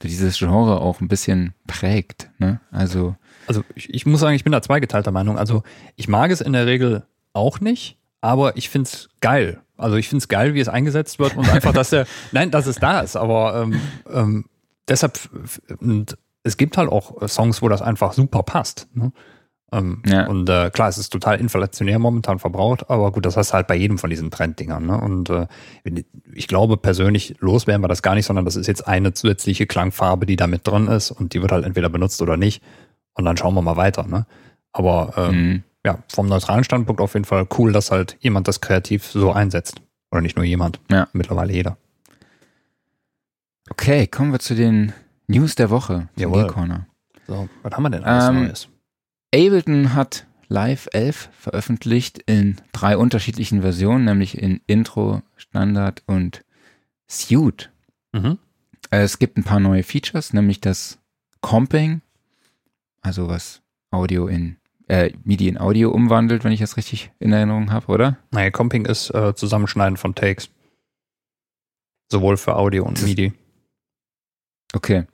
[0.02, 2.62] dieses Genre auch ein bisschen prägt, ne?
[2.70, 3.16] Also,
[3.46, 5.38] Also ich, ich muss sagen, ich bin da zweigeteilter Meinung.
[5.38, 5.62] Also
[5.96, 9.60] ich mag es in der Regel auch nicht, aber ich find's geil.
[9.76, 12.76] Also ich find's geil, wie es eingesetzt wird und einfach, dass der, nein, dass es
[12.76, 13.80] da ist, aber ähm,
[14.12, 14.44] ähm,
[14.88, 15.18] deshalb,
[15.80, 18.88] und es gibt halt auch Songs, wo das einfach super passt.
[18.94, 19.12] Ne?
[19.72, 20.26] Ähm, Ja.
[20.26, 23.66] Und äh, klar, es ist total inflationär momentan verbraucht, aber gut, das hast du halt
[23.66, 24.86] bei jedem von diesen Trenddingern.
[24.86, 25.00] Ne?
[25.00, 25.46] Und äh,
[26.32, 30.26] ich glaube persönlich, loswerden wir das gar nicht, sondern das ist jetzt eine zusätzliche Klangfarbe,
[30.26, 32.62] die da mit drin ist und die wird halt entweder benutzt oder nicht.
[33.14, 34.06] Und dann schauen wir mal weiter.
[34.06, 34.26] Ne?
[34.72, 35.60] Aber ähm, mh.
[35.84, 39.80] ja, vom neutralen Standpunkt auf jeden Fall cool, dass halt jemand das kreativ so einsetzt.
[40.10, 41.08] Oder nicht nur jemand, Ja.
[41.12, 41.76] mittlerweile jeder.
[43.70, 44.92] okay, kommen wir zu den
[45.26, 46.46] News der Woche, zum Jawohl.
[46.48, 46.86] Corner.
[47.26, 48.68] So, was haben wir denn alles Ähm, Neues?
[49.34, 56.44] Ableton hat Live 11 veröffentlicht in drei unterschiedlichen Versionen, nämlich in Intro, Standard und
[57.08, 57.70] Suite.
[58.12, 58.38] Mhm.
[58.90, 60.98] Es gibt ein paar neue Features, nämlich das
[61.40, 62.02] Comping,
[63.02, 63.60] also was
[63.90, 64.56] Audio in
[64.88, 68.18] äh, MIDI in Audio umwandelt, wenn ich das richtig in Erinnerung habe, oder?
[68.30, 70.50] Naja, Comping ist äh, Zusammenschneiden von Takes.
[72.10, 73.32] Sowohl für Audio und MIDI.
[74.74, 75.04] Okay.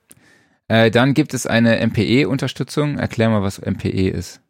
[0.68, 2.98] Äh, dann gibt es eine MPE-Unterstützung.
[2.98, 4.40] Erklär mal, was MPE ist.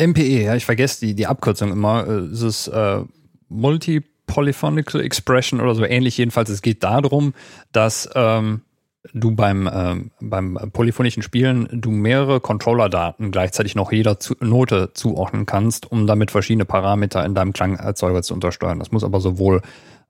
[0.00, 2.06] MPE, ja, ich vergesse die, die Abkürzung immer.
[2.06, 3.04] Äh, Es ist äh,
[3.48, 6.16] Multi-Polyphonical Expression oder so ähnlich.
[6.16, 7.34] Jedenfalls, es geht darum,
[7.72, 8.62] dass ähm,
[9.12, 15.46] du beim, ähm, beim polyphonischen Spielen du mehrere Controller-Daten gleichzeitig noch jeder zu Note zuordnen
[15.46, 18.78] kannst, um damit verschiedene Parameter in deinem Klangerzeuger zu untersteuern.
[18.78, 19.62] Das muss aber sowohl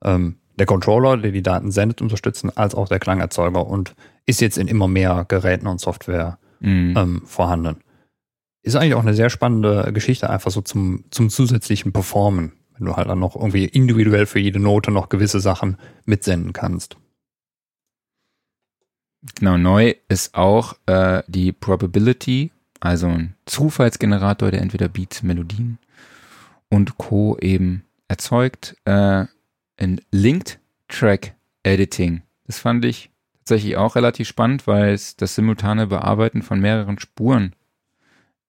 [0.03, 3.95] ähm, der Controller, der die Daten sendet, unterstützen, als auch der Klangerzeuger und
[4.25, 6.93] ist jetzt in immer mehr Geräten und Software Mhm.
[6.97, 7.77] ähm, vorhanden.
[8.63, 12.95] Ist eigentlich auch eine sehr spannende Geschichte, einfach so zum, zum zusätzlichen Performen, wenn du
[12.95, 16.95] halt dann noch irgendwie individuell für jede Note noch gewisse Sachen mitsenden kannst.
[19.35, 25.79] Genau, neu ist auch äh, die Probability, also ein Zufallsgenerator, der entweder Beats, Melodien
[26.69, 27.37] und Co.
[27.39, 29.25] eben erzeugt, äh,
[29.77, 31.33] in Linked Track
[31.63, 32.21] Editing.
[32.45, 33.09] Das fand ich
[33.39, 37.55] tatsächlich auch relativ spannend, weil es das simultane Bearbeiten von mehreren Spuren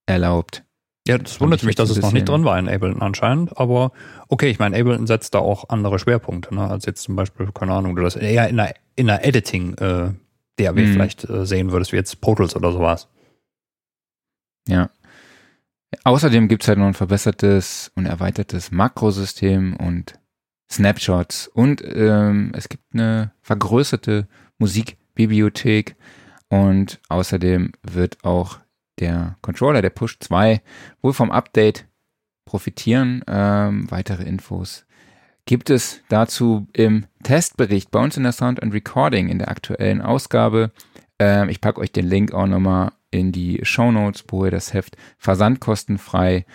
[0.05, 0.63] erlaubt.
[1.07, 3.57] Ja, das wundert ich mich, dass ein es noch nicht drin war in Ableton anscheinend,
[3.57, 3.91] aber
[4.27, 7.73] okay, ich meine, Ableton setzt da auch andere Schwerpunkte, ne, als jetzt zum Beispiel, keine
[7.73, 10.09] Ahnung, du das eher in einer, in einer Editing äh,
[10.57, 10.93] DAW Mhm.
[10.93, 13.07] vielleicht äh, sehen würdest, wie jetzt Pro Tools oder sowas.
[14.67, 14.89] Ja.
[16.03, 20.19] Außerdem gibt's halt noch ein verbessertes und erweitertes Makrosystem und
[20.69, 24.27] Snapshots und ähm, es gibt eine vergrößerte
[24.57, 25.95] Musikbibliothek
[26.49, 28.59] und außerdem wird auch
[28.99, 30.61] der Controller, der Push 2,
[31.01, 31.85] wohl vom Update
[32.45, 33.23] profitieren.
[33.27, 34.85] Ähm, weitere Infos
[35.45, 40.03] gibt es dazu im Testbericht bei uns in der Sound and Recording in der aktuellen
[40.03, 40.69] Ausgabe.
[41.17, 44.73] Ähm, ich packe euch den Link auch nochmal in die Show Notes, wo ihr das
[44.73, 46.45] Heft versandkostenfrei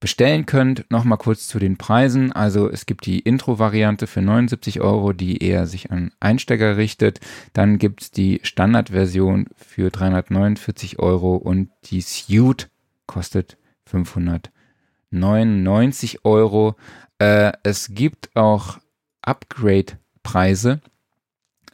[0.00, 0.90] bestellen könnt.
[0.90, 2.32] Nochmal kurz zu den Preisen.
[2.32, 7.20] Also es gibt die Intro-Variante für 79 Euro, die eher sich an Einsteiger richtet.
[7.52, 12.68] Dann gibt's die Standardversion für 349 Euro und die Suite
[13.06, 16.74] kostet 599 Euro.
[17.20, 18.78] Äh, es gibt auch
[20.28, 20.80] Upgrade-Preise,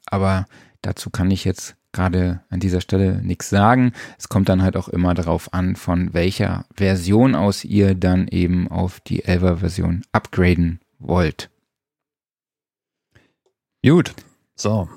[0.07, 0.47] aber
[0.83, 3.93] dazu kann ich jetzt gerade an dieser Stelle nichts sagen.
[4.19, 8.69] Es kommt dann halt auch immer darauf an, von welcher Version aus ihr dann eben
[8.69, 11.51] auf die 11er Version upgraden wollt.
[13.85, 14.15] Gut,
[14.57, 14.89] so,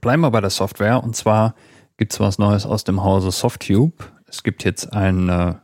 [0.00, 1.54] bleiben wir bei der Software und zwar
[1.96, 4.04] gibt es was Neues aus dem Hause Softtube.
[4.26, 5.54] Es gibt jetzt ein, äh,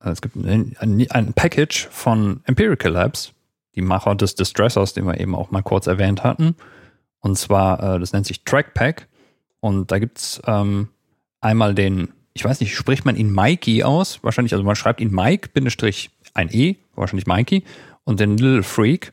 [0.00, 3.32] es gibt ein, ein, ein Package von Empirical Labs,
[3.74, 6.56] die Macher des Distressors, den wir eben auch mal kurz erwähnt hatten.
[7.20, 9.08] Und zwar, äh, das nennt sich Trackpack.
[9.60, 10.88] Und da gibt's ähm,
[11.40, 14.22] einmal den, ich weiß nicht, spricht man ihn Mikey aus?
[14.22, 17.64] Wahrscheinlich, also man schreibt ihn Mike, Bindestrich ein E, wahrscheinlich Mikey.
[18.04, 19.12] Und den Little Freak.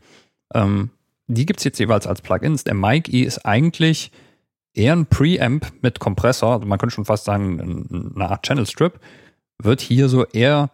[0.53, 0.89] Ähm,
[1.27, 2.63] die gibt's jetzt jeweils als Plugins.
[2.63, 4.11] Der Mikey ist eigentlich
[4.73, 8.65] eher ein Preamp mit Kompressor, also man könnte schon fast sagen, ein- eine Art Channel
[8.65, 8.99] Strip,
[9.61, 10.69] wird hier so eher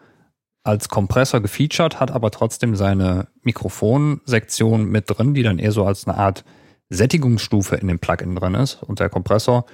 [0.63, 6.07] als Kompressor gefeatured, hat aber trotzdem seine Mikrofonsektion mit drin, die dann eher so als
[6.07, 6.45] eine Art
[6.89, 8.81] Sättigungsstufe in dem Plugin drin ist.
[8.83, 9.65] Und der Kompressor,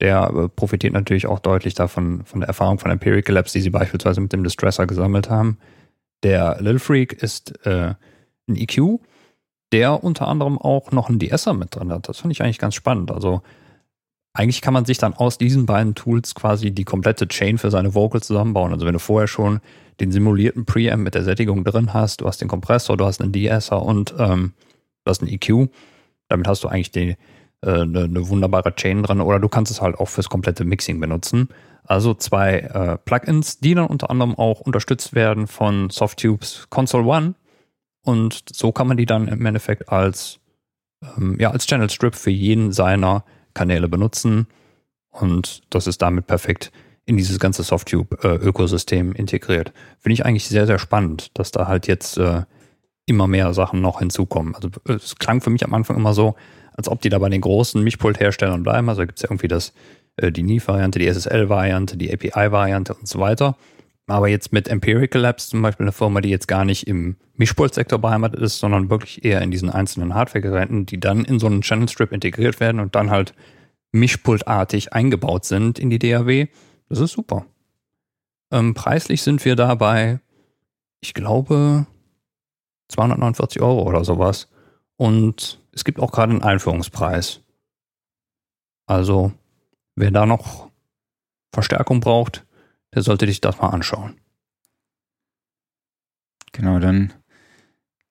[0.00, 3.70] der äh, profitiert natürlich auch deutlich davon, von der Erfahrung von Empirical Labs, die sie
[3.70, 5.58] beispielsweise mit dem Distressor gesammelt haben.
[6.22, 7.94] Der Lil Freak ist äh,
[8.48, 9.00] ein EQ,
[9.72, 12.08] der unter anderem auch noch einen DSer mit drin hat.
[12.08, 13.10] Das finde ich eigentlich ganz spannend.
[13.10, 13.42] Also
[14.34, 17.94] eigentlich kann man sich dann aus diesen beiden Tools quasi die komplette Chain für seine
[17.94, 18.72] Vocals zusammenbauen.
[18.72, 19.60] Also wenn du vorher schon
[20.00, 23.32] den simulierten Preamp mit der Sättigung drin hast, du hast den Kompressor, du hast einen
[23.32, 24.54] DSer und ähm,
[25.04, 25.68] du hast einen EQ,
[26.28, 27.16] damit hast du eigentlich die,
[27.60, 30.98] äh, eine, eine wunderbare Chain dran oder du kannst es halt auch fürs komplette Mixing
[30.98, 31.48] benutzen.
[31.84, 37.34] Also zwei äh, Plugins, die dann unter anderem auch unterstützt werden von Softtubes Console One
[38.02, 40.40] und so kann man die dann im Endeffekt als,
[41.16, 44.46] ähm, ja, als Channel Strip für jeden seiner Kanäle benutzen.
[45.10, 46.72] Und das ist damit perfekt
[47.04, 49.72] in dieses ganze Softtube-Ökosystem integriert.
[49.98, 52.42] Finde ich eigentlich sehr, sehr spannend, dass da halt jetzt äh,
[53.06, 54.54] immer mehr Sachen noch hinzukommen.
[54.54, 56.36] Also es klang für mich am Anfang immer so,
[56.74, 58.88] als ob die da bei den großen Mischpult-Herstellern bleiben.
[58.88, 59.72] Also gibt es ja irgendwie das,
[60.16, 63.56] äh, die NIF-Variante, die SSL-Variante, die API-Variante und so weiter.
[64.06, 67.98] Aber jetzt mit Empirical Labs zum Beispiel eine Firma, die jetzt gar nicht im Mischpult-Sektor
[67.98, 71.88] beheimatet ist, sondern wirklich eher in diesen einzelnen Hardware-Geräten, die dann in so einen Channel
[71.88, 73.32] Strip integriert werden und dann halt
[73.92, 76.48] mischpultartig eingebaut sind in die DAW.
[76.88, 77.46] Das ist super.
[78.50, 80.20] Ähm, preislich sind wir da bei,
[81.00, 81.86] ich glaube,
[82.88, 84.48] 249 Euro oder sowas.
[84.96, 87.40] Und es gibt auch gerade einen Einführungspreis.
[88.86, 89.32] Also,
[89.94, 90.70] wer da noch
[91.52, 92.44] Verstärkung braucht,
[92.94, 94.20] der sollte sich das mal anschauen.
[96.52, 97.12] Genau, dann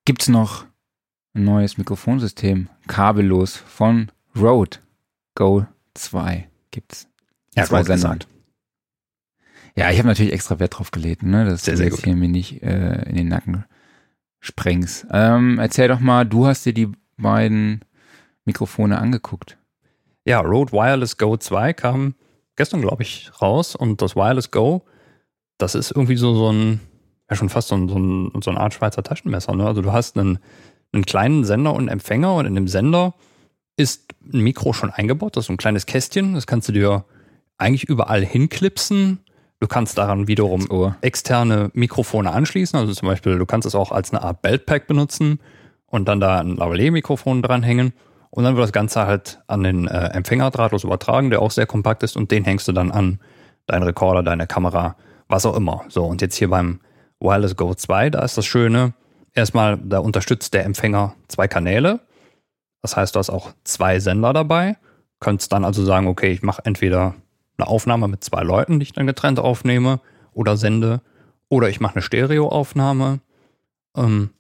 [0.06, 0.66] gibt's noch
[1.34, 4.78] ein neues Mikrofonsystem, kabellos von Rode
[5.36, 7.08] Go 2 gibt's.
[7.56, 8.28] Ja, Zwei gesagt.
[9.76, 12.28] Ja, ich habe natürlich extra Wert drauf gelegt, ne, dass Sehr, du jetzt hier mir
[12.28, 13.66] nicht äh, in den Nacken
[14.40, 15.06] sprengst.
[15.12, 17.86] Ähm, erzähl doch mal, du hast dir die beiden
[18.44, 19.58] Mikrofone angeguckt.
[20.26, 22.16] Ja, Rode Wireless Go 2 kam
[22.62, 24.84] gestern, glaube ich, raus und das Wireless Go,
[25.58, 26.80] das ist irgendwie so, so ein,
[27.28, 29.56] ja schon fast so, ein, so, ein, so eine Art Schweizer Taschenmesser.
[29.56, 29.66] Ne?
[29.66, 30.38] Also du hast einen,
[30.94, 33.16] einen kleinen Sender und Empfänger und in dem Sender
[33.78, 37.04] ist ein Mikro schon eingebaut, das ist so ein kleines Kästchen, das kannst du dir
[37.58, 39.22] eigentlich überall hinklipsen.
[39.60, 42.78] Du kannst daran wiederum externe Mikrofone anschließen.
[42.78, 45.40] Also zum Beispiel, du kannst es auch als eine Art Beltpack benutzen
[45.88, 47.94] und dann da ein Lavalier-Mikrofon dranhängen.
[48.32, 51.68] Und dann wird das Ganze halt an den äh, Empfänger drahtlos übertragen, der auch sehr
[51.68, 53.20] kompakt ist und den hängst du dann an
[53.68, 54.96] deinen Rekorder, deine Kamera,
[55.28, 55.84] was auch immer.
[55.90, 56.80] So, und jetzt hier beim
[57.20, 58.94] Wireless Go 2, da ist das Schöne,
[59.34, 62.00] erstmal, da unterstützt der Empfänger zwei Kanäle.
[62.82, 64.78] Das heißt, du hast auch zwei Sender dabei.
[65.20, 67.16] Könntest dann also sagen, okay, ich mache entweder
[67.58, 70.00] eine Aufnahme mit zwei Leuten, die ich dann getrennt aufnehme
[70.34, 71.02] oder sende,
[71.50, 73.20] oder ich mache eine Stereoaufnahme.
[73.96, 74.32] Ähm,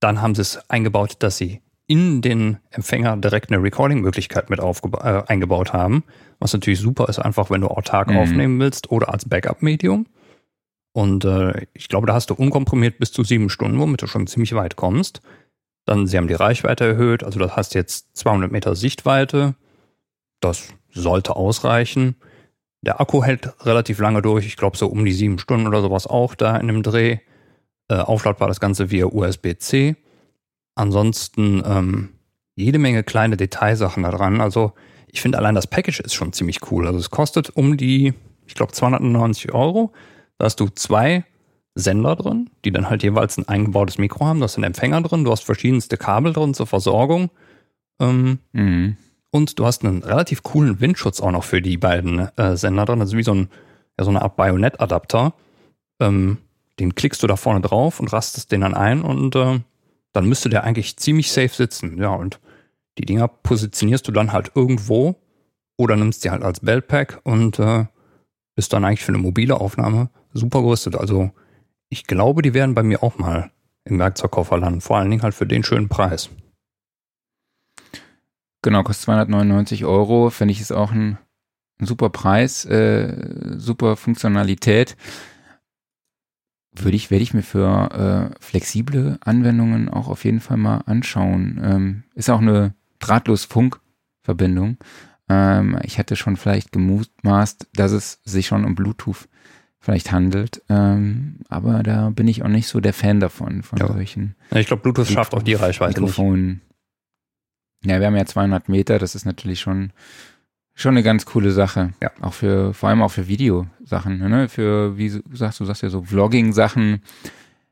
[0.00, 5.22] dann haben sie es eingebaut, dass sie in den Empfänger direkt eine Recording-Möglichkeit mit äh,
[5.26, 6.04] eingebaut haben.
[6.38, 8.16] Was natürlich super ist, einfach wenn du autark Mhm.
[8.16, 10.06] aufnehmen willst oder als Backup-Medium.
[10.92, 14.26] Und äh, ich glaube, da hast du unkomprimiert bis zu sieben Stunden, womit du schon
[14.26, 15.20] ziemlich weit kommst.
[15.86, 19.54] Dann, sie haben die Reichweite erhöht, also das hast jetzt 200 Meter Sichtweite.
[20.40, 22.16] Das sollte ausreichen.
[22.80, 26.06] Der Akku hält relativ lange durch, ich glaube so um die sieben Stunden oder sowas
[26.06, 27.18] auch da in dem Dreh.
[27.88, 29.96] Äh, aufladbar das Ganze via USB-C.
[30.74, 32.08] Ansonsten ähm,
[32.56, 34.40] jede Menge kleine Detailsachen da dran.
[34.40, 34.72] Also
[35.08, 36.86] ich finde allein das Package ist schon ziemlich cool.
[36.86, 38.14] Also es kostet um die,
[38.46, 39.92] ich glaube 290 Euro.
[40.38, 41.24] Da hast du zwei
[41.76, 44.40] Sender drin, die dann halt jeweils ein eingebautes Mikro haben.
[44.40, 47.30] Da ist ein Empfänger drin, du hast verschiedenste Kabel drin zur Versorgung.
[48.00, 48.96] Ähm, Mhm.
[49.30, 53.00] und du hast einen relativ coolen Windschutz auch noch für die beiden äh, Sender drin.
[53.00, 53.48] Also wie so, ein,
[53.98, 55.34] ja, so eine Art Bajonett-Adapter.
[56.00, 56.38] Ähm,
[56.80, 59.60] den klickst du da vorne drauf und rastest den dann ein und äh,
[60.14, 61.98] dann müsste der eigentlich ziemlich safe sitzen.
[61.98, 62.40] Ja, und
[62.96, 65.16] die Dinger positionierst du dann halt irgendwo
[65.76, 67.84] oder nimmst die halt als Beltpack und äh,
[68.54, 70.94] bist dann eigentlich für eine mobile Aufnahme super gerüstet.
[70.96, 71.32] Also
[71.88, 73.50] ich glaube, die werden bei mir auch mal
[73.84, 74.80] im Werkzeugkoffer landen.
[74.80, 76.30] Vor allen Dingen halt für den schönen Preis.
[78.62, 80.30] Genau, kostet 299 Euro.
[80.30, 81.18] Finde ich ist auch ein,
[81.80, 84.96] super Preis, äh, super Funktionalität.
[86.76, 91.60] Würde ich, werde ich mir für äh, flexible Anwendungen auch auf jeden Fall mal anschauen.
[91.62, 94.78] Ähm, ist auch eine drahtlos Funkverbindung.
[95.28, 99.28] Ähm, ich hätte schon vielleicht gemutmaßt, dass es sich schon um Bluetooth
[99.78, 100.62] vielleicht handelt.
[100.68, 103.86] Ähm, aber da bin ich auch nicht so der Fan davon, von Ja.
[103.86, 106.10] solchen Ich glaube, Bluetooth schafft auch die Reichweite nicht.
[106.18, 106.60] Mikrofon.
[107.84, 109.92] Ja, wir haben ja 200 Meter, das ist natürlich schon,
[110.74, 111.92] schon eine ganz coole Sache.
[112.02, 112.10] Ja.
[112.20, 114.48] Auch für, vor allem auch für Videosachen, ne?
[114.48, 117.02] Für, wie du sagst, du sagst ja so Vlogging-Sachen,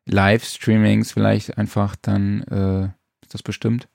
[0.07, 2.85] Livestreamings vielleicht einfach, dann äh,
[3.23, 3.89] ist das bestimmt.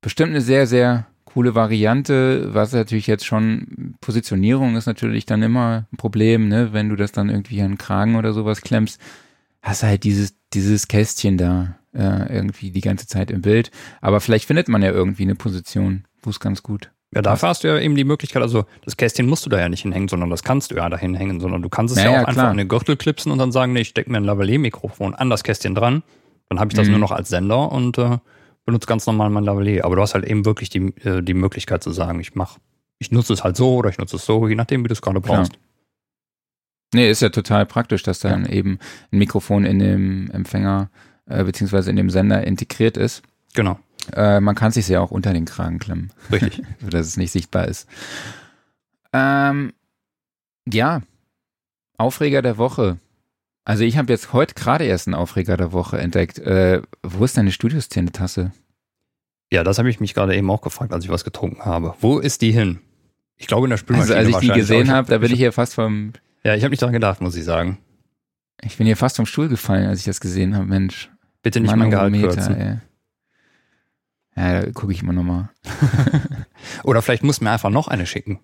[0.00, 5.86] Bestimmt eine sehr, sehr coole Variante, was natürlich jetzt schon, Positionierung ist natürlich dann immer
[5.92, 6.72] ein Problem, ne?
[6.72, 9.00] Wenn du das dann irgendwie an den Kragen oder sowas klemmst,
[9.62, 13.70] hast du halt dieses, dieses Kästchen da äh, irgendwie die ganze Zeit im Bild.
[14.00, 16.90] Aber vielleicht findet man ja irgendwie eine Position, wo es ganz gut.
[17.14, 19.68] Ja, dafür hast du ja eben die Möglichkeit, also das Kästchen musst du da ja
[19.68, 22.12] nicht hinhängen, sondern das kannst du ja da hinhängen, sondern du kannst es Ja, ja,
[22.12, 22.50] ja, auch einfach klar.
[22.50, 25.44] an den Gürtel klipsen und dann sagen, nee, ich stecke mir ein Lavalier-Mikrofon an das
[25.44, 26.02] Kästchen dran,
[26.48, 26.92] dann habe ich das Mhm.
[26.92, 28.16] nur noch als Sender und äh,
[28.64, 29.84] benutze ganz normal mein Lavalier.
[29.84, 32.58] Aber du hast halt eben wirklich die, äh, die Möglichkeit zu sagen, ich mach,
[32.98, 35.02] ich nutze es halt so oder ich nutze es so, je nachdem, wie du es
[35.02, 35.38] gerade Klar.
[35.38, 35.52] brauchst.
[36.94, 38.78] Nee, ist ja total praktisch, dass dann eben
[39.12, 40.90] ein Mikrofon in dem Empfänger
[41.26, 43.22] äh, beziehungsweise in dem Sender integriert ist.
[43.54, 43.78] Genau,
[44.14, 46.62] Äh, man kann sich ja auch unter den Kragen klemmen, richtig.
[46.80, 47.88] sodass es nicht sichtbar ist.
[49.12, 49.72] Ähm,
[50.70, 51.02] ja,
[51.98, 52.98] Aufreger der Woche.
[53.64, 56.38] Also ich habe jetzt heute gerade erst einen Aufreger der Woche entdeckt.
[56.38, 58.52] Äh, wo ist deine Studioszene-Tasse?
[59.52, 61.94] ja, das habe ich mich gerade eben auch gefragt, als ich was getrunken habe.
[62.00, 62.78] Wo ist die hin?
[63.36, 65.52] Ich glaube in der Spülmaschine Also als ich die gesehen habe, da bin ich hier
[65.52, 67.76] fast vom, Ja, ich habe nicht daran gedacht, muss ich sagen.
[68.62, 70.64] ich bin hier fast vom Stuhl gefallen, als ich das gesehen habe.
[70.64, 71.10] Mensch,
[71.42, 72.56] Bitte nicht mein Gehalt kürzen.
[72.56, 72.78] ey.
[74.36, 75.50] Ja, da gucke ich immer nochmal.
[76.84, 78.40] Oder vielleicht muss mir einfach noch eine schicken.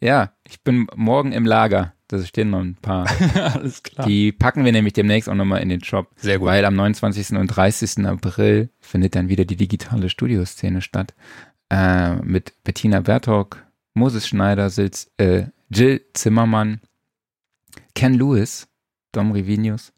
[0.00, 1.94] Ja, ich bin morgen im Lager.
[2.08, 3.06] Da stehen noch ein paar.
[3.34, 4.06] Alles klar.
[4.06, 6.10] Die packen wir nämlich demnächst auch nochmal in den Shop.
[6.16, 6.48] Sehr gut.
[6.48, 7.30] Weil am 29.
[7.38, 8.04] und 30.
[8.06, 11.14] April findet dann wieder die digitale Studioszene statt.
[11.70, 13.64] äh, mit Bettina Bertok,
[13.94, 16.80] Moses Schneider, Silz, äh, Jill Zimmermann,
[17.94, 18.68] Ken Lewis,
[19.12, 19.92] Dom Rivinius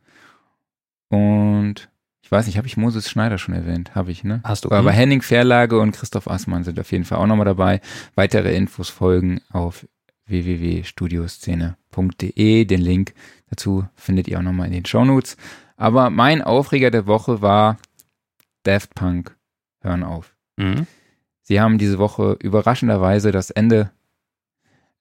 [1.08, 1.88] und
[2.26, 3.94] ich weiß nicht, habe ich Moses Schneider schon erwähnt?
[3.94, 4.40] Habe ich, ne?
[4.42, 4.72] Hast du.
[4.72, 4.96] Aber hm?
[4.96, 7.80] Henning Verlage und Christoph Assmann sind auf jeden Fall auch nochmal dabei.
[8.16, 9.86] Weitere Infos folgen auf
[10.26, 12.64] www.studioszene.de.
[12.64, 13.14] Den Link
[13.48, 15.36] dazu findet ihr auch nochmal in den Shownotes.
[15.76, 17.76] Aber mein Aufreger der Woche war
[18.64, 19.36] Daft Punk.
[19.80, 20.34] Hören auf.
[20.56, 20.88] Mhm.
[21.42, 23.92] Sie haben diese Woche überraschenderweise das Ende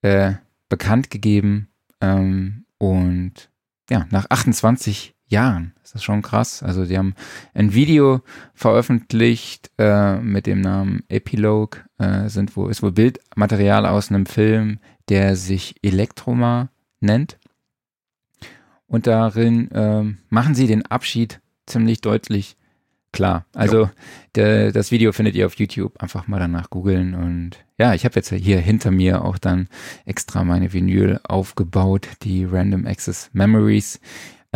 [0.04, 0.34] äh,
[0.70, 1.70] bekannt gegeben.
[2.02, 3.50] Ähm, und
[3.90, 5.74] ja, nach 28 Jahren.
[5.82, 6.64] Das ist schon krass.
[6.64, 7.14] Also sie haben
[7.54, 8.22] ein Video
[8.54, 11.82] veröffentlicht äh, mit dem Namen Epilogue.
[11.98, 14.80] Äh, sind wo, ist wohl Bildmaterial aus einem Film,
[15.10, 16.70] der sich Elektroma
[17.02, 17.38] nennt.
[18.88, 22.56] Und darin ähm, machen sie den Abschied ziemlich deutlich
[23.12, 23.46] klar.
[23.54, 23.90] Also
[24.36, 26.02] der, das Video findet ihr auf YouTube.
[26.02, 27.14] Einfach mal danach googeln.
[27.14, 29.68] Und ja, ich habe jetzt hier hinter mir auch dann
[30.06, 34.00] extra meine Vinyl aufgebaut, die Random Access Memories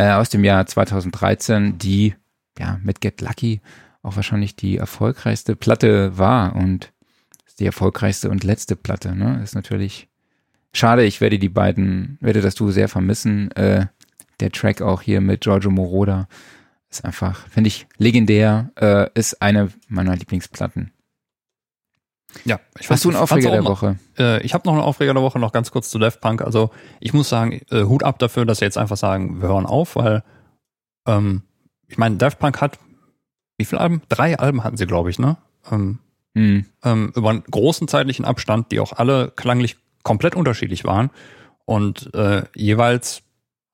[0.00, 2.14] äh, aus dem Jahr 2013, die
[2.58, 3.60] ja mit Get Lucky
[4.02, 6.92] auch wahrscheinlich die erfolgreichste Platte war und
[7.58, 9.14] die erfolgreichste und letzte Platte.
[9.14, 9.42] Ne?
[9.44, 10.08] Ist natürlich
[10.72, 11.04] schade.
[11.04, 13.50] Ich werde die beiden, werde das Du sehr vermissen.
[13.52, 13.88] Äh,
[14.40, 16.28] der Track auch hier mit Giorgio Moroder
[16.90, 18.70] ist einfach, finde ich, legendär.
[18.76, 20.92] Äh, ist eine meiner Lieblingsplatten.
[22.44, 23.98] Ja, ich Hast du einen Aufreger der Woche?
[24.18, 26.42] Äh, ich habe noch einen Aufreger der Woche, noch ganz kurz zu Daft Punk.
[26.42, 26.70] Also
[27.00, 29.96] ich muss sagen, äh, Hut ab dafür, dass sie jetzt einfach sagen, wir hören auf,
[29.96, 30.22] weil
[31.06, 31.42] ähm,
[31.88, 32.78] ich meine, Daft Punk hat
[33.60, 34.00] wie viele Alben?
[34.08, 35.36] Drei Alben hatten sie, glaube ich, ne?
[35.70, 35.98] Ähm,
[36.34, 36.64] Hm.
[36.84, 41.10] ähm, über einen großen zeitlichen Abstand, die auch alle klanglich komplett unterschiedlich waren
[41.64, 43.22] und äh, jeweils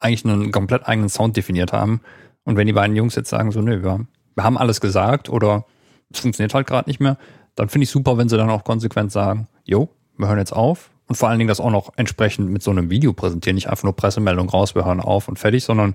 [0.00, 2.00] eigentlich einen komplett eigenen Sound definiert haben.
[2.44, 5.66] Und wenn die beiden Jungs jetzt sagen, so, nö, wir wir haben alles gesagt oder
[6.10, 7.16] es funktioniert halt gerade nicht mehr,
[7.56, 10.90] dann finde ich super, wenn sie dann auch konsequent sagen, jo, wir hören jetzt auf.
[11.08, 13.84] Und vor allen Dingen das auch noch entsprechend mit so einem Video präsentieren, nicht einfach
[13.84, 15.94] nur Pressemeldung raus, wir hören auf und fertig, sondern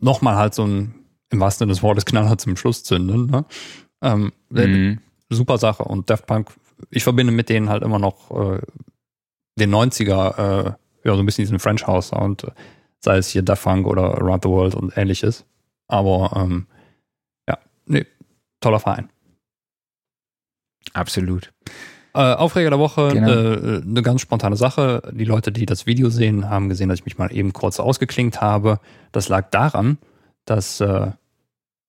[0.00, 0.94] nochmal halt so ein,
[1.30, 3.26] im wahrsten Sinne des Wortes, Knaller zum Schluss zünden.
[3.26, 3.44] Ne?
[4.00, 4.98] Ähm, Mhm.
[5.28, 5.84] super Sache.
[5.84, 6.50] Und Daft Punk,
[6.90, 8.60] ich verbinde mit denen halt immer noch äh,
[9.58, 10.72] den 90er, äh,
[11.04, 12.46] ja, so ein bisschen diesen French House Sound,
[13.00, 15.44] sei es hier Daft Punk oder Around the World und ähnliches.
[15.88, 16.66] Aber ähm,
[17.48, 18.06] ja, nee,
[18.60, 19.08] toller Verein.
[20.94, 21.52] Absolut.
[22.14, 23.30] Äh, Aufreger der Woche, Genau.
[23.30, 25.02] äh, eine ganz spontane Sache.
[25.12, 28.40] Die Leute, die das Video sehen, haben gesehen, dass ich mich mal eben kurz ausgeklinkt
[28.42, 28.80] habe.
[29.12, 29.96] Das lag daran,
[30.44, 31.10] dass äh,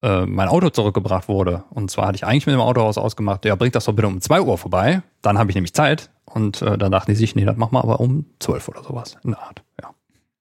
[0.01, 1.63] äh, mein Auto zurückgebracht wurde.
[1.71, 4.21] Und zwar hatte ich eigentlich mit dem Autohaus ausgemacht, ja, bringt das doch bitte um
[4.21, 5.01] 2 Uhr vorbei.
[5.21, 6.09] Dann habe ich nämlich Zeit.
[6.25, 9.17] Und äh, dann dachten die sich, nee, das machen wir aber um 12 oder sowas.
[9.23, 9.61] In der Art.
[9.81, 9.89] Ja.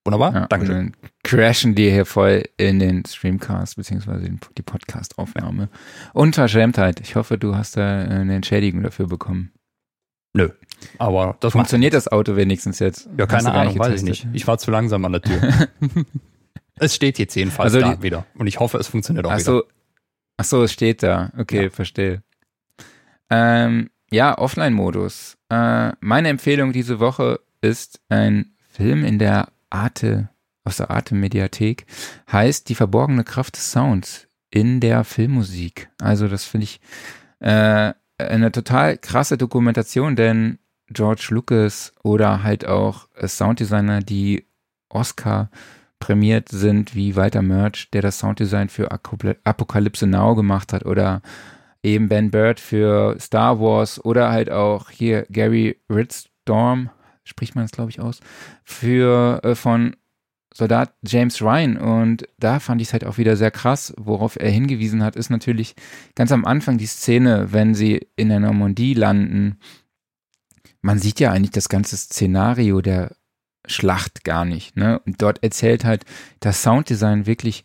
[0.04, 0.34] Wunderbar.
[0.34, 5.68] Ja, und dann crashen die hier voll in den Streamcast, beziehungsweise die Podcast-Aufnahme.
[6.12, 7.00] Unverschämtheit.
[7.00, 9.52] Ich hoffe, du hast da äh, eine Entschädigung dafür bekommen.
[10.34, 10.48] Nö.
[10.98, 13.08] Aber das Funktioniert das Auto wenigstens jetzt?
[13.16, 14.26] Ja, keine Ahnung, weiß ich nicht.
[14.32, 15.68] Ich war zu langsam an der Tür.
[16.76, 18.26] es steht jetzt jedenfalls Also da die- wieder.
[18.34, 19.44] Und ich hoffe, es funktioniert auch Ach wieder.
[19.44, 19.62] so,
[20.38, 21.30] ach so, es steht da.
[21.38, 21.70] Okay, Ja.
[21.70, 22.22] verstehe.
[23.30, 25.36] Ähm, ja, Offline-Modus.
[25.48, 30.28] Äh, meine Empfehlung diese Woche ist ein Film in der Arte,
[30.64, 31.86] aus der Arte-Mediathek,
[32.30, 35.90] heißt Die verborgene Kraft des Sounds in der Filmmusik.
[36.00, 36.80] Also das finde ich
[37.40, 40.58] äh, eine total krasse Dokumentation, denn
[40.88, 44.46] George Lucas oder halt auch Sounddesigner, die
[44.88, 45.50] Oscar
[45.98, 51.22] prämiert sind, wie Walter Merch, der das Sounddesign für Apocalypse Now gemacht hat, oder
[51.82, 56.90] eben Ben Bird für Star Wars, oder halt auch hier Gary Ritzdorm,
[57.24, 58.20] spricht man es glaube ich aus,
[58.64, 59.96] für äh, von
[60.54, 61.76] Soldat James Ryan.
[61.76, 65.30] Und da fand ich es halt auch wieder sehr krass, worauf er hingewiesen hat, ist
[65.30, 65.74] natürlich
[66.14, 69.58] ganz am Anfang die Szene, wenn sie in der Normandie landen.
[70.80, 73.16] Man sieht ja eigentlich das ganze Szenario der
[73.66, 74.76] Schlacht gar nicht.
[74.76, 75.00] Ne?
[75.06, 76.04] Und dort erzählt halt
[76.40, 77.64] das Sounddesign wirklich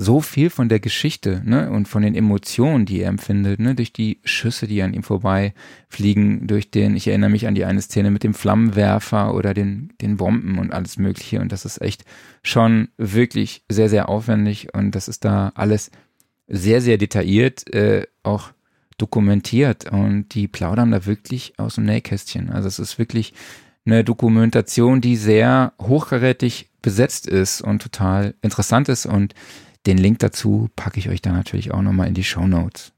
[0.00, 1.70] so viel von der Geschichte ne?
[1.70, 3.74] und von den Emotionen, die er empfindet, ne?
[3.74, 7.82] durch die Schüsse, die an ihm vorbeifliegen, durch den, ich erinnere mich an die eine
[7.82, 11.40] Szene mit dem Flammenwerfer oder den, den Bomben und alles Mögliche.
[11.40, 12.06] Und das ist echt
[12.42, 15.90] schon wirklich sehr, sehr aufwendig und das ist da alles
[16.48, 18.52] sehr, sehr detailliert äh, auch
[18.96, 22.48] dokumentiert und die plaudern da wirklich aus dem Nähkästchen.
[22.48, 23.34] Also es ist wirklich
[23.84, 29.34] eine Dokumentation, die sehr hochkarätig besetzt ist und total interessant ist und
[29.86, 32.92] den Link dazu packe ich euch dann natürlich auch nochmal in die Show Notes.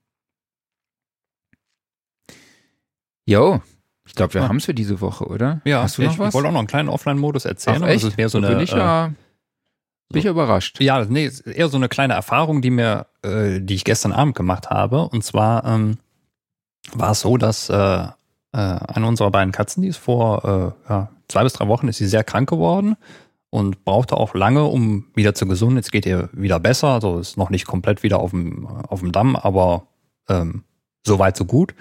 [3.27, 3.61] Jo,
[4.05, 4.49] ich glaube, wir Ah.
[4.49, 5.61] haben es für diese Woche, oder?
[5.65, 6.29] Ja, Hast du ich, noch was?
[6.29, 7.83] ich wollte auch noch einen kleinen Offline-Modus erzählen.
[7.85, 8.05] Ach, echt?
[8.05, 9.13] Ist mehr so eine, bin ich äh, ja,
[10.09, 10.81] bin ich überrascht.
[10.81, 14.35] Ja, nee, ist eher so eine kleine Erfahrung, die mir, äh, die ich gestern Abend
[14.35, 15.09] gemacht habe.
[15.09, 15.99] Und zwar ähm,
[16.93, 18.09] war es so, dass äh, äh,
[18.53, 22.09] eine unserer beiden Katzen, die ist vor äh, ja, zwei bis drei Wochen, ist sie
[22.09, 22.97] sehr krank geworden
[23.53, 25.77] und brauchte auch lange, um wieder zu gesunden.
[25.77, 29.13] Jetzt geht ihr wieder besser, also ist noch nicht komplett wieder auf dem, auf dem
[29.13, 29.89] Damm, aber
[30.31, 30.65] ähm,
[31.07, 31.75] so weit, so gut.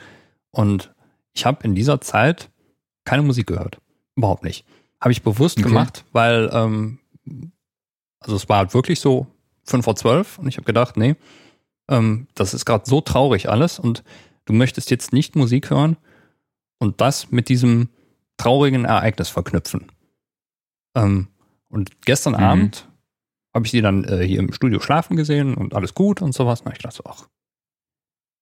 [0.51, 0.93] Und
[1.31, 2.49] ich habe in dieser Zeit
[3.05, 3.79] keine Musik gehört.
[4.17, 4.65] Überhaupt nicht.
[4.99, 5.69] Habe ich bewusst okay.
[5.69, 6.99] gemacht, weil, ähm,
[8.19, 9.27] also es war halt wirklich so
[9.63, 11.15] fünf vor zwölf und ich habe gedacht, nee,
[11.89, 14.03] ähm, das ist gerade so traurig alles und
[14.43, 15.95] du möchtest jetzt nicht Musik hören
[16.79, 17.87] und das mit diesem
[18.35, 19.89] traurigen Ereignis verknüpfen.
[20.95, 21.29] Ähm,
[21.71, 22.39] und gestern mhm.
[22.39, 22.87] Abend
[23.53, 26.61] habe ich sie dann äh, hier im Studio schlafen gesehen und alles gut und sowas.
[26.61, 27.27] Und ich dachte so, ach,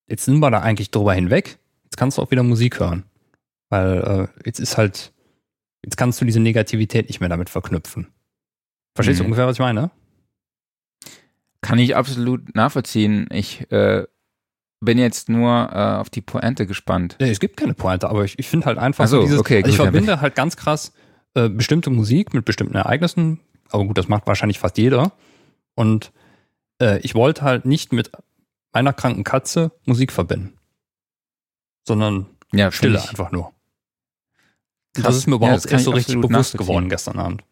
[0.07, 1.59] jetzt sind wir da eigentlich drüber hinweg.
[1.83, 3.03] Jetzt kannst du auch wieder Musik hören.
[3.69, 5.13] Weil äh, jetzt ist halt,
[5.83, 8.07] jetzt kannst du diese Negativität nicht mehr damit verknüpfen.
[8.95, 9.23] Verstehst mhm.
[9.23, 9.91] du ungefähr, was ich meine?
[11.61, 13.27] Kann ich absolut nachvollziehen.
[13.31, 14.05] Ich äh,
[14.79, 17.17] bin jetzt nur äh, auf die Pointe gespannt.
[17.19, 19.57] Nee, es gibt keine Pointe, aber ich, ich finde halt einfach so, so dieses, okay,
[19.57, 20.93] also ich verbinde halt ganz krass
[21.35, 23.39] äh, bestimmte Musik mit bestimmten Ereignissen,
[23.69, 25.11] aber gut, das macht wahrscheinlich fast jeder.
[25.75, 26.11] Und
[26.81, 28.11] äh, ich wollte halt nicht mit
[28.73, 30.57] meiner kranken Katze Musik verbinden,
[31.87, 33.53] sondern ja, Stille einfach nur.
[34.93, 35.05] Krass.
[35.05, 37.43] Das ist mir überhaupt ja, erst so richtig bewusst geworden gestern Abend.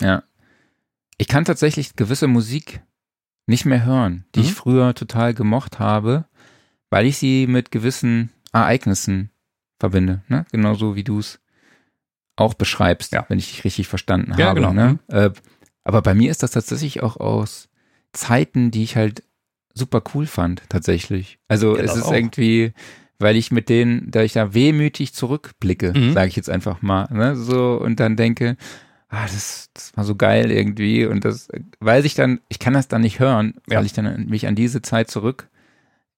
[0.00, 0.22] Ja.
[1.18, 2.82] Ich kann tatsächlich gewisse Musik
[3.46, 4.44] nicht mehr hören, die mhm.
[4.46, 6.26] ich früher total gemocht habe,
[6.90, 9.30] weil ich sie mit gewissen Ereignissen
[9.78, 10.22] verbinde.
[10.28, 10.46] Ne?
[10.52, 11.40] Genauso wie du es
[12.36, 13.24] auch beschreibst, ja.
[13.28, 14.60] wenn ich dich richtig verstanden ja, habe.
[14.60, 14.72] Genau.
[14.72, 14.98] Ne?
[15.08, 15.16] Mhm.
[15.16, 15.30] Äh,
[15.84, 17.68] aber bei mir ist das tatsächlich auch aus
[18.12, 19.22] Zeiten, die ich halt
[19.74, 21.38] super cool fand, tatsächlich.
[21.48, 22.12] Also ja, es ist auch.
[22.12, 22.72] irgendwie,
[23.18, 26.12] weil ich mit denen, da ich da wehmütig zurückblicke, mhm.
[26.12, 28.56] sage ich jetzt einfach mal, ne, so und dann denke,
[29.08, 31.48] ah, das, das war so geil irgendwie und das
[31.80, 34.82] weiß ich dann, ich kann das dann nicht hören, weil ich dann mich an diese
[34.82, 35.48] Zeit zurück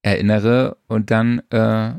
[0.03, 1.93] erinnere und dann äh,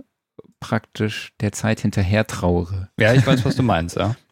[0.59, 2.89] praktisch der Zeit hinterher trauere.
[2.99, 4.15] Ja, ich weiß, was du meinst, ja.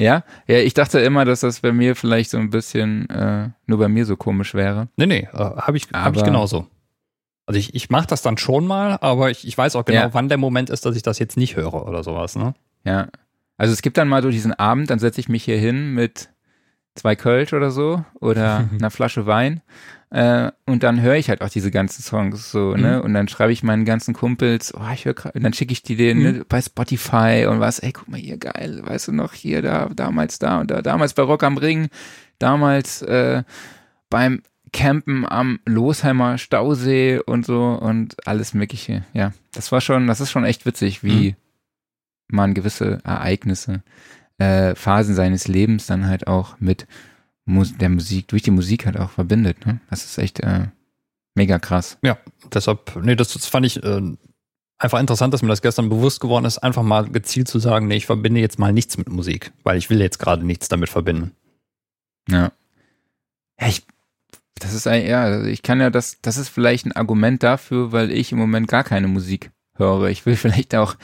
[0.00, 3.78] Ja, ja, ich dachte immer, dass das bei mir vielleicht so ein bisschen äh, nur
[3.78, 4.86] bei mir so komisch wäre.
[4.96, 6.68] Nee, nee, äh, habe ich, hab ich genauso.
[7.46, 10.14] Also ich, ich mache das dann schon mal, aber ich, ich weiß auch genau, ja.
[10.14, 12.54] wann der Moment ist, dass ich das jetzt nicht höre oder sowas, ne?
[12.84, 13.08] Ja.
[13.56, 16.28] Also es gibt dann mal so diesen Abend, dann setze ich mich hier hin mit
[16.98, 19.62] zwei Kölsch oder so oder einer Flasche Wein
[20.10, 22.96] äh, und dann höre ich halt auch diese ganzen Songs so, ne?
[22.96, 23.02] Mhm.
[23.02, 25.96] Und dann schreibe ich meinen ganzen Kumpels, oh, ich höre und dann schicke ich die
[25.96, 26.38] denen ne, mhm.
[26.38, 29.90] ne, bei Spotify und was, ey, guck mal hier, geil, weißt du noch, hier, da,
[29.94, 31.88] damals da und da, damals bei Rock am Ring,
[32.38, 33.42] damals äh,
[34.08, 34.42] beim
[34.72, 39.04] Campen am Losheimer Stausee und so und alles Mögliche.
[39.12, 41.36] Ja, das war schon, das ist schon echt witzig, wie mhm.
[42.28, 43.82] man gewisse Ereignisse,
[44.38, 46.86] äh, Phasen seines Lebens dann halt auch mit
[47.44, 49.66] Mus der Musik, durch die Musik halt auch verbindet.
[49.66, 49.80] Ne?
[49.90, 50.68] Das ist echt äh,
[51.34, 51.98] mega krass.
[52.02, 52.18] Ja,
[52.52, 54.02] deshalb, nee, das, das fand ich äh,
[54.78, 57.96] einfach interessant, dass mir das gestern bewusst geworden ist, einfach mal gezielt zu sagen, nee,
[57.96, 61.32] ich verbinde jetzt mal nichts mit Musik, weil ich will jetzt gerade nichts damit verbinden.
[62.28, 62.52] Ja.
[63.60, 63.84] Ja, ich
[64.60, 68.10] das ist ein, ja, ich kann ja das, das ist vielleicht ein Argument dafür, weil
[68.10, 70.08] ich im Moment gar keine Musik höre.
[70.08, 70.96] Ich will vielleicht auch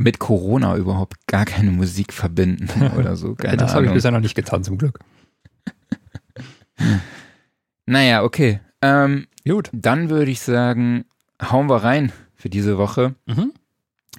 [0.00, 3.34] mit Corona überhaupt gar keine Musik verbinden oder so.
[3.34, 4.98] Keine das habe ich bisher noch nicht getan, zum Glück.
[7.86, 8.60] naja, okay.
[8.80, 9.68] Ähm, Gut.
[9.72, 11.04] Dann würde ich sagen,
[11.42, 13.14] hauen wir rein für diese Woche.
[13.26, 13.52] Mhm.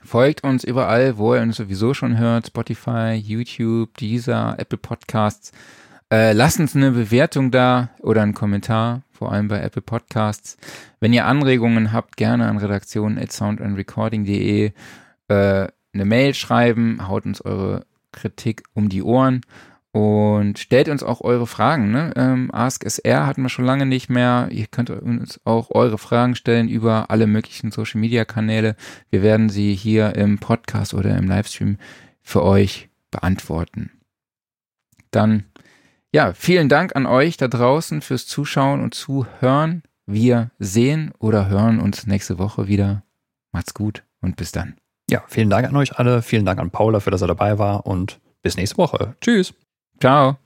[0.03, 2.45] Folgt uns überall, wo ihr uns sowieso schon hört.
[2.47, 5.51] Spotify, YouTube, Deezer, Apple Podcasts.
[6.11, 10.57] Äh, lasst uns eine Bewertung da oder einen Kommentar, vor allem bei Apple Podcasts.
[10.99, 14.73] Wenn ihr Anregungen habt, gerne an redaktion.soundandrecording.de
[15.31, 19.41] äh, eine Mail schreiben, haut uns eure Kritik um die Ohren
[19.91, 21.91] und stellt uns auch eure Fragen.
[21.91, 22.13] Ne?
[22.15, 24.47] Ähm, Ask SR hatten wir schon lange nicht mehr.
[24.51, 28.75] Ihr könnt uns auch eure Fragen stellen über alle möglichen Social Media Kanäle.
[29.09, 31.77] Wir werden sie hier im Podcast oder im Livestream
[32.21, 33.91] für euch beantworten.
[35.11, 35.45] Dann
[36.13, 39.83] ja, vielen Dank an euch da draußen fürs Zuschauen und Zuhören.
[40.05, 43.03] Wir sehen oder hören uns nächste Woche wieder.
[43.53, 44.80] Macht's gut und bis dann.
[45.11, 46.21] Ja, vielen Dank an euch alle.
[46.21, 49.15] Vielen Dank an Paul dafür, dass er dabei war und bis nächste Woche.
[49.19, 49.53] Tschüss.
[49.99, 50.37] Ciao.